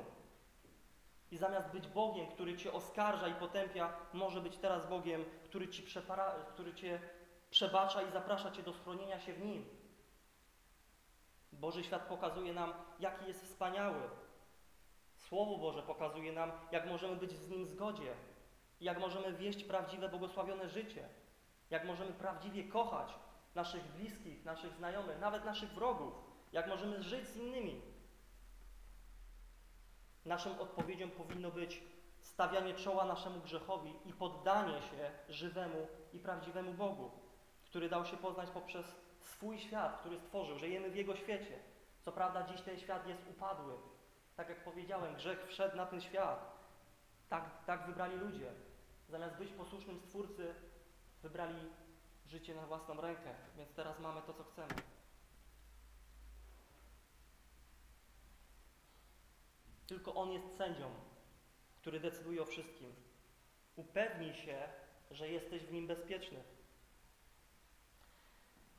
I 1.31 1.37
zamiast 1.37 1.69
być 1.69 1.87
Bogiem, 1.87 2.27
który 2.27 2.57
Cię 2.57 2.73
oskarża 2.73 3.27
i 3.27 3.33
potępia, 3.33 3.93
może 4.13 4.41
być 4.41 4.57
teraz 4.57 4.89
Bogiem, 4.89 5.25
który, 5.43 5.67
ci 5.67 5.83
przepara, 5.83 6.31
który 6.31 6.73
Cię 6.73 6.99
przebacza 7.49 8.01
i 8.01 8.11
zaprasza 8.11 8.51
Cię 8.51 8.63
do 8.63 8.73
schronienia 8.73 9.19
się 9.19 9.33
w 9.33 9.45
Nim. 9.45 9.65
Boży 11.53 11.83
świat 11.83 12.01
pokazuje 12.01 12.53
nam, 12.53 12.73
jaki 12.99 13.27
jest 13.27 13.45
wspaniały. 13.45 14.01
Słowo 15.15 15.57
Boże 15.57 15.83
pokazuje 15.83 16.31
nam, 16.31 16.51
jak 16.71 16.85
możemy 16.85 17.15
być 17.15 17.31
z 17.31 17.49
Nim 17.49 17.65
w 17.65 17.69
zgodzie, 17.69 18.13
jak 18.81 18.99
możemy 18.99 19.33
wieść 19.33 19.63
prawdziwe, 19.63 20.09
błogosławione 20.09 20.69
życie, 20.69 21.09
jak 21.69 21.85
możemy 21.85 22.13
prawdziwie 22.13 22.63
kochać 22.63 23.13
naszych 23.55 23.83
bliskich, 23.83 24.45
naszych 24.45 24.73
znajomych, 24.73 25.19
nawet 25.19 25.45
naszych 25.45 25.69
wrogów, 25.69 26.13
jak 26.51 26.67
możemy 26.67 27.03
żyć 27.03 27.27
z 27.27 27.35
innymi. 27.35 27.81
Naszą 30.25 30.59
odpowiedzią 30.59 31.09
powinno 31.09 31.51
być 31.51 31.83
stawianie 32.19 32.73
czoła 32.73 33.05
naszemu 33.05 33.39
grzechowi 33.39 33.93
i 34.05 34.13
poddanie 34.13 34.81
się 34.81 35.11
żywemu 35.29 35.87
i 36.13 36.19
prawdziwemu 36.19 36.73
Bogu, 36.73 37.11
który 37.65 37.89
dał 37.89 38.05
się 38.05 38.17
poznać 38.17 38.49
poprzez 38.49 38.85
swój 39.19 39.59
świat, 39.59 39.99
który 39.99 40.19
stworzył. 40.19 40.59
Żyjemy 40.59 40.89
w 40.89 40.95
Jego 40.95 41.15
świecie. 41.15 41.59
Co 42.01 42.11
prawda 42.11 42.43
dziś 42.43 42.61
ten 42.61 42.79
świat 42.79 43.07
jest 43.07 43.21
upadły. 43.29 43.73
Tak 44.35 44.49
jak 44.49 44.63
powiedziałem, 44.63 45.15
grzech 45.15 45.47
wszedł 45.47 45.77
na 45.77 45.85
ten 45.85 46.01
świat. 46.01 46.59
Tak, 47.29 47.65
tak 47.65 47.85
wybrali 47.85 48.15
ludzie. 48.15 48.51
Zamiast 49.09 49.35
być 49.35 49.51
posłusznym 49.51 49.99
Stwórcy, 49.99 50.55
wybrali 51.21 51.55
życie 52.29 52.55
na 52.55 52.65
własną 52.65 53.01
rękę. 53.01 53.35
Więc 53.57 53.73
teraz 53.73 53.99
mamy 53.99 54.21
to, 54.21 54.33
co 54.33 54.43
chcemy. 54.43 54.73
Tylko 59.87 60.15
On 60.15 60.31
jest 60.31 60.57
sędzią, 60.57 60.89
który 61.81 61.99
decyduje 61.99 62.41
o 62.41 62.45
wszystkim. 62.45 62.93
Upewnij 63.75 64.33
się, 64.33 64.69
że 65.11 65.29
jesteś 65.29 65.63
w 65.65 65.71
Nim 65.71 65.87
bezpieczny. 65.87 66.43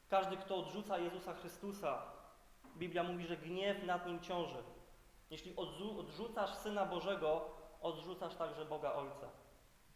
Każdy, 0.08 0.36
kto 0.36 0.56
odrzuca 0.56 0.98
Jezusa 0.98 1.34
Chrystusa, 1.34 2.02
Biblia 2.76 3.02
mówi, 3.02 3.26
że 3.26 3.36
gniew 3.36 3.82
nad 3.82 4.06
nim 4.06 4.20
ciąży. 4.20 4.62
Jeśli 5.30 5.56
odrzucasz 5.56 6.54
Syna 6.54 6.86
Bożego, 6.86 7.50
odrzucasz 7.80 8.34
także 8.34 8.64
Boga 8.64 8.92
Ojca. 8.92 9.28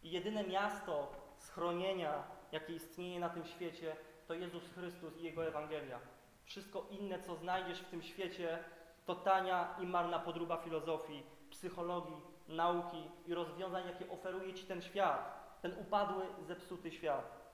I 0.03 0.11
jedyne 0.11 0.43
miasto 0.43 1.11
schronienia, 1.37 2.23
jakie 2.55 2.73
istnieje 2.73 3.19
na 3.19 3.29
tym 3.29 3.45
świecie, 3.45 3.95
to 4.27 4.33
Jezus 4.33 4.63
Chrystus 4.73 5.17
i 5.17 5.23
Jego 5.23 5.45
Ewangelia. 5.45 5.99
Wszystko 6.43 6.87
inne, 6.89 7.19
co 7.19 7.35
znajdziesz 7.35 7.79
w 7.79 7.89
tym 7.89 8.01
świecie, 8.01 8.63
to 9.05 9.15
tania 9.15 9.75
i 9.81 9.85
marna 9.85 10.19
podróba 10.19 10.57
filozofii, 10.57 11.23
psychologii, 11.49 12.21
nauki 12.47 13.09
i 13.25 13.33
rozwiązań, 13.33 13.87
jakie 13.87 14.11
oferuje 14.11 14.53
Ci 14.53 14.65
ten 14.65 14.81
świat, 14.81 15.21
ten 15.61 15.79
upadły, 15.79 16.23
zepsuty 16.41 16.91
świat. 16.91 17.45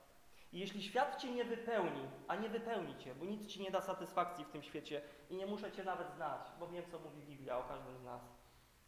I 0.52 0.58
jeśli 0.58 0.82
świat 0.82 1.20
cię 1.20 1.30
nie 1.30 1.44
wypełni, 1.44 2.08
a 2.28 2.36
nie 2.36 2.48
wypełni 2.48 2.96
cię, 2.96 3.14
bo 3.14 3.24
nic 3.24 3.46
ci 3.46 3.62
nie 3.62 3.70
da 3.70 3.80
satysfakcji 3.80 4.44
w 4.44 4.50
tym 4.50 4.62
świecie 4.62 5.02
i 5.30 5.36
nie 5.36 5.46
muszę 5.46 5.72
cię 5.72 5.84
nawet 5.84 6.10
znać, 6.10 6.40
bo 6.60 6.68
wiem, 6.68 6.84
co 6.90 6.98
mówi 6.98 7.22
Biblia 7.22 7.58
o 7.58 7.62
każdym 7.62 7.98
z 7.98 8.02
nas, 8.02 8.22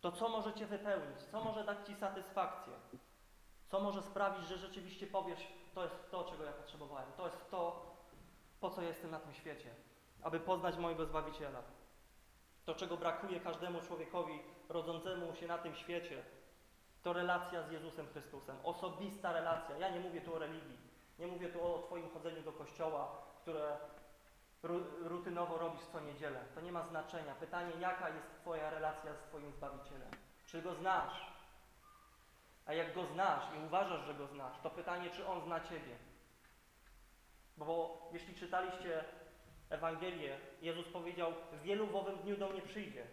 to 0.00 0.12
co 0.12 0.28
może 0.28 0.52
cię 0.52 0.66
wypełnić? 0.66 1.22
Co 1.22 1.44
może 1.44 1.64
dać 1.64 1.86
ci 1.86 1.94
satysfakcję? 1.94 2.72
Co 3.68 3.80
może 3.80 4.02
sprawić, 4.02 4.48
że 4.48 4.58
rzeczywiście 4.58 5.06
powiesz, 5.06 5.52
to 5.74 5.82
jest 5.82 6.10
to, 6.10 6.24
czego 6.24 6.44
ja 6.44 6.52
potrzebowałem, 6.52 7.12
to 7.16 7.26
jest 7.26 7.50
to, 7.50 7.94
po 8.60 8.70
co 8.70 8.82
jestem 8.82 9.10
na 9.10 9.20
tym 9.20 9.34
świecie, 9.34 9.74
aby 10.22 10.40
poznać 10.40 10.76
mojego 10.76 11.06
Zbawiciela. 11.06 11.62
To, 12.64 12.74
czego 12.74 12.96
brakuje 12.96 13.40
każdemu 13.40 13.80
człowiekowi 13.80 14.42
rodzącemu 14.68 15.34
się 15.34 15.46
na 15.46 15.58
tym 15.58 15.74
świecie, 15.74 16.24
to 17.02 17.12
relacja 17.12 17.62
z 17.62 17.70
Jezusem 17.70 18.06
Chrystusem. 18.06 18.56
Osobista 18.62 19.32
relacja. 19.32 19.76
Ja 19.78 19.88
nie 19.88 20.00
mówię 20.00 20.20
tu 20.20 20.34
o 20.34 20.38
religii. 20.38 20.78
Nie 21.18 21.26
mówię 21.26 21.48
tu 21.48 21.66
o 21.66 21.78
Twoim 21.78 22.10
chodzeniu 22.10 22.42
do 22.42 22.52
kościoła, 22.52 23.08
które 23.42 23.76
ru, 24.62 24.80
rutynowo 25.00 25.58
robisz 25.58 25.82
co 25.92 26.00
niedzielę. 26.00 26.40
To 26.54 26.60
nie 26.60 26.72
ma 26.72 26.82
znaczenia. 26.82 27.34
Pytanie, 27.34 27.72
jaka 27.80 28.08
jest 28.08 28.34
Twoja 28.40 28.70
relacja 28.70 29.14
z 29.14 29.28
Twoim 29.28 29.52
Zbawicielem? 29.52 30.10
Czy 30.46 30.62
Go 30.62 30.74
znasz? 30.74 31.33
A 32.66 32.72
jak 32.72 32.94
Go 32.94 33.06
znasz 33.06 33.44
i 33.56 33.66
uważasz, 33.66 34.06
że 34.06 34.14
Go 34.14 34.26
znasz, 34.26 34.58
to 34.62 34.70
pytanie, 34.70 35.10
czy 35.10 35.26
On 35.26 35.40
zna 35.40 35.60
Ciebie? 35.60 35.96
Bo 37.56 38.00
jeśli 38.12 38.34
czytaliście 38.34 39.04
Ewangelię, 39.70 40.38
Jezus 40.62 40.88
powiedział, 40.88 41.32
wielu 41.62 41.86
w 41.86 41.96
owym 41.96 42.16
dniu 42.16 42.36
do 42.36 42.48
mnie 42.48 42.62
przyjdzie 42.62 43.06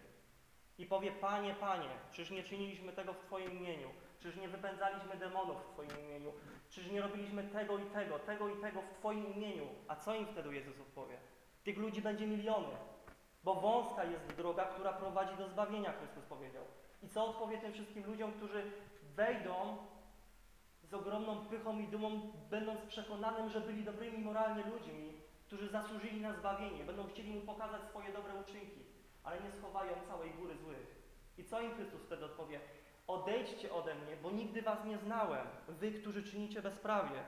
i 0.78 0.86
powie, 0.86 1.12
Panie, 1.12 1.54
Panie, 1.54 1.88
czyż 2.12 2.30
nie 2.30 2.42
czyniliśmy 2.42 2.92
tego 2.92 3.12
w 3.12 3.18
Twoim 3.18 3.58
imieniu? 3.58 3.88
Czyż 4.20 4.36
nie 4.36 4.48
wypędzaliśmy 4.48 5.16
demonów 5.16 5.62
w 5.62 5.72
Twoim 5.72 5.90
imieniu? 6.04 6.32
Czyż 6.70 6.90
nie 6.90 7.02
robiliśmy 7.02 7.44
tego 7.44 7.78
i 7.78 7.84
tego, 7.84 8.18
tego 8.18 8.48
i 8.48 8.60
tego 8.60 8.82
w 8.82 8.98
Twoim 8.98 9.34
imieniu? 9.34 9.68
A 9.88 9.96
co 9.96 10.14
im 10.14 10.26
wtedy 10.26 10.54
Jezus 10.54 10.80
odpowie? 10.80 11.16
Tych 11.64 11.78
ludzi 11.78 12.02
będzie 12.02 12.26
miliony, 12.26 12.76
bo 13.44 13.54
wąska 13.54 14.04
jest 14.04 14.36
droga, 14.36 14.64
która 14.64 14.92
prowadzi 14.92 15.36
do 15.36 15.48
zbawienia, 15.48 15.92
Chrystus 15.92 16.24
powiedział. 16.24 16.64
I 17.02 17.08
co 17.08 17.26
odpowie 17.26 17.58
tym 17.58 17.72
wszystkim 17.72 18.06
ludziom, 18.06 18.32
którzy 18.32 18.72
wejdą 19.16 19.76
z 20.82 20.94
ogromną 20.94 21.46
pychą 21.46 21.78
i 21.78 21.88
dumą, 21.88 22.32
będąc 22.50 22.80
przekonanym, 22.80 23.50
że 23.50 23.60
byli 23.60 23.84
dobrymi 23.84 24.18
moralnie 24.18 24.64
ludźmi, 24.64 25.12
którzy 25.46 25.68
zasłużyli 25.68 26.20
na 26.20 26.32
zbawienie, 26.32 26.84
będą 26.84 27.08
chcieli 27.08 27.30
mu 27.30 27.40
pokazać 27.40 27.82
swoje 27.84 28.12
dobre 28.12 28.34
uczynki, 28.34 28.80
ale 29.24 29.40
nie 29.40 29.52
schowają 29.52 29.92
całej 30.08 30.30
góry 30.30 30.56
złych. 30.56 31.02
I 31.38 31.44
co 31.44 31.60
im 31.60 31.74
Chrystus 31.74 32.02
wtedy 32.02 32.24
odpowie? 32.24 32.60
Odejdźcie 33.06 33.72
ode 33.72 33.94
mnie, 33.94 34.16
bo 34.22 34.30
nigdy 34.30 34.62
was 34.62 34.84
nie 34.84 34.98
znałem, 34.98 35.46
wy, 35.68 35.92
którzy 35.92 36.22
czynicie 36.22 36.62
bezprawie. 36.62 37.24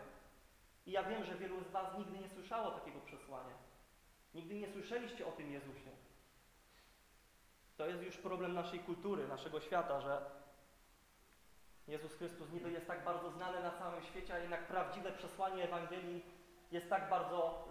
I 0.86 0.90
ja 0.90 1.02
wiem, 1.02 1.24
że 1.24 1.34
wielu 1.34 1.64
z 1.64 1.70
was 1.70 1.98
nigdy 1.98 2.18
nie 2.18 2.28
słyszało 2.28 2.70
takiego 2.70 3.00
przesłania. 3.00 3.54
Nigdy 4.34 4.54
nie 4.54 4.68
słyszeliście 4.72 5.26
o 5.26 5.32
tym 5.32 5.52
Jezusie. 5.52 5.90
To 7.76 7.86
jest 7.86 8.02
już 8.02 8.16
problem 8.16 8.54
naszej 8.54 8.80
kultury, 8.80 9.28
naszego 9.28 9.60
świata, 9.60 10.00
że 10.00 10.43
Jezus 11.88 12.14
Chrystus 12.14 12.52
niby 12.52 12.70
jest 12.70 12.86
tak 12.86 13.04
bardzo 13.04 13.30
znany 13.30 13.62
na 13.62 13.70
całym 13.70 14.02
świecie, 14.02 14.34
a 14.34 14.38
jednak 14.38 14.66
prawdziwe 14.66 15.12
przesłanie 15.12 15.64
Ewangelii 15.64 16.22
jest 16.70 16.90
tak 16.90 17.10
bardzo 17.10 17.68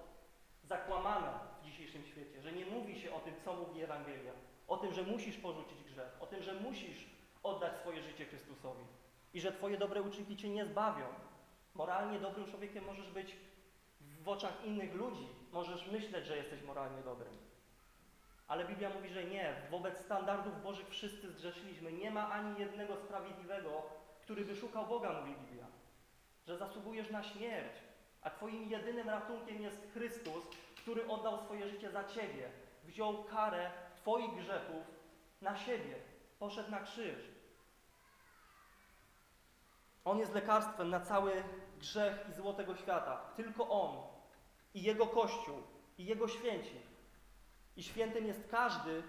zakłamane 0.64 1.40
w 1.62 1.66
dzisiejszym 1.66 2.06
świecie, 2.06 2.42
że 2.42 2.52
nie 2.52 2.66
mówi 2.66 3.00
się 3.00 3.14
o 3.14 3.20
tym, 3.20 3.34
co 3.46 3.54
mówi 3.54 3.82
Ewangelia. 3.82 4.32
O 4.68 4.78
tym, 4.78 4.94
że 4.94 5.04
musisz 5.04 5.38
porzucić 5.38 5.84
grzech, 5.84 6.18
o 6.20 6.26
tym, 6.28 6.44
że 6.44 6.54
musisz 6.54 7.10
oddać 7.44 7.78
swoje 7.78 8.02
życie 8.02 8.26
Chrystusowi 8.26 8.86
i 9.34 9.42
że 9.42 9.52
Twoje 9.52 9.78
dobre 9.78 10.02
uczynki 10.02 10.38
Cię 10.38 10.50
nie 10.50 10.66
zbawią. 10.66 11.06
Moralnie 11.74 12.20
dobrym 12.20 12.48
człowiekiem 12.48 12.86
możesz 12.86 13.12
być 13.12 13.36
w 14.02 14.30
oczach 14.30 14.66
innych 14.66 14.94
ludzi, 14.94 15.28
możesz 15.52 15.88
myśleć, 15.88 16.26
że 16.26 16.38
jesteś 16.38 16.64
moralnie 16.64 17.02
dobrym. 17.02 17.38
Ale 18.48 18.66
Biblia 18.66 18.90
mówi, 18.90 19.10
że 19.10 19.24
nie. 19.24 19.56
Wobec 19.72 19.98
standardów 19.98 20.64
Bożych 20.64 20.90
wszyscy 20.90 21.32
zgrzeszyliśmy. 21.32 21.92
Nie 21.92 22.12
ma 22.12 22.30
ani 22.30 22.60
jednego 22.60 22.98
sprawiedliwego, 22.98 23.84
który 24.24 24.46
by 24.46 24.56
szukał 24.56 24.88
Boga, 24.88 25.22
mówi 25.22 25.36
Biblia. 25.36 25.68
Że 26.48 26.58
zasługujesz 26.58 27.10
na 27.10 27.24
śmierć, 27.24 27.74
a 28.22 28.30
Twoim 28.30 28.72
jedynym 28.72 29.10
ratunkiem 29.10 29.62
jest 29.62 29.92
Chrystus, 29.94 30.48
który 30.78 31.08
oddał 31.08 31.38
swoje 31.38 31.70
życie 31.70 31.92
za 31.92 32.04
Ciebie. 32.04 32.50
Wziął 32.84 33.24
karę 33.24 33.72
Twoich 33.96 34.36
grzechów 34.36 34.84
na 35.42 35.58
siebie. 35.58 35.96
Poszedł 36.40 36.72
na 36.72 36.80
krzyż. 36.80 37.20
On 40.06 40.20
jest 40.20 40.34
lekarstwem 40.34 40.90
na 40.90 41.00
cały 41.00 41.44
grzech 41.80 42.26
i 42.30 42.34
zło 42.34 42.54
tego 42.54 42.76
świata. 42.76 43.22
Tylko 43.36 43.70
On 43.70 43.98
i 44.74 44.84
Jego 44.84 45.08
Kościół 45.08 45.64
i 45.98 46.06
Jego 46.06 46.28
święci. 46.28 46.82
I 47.78 47.84
świętym 47.84 48.26
jest 48.26 48.52
każdy, 48.52 49.04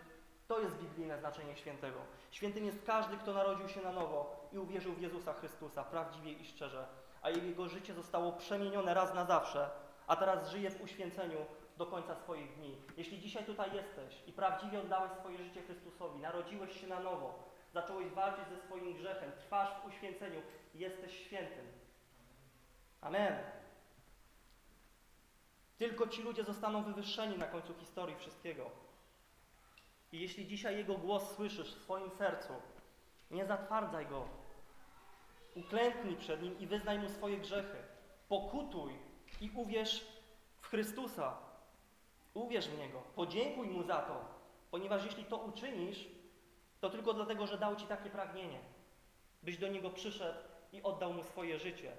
to 0.55 0.61
jest 0.61 0.76
biblijne 0.76 1.18
znaczenie 1.18 1.57
świętego. 1.57 1.98
Świętym 2.30 2.64
jest 2.64 2.86
każdy, 2.86 3.16
kto 3.16 3.32
narodził 3.32 3.68
się 3.68 3.80
na 3.82 3.92
nowo 3.92 4.48
i 4.52 4.59
uwierzył 4.59 4.92
w 4.92 5.00
Jezusa 5.00 5.32
Chrystusa 5.32 5.84
prawdziwie 5.84 6.32
i 6.32 6.44
szczerze, 6.44 6.86
a 7.22 7.30
jego 7.30 7.68
życie 7.68 7.94
zostało 7.94 8.32
przemienione 8.32 8.94
raz 8.94 9.14
na 9.14 9.24
zawsze, 9.24 9.70
a 10.07 10.16
teraz 10.16 10.50
żyje 10.50 10.70
w 10.70 10.82
uświęceniu 10.82 11.38
do 11.76 11.86
końca 11.86 12.14
swoich 12.14 12.57
dni. 12.57 12.76
Jeśli 12.96 13.20
dzisiaj 13.20 13.44
tutaj 13.44 13.74
jesteś 13.74 14.22
i 14.26 14.32
prawdziwie 14.32 14.80
oddałeś 14.80 15.12
swoje 15.12 15.38
życie 15.38 15.62
Chrystusowi, 15.62 16.18
narodziłeś 16.18 16.80
się 16.80 16.86
na 16.86 17.00
nowo, 17.00 17.34
zacząłeś 17.72 18.09
walczyć 18.09 18.48
ze 18.48 18.66
swoim 18.66 18.94
grzechem, 18.94 19.32
trwasz 19.32 19.68
w 19.82 19.86
uświęceniu, 19.86 20.42
jesteś 20.74 21.18
świętym. 21.24 21.66
Amen. 23.00 23.38
Tylko 25.78 26.07
ci 26.07 26.22
ludzie 26.22 26.44
zostaną 26.44 26.82
wywyższeni 26.82 27.38
na 27.38 27.46
końcu 27.46 27.74
historii 27.74 28.16
wszystkiego. 28.16 28.70
I 30.14 30.20
jeśli 30.20 30.46
dzisiaj 30.46 30.76
Jego 30.76 30.94
głos 30.94 31.34
słyszysz 31.34 31.74
w 31.74 31.82
swoim 31.82 32.10
sercu, 32.10 32.52
nie 33.30 33.46
zatwardzaj 33.46 34.06
go. 34.06 34.28
Uklęknij 35.54 36.16
przed 36.16 36.42
Nim 36.42 36.58
i 36.58 36.66
wyznaj 36.66 36.98
Mu 36.98 37.08
swoje 37.08 37.36
grzechy. 37.36 37.76
Pokutuj 38.28 38.92
i 39.40 39.50
uwierz 39.54 40.06
w 40.60 40.66
Chrystusa. 40.66 41.36
Uwierz 42.34 42.68
w 42.68 42.78
Niego. 42.78 43.02
Podziękuj 43.14 43.66
Mu 43.66 43.82
za 43.82 43.96
to, 43.96 44.24
ponieważ 44.70 45.04
jeśli 45.04 45.24
to 45.24 45.36
uczynisz, 45.36 46.08
to 46.80 46.90
tylko 46.90 47.14
dlatego, 47.14 47.46
że 47.46 47.58
dał 47.58 47.76
Ci 47.76 47.86
takie 47.86 48.10
pragnienie, 48.10 48.60
byś 49.42 49.58
do 49.58 49.68
Niego 49.68 49.90
przyszedł 49.90 50.38
i 50.72 50.82
oddał 50.82 51.12
Mu 51.12 51.24
swoje 51.24 51.58
życie. 51.58 51.92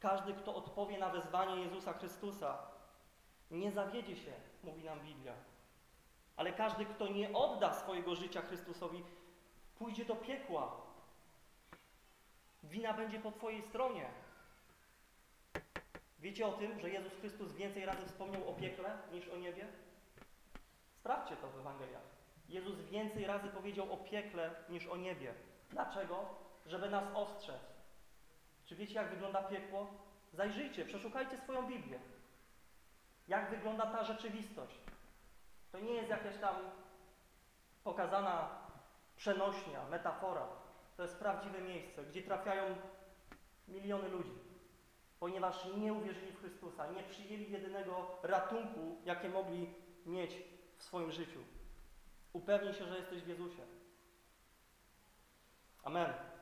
Każdy, 0.00 0.34
kto 0.34 0.54
odpowie 0.54 0.98
na 0.98 1.08
wezwanie 1.08 1.62
Jezusa 1.62 1.92
Chrystusa, 1.92 2.58
nie 3.50 3.72
zawiedzie 3.72 4.16
się, 4.16 4.32
mówi 4.64 4.84
nam 4.84 5.00
Biblia. 5.00 5.55
Ale 6.36 6.52
każdy, 6.52 6.84
kto 6.84 7.08
nie 7.08 7.32
odda 7.32 7.74
swojego 7.74 8.14
życia 8.14 8.42
Chrystusowi, 8.42 9.04
pójdzie 9.78 10.04
do 10.04 10.16
piekła. 10.16 10.76
Wina 12.62 12.92
będzie 12.94 13.20
po 13.20 13.32
Twojej 13.32 13.62
stronie. 13.62 14.06
Wiecie 16.18 16.46
o 16.46 16.52
tym, 16.52 16.80
że 16.80 16.90
Jezus 16.90 17.12
Chrystus 17.12 17.52
więcej 17.52 17.84
razy 17.84 18.06
wspomniał 18.06 18.50
o 18.50 18.52
piekle 18.52 18.98
niż 19.12 19.28
o 19.28 19.36
niebie? 19.36 19.66
Sprawdźcie 20.92 21.36
to 21.36 21.48
w 21.48 21.58
Ewangeliach. 21.58 22.02
Jezus 22.48 22.80
więcej 22.80 23.26
razy 23.26 23.48
powiedział 23.48 23.92
o 23.92 23.96
piekle 23.96 24.50
niż 24.68 24.86
o 24.86 24.96
niebie. 24.96 25.34
Dlaczego? 25.70 26.24
Żeby 26.66 26.90
nas 26.90 27.04
ostrzec. 27.14 27.60
Czy 28.64 28.76
wiecie, 28.76 28.94
jak 28.94 29.10
wygląda 29.10 29.42
piekło? 29.42 29.86
Zajrzyjcie, 30.32 30.84
przeszukajcie 30.84 31.38
swoją 31.38 31.68
Biblię. 31.68 31.98
Jak 33.28 33.50
wygląda 33.50 33.86
ta 33.86 34.04
rzeczywistość? 34.04 34.78
To 35.76 35.80
nie 35.80 35.94
jest 35.94 36.10
jakaś 36.10 36.36
tam 36.36 36.56
pokazana 37.84 38.48
przenośnia, 39.16 39.88
metafora. 39.90 40.46
To 40.96 41.02
jest 41.02 41.18
prawdziwe 41.18 41.60
miejsce, 41.60 42.04
gdzie 42.04 42.22
trafiają 42.22 42.76
miliony 43.68 44.08
ludzi, 44.08 44.38
ponieważ 45.20 45.64
nie 45.76 45.92
uwierzyli 45.92 46.32
w 46.32 46.40
Chrystusa, 46.40 46.90
nie 46.90 47.02
przyjęli 47.02 47.50
jedynego 47.52 48.18
ratunku, 48.22 49.00
jakie 49.04 49.28
mogli 49.28 49.74
mieć 50.06 50.32
w 50.76 50.82
swoim 50.82 51.12
życiu. 51.12 51.40
Upewnij 52.32 52.74
się, 52.74 52.84
że 52.84 52.98
jesteś 52.98 53.22
w 53.22 53.28
Jezusie. 53.28 53.62
Amen. 55.82 56.35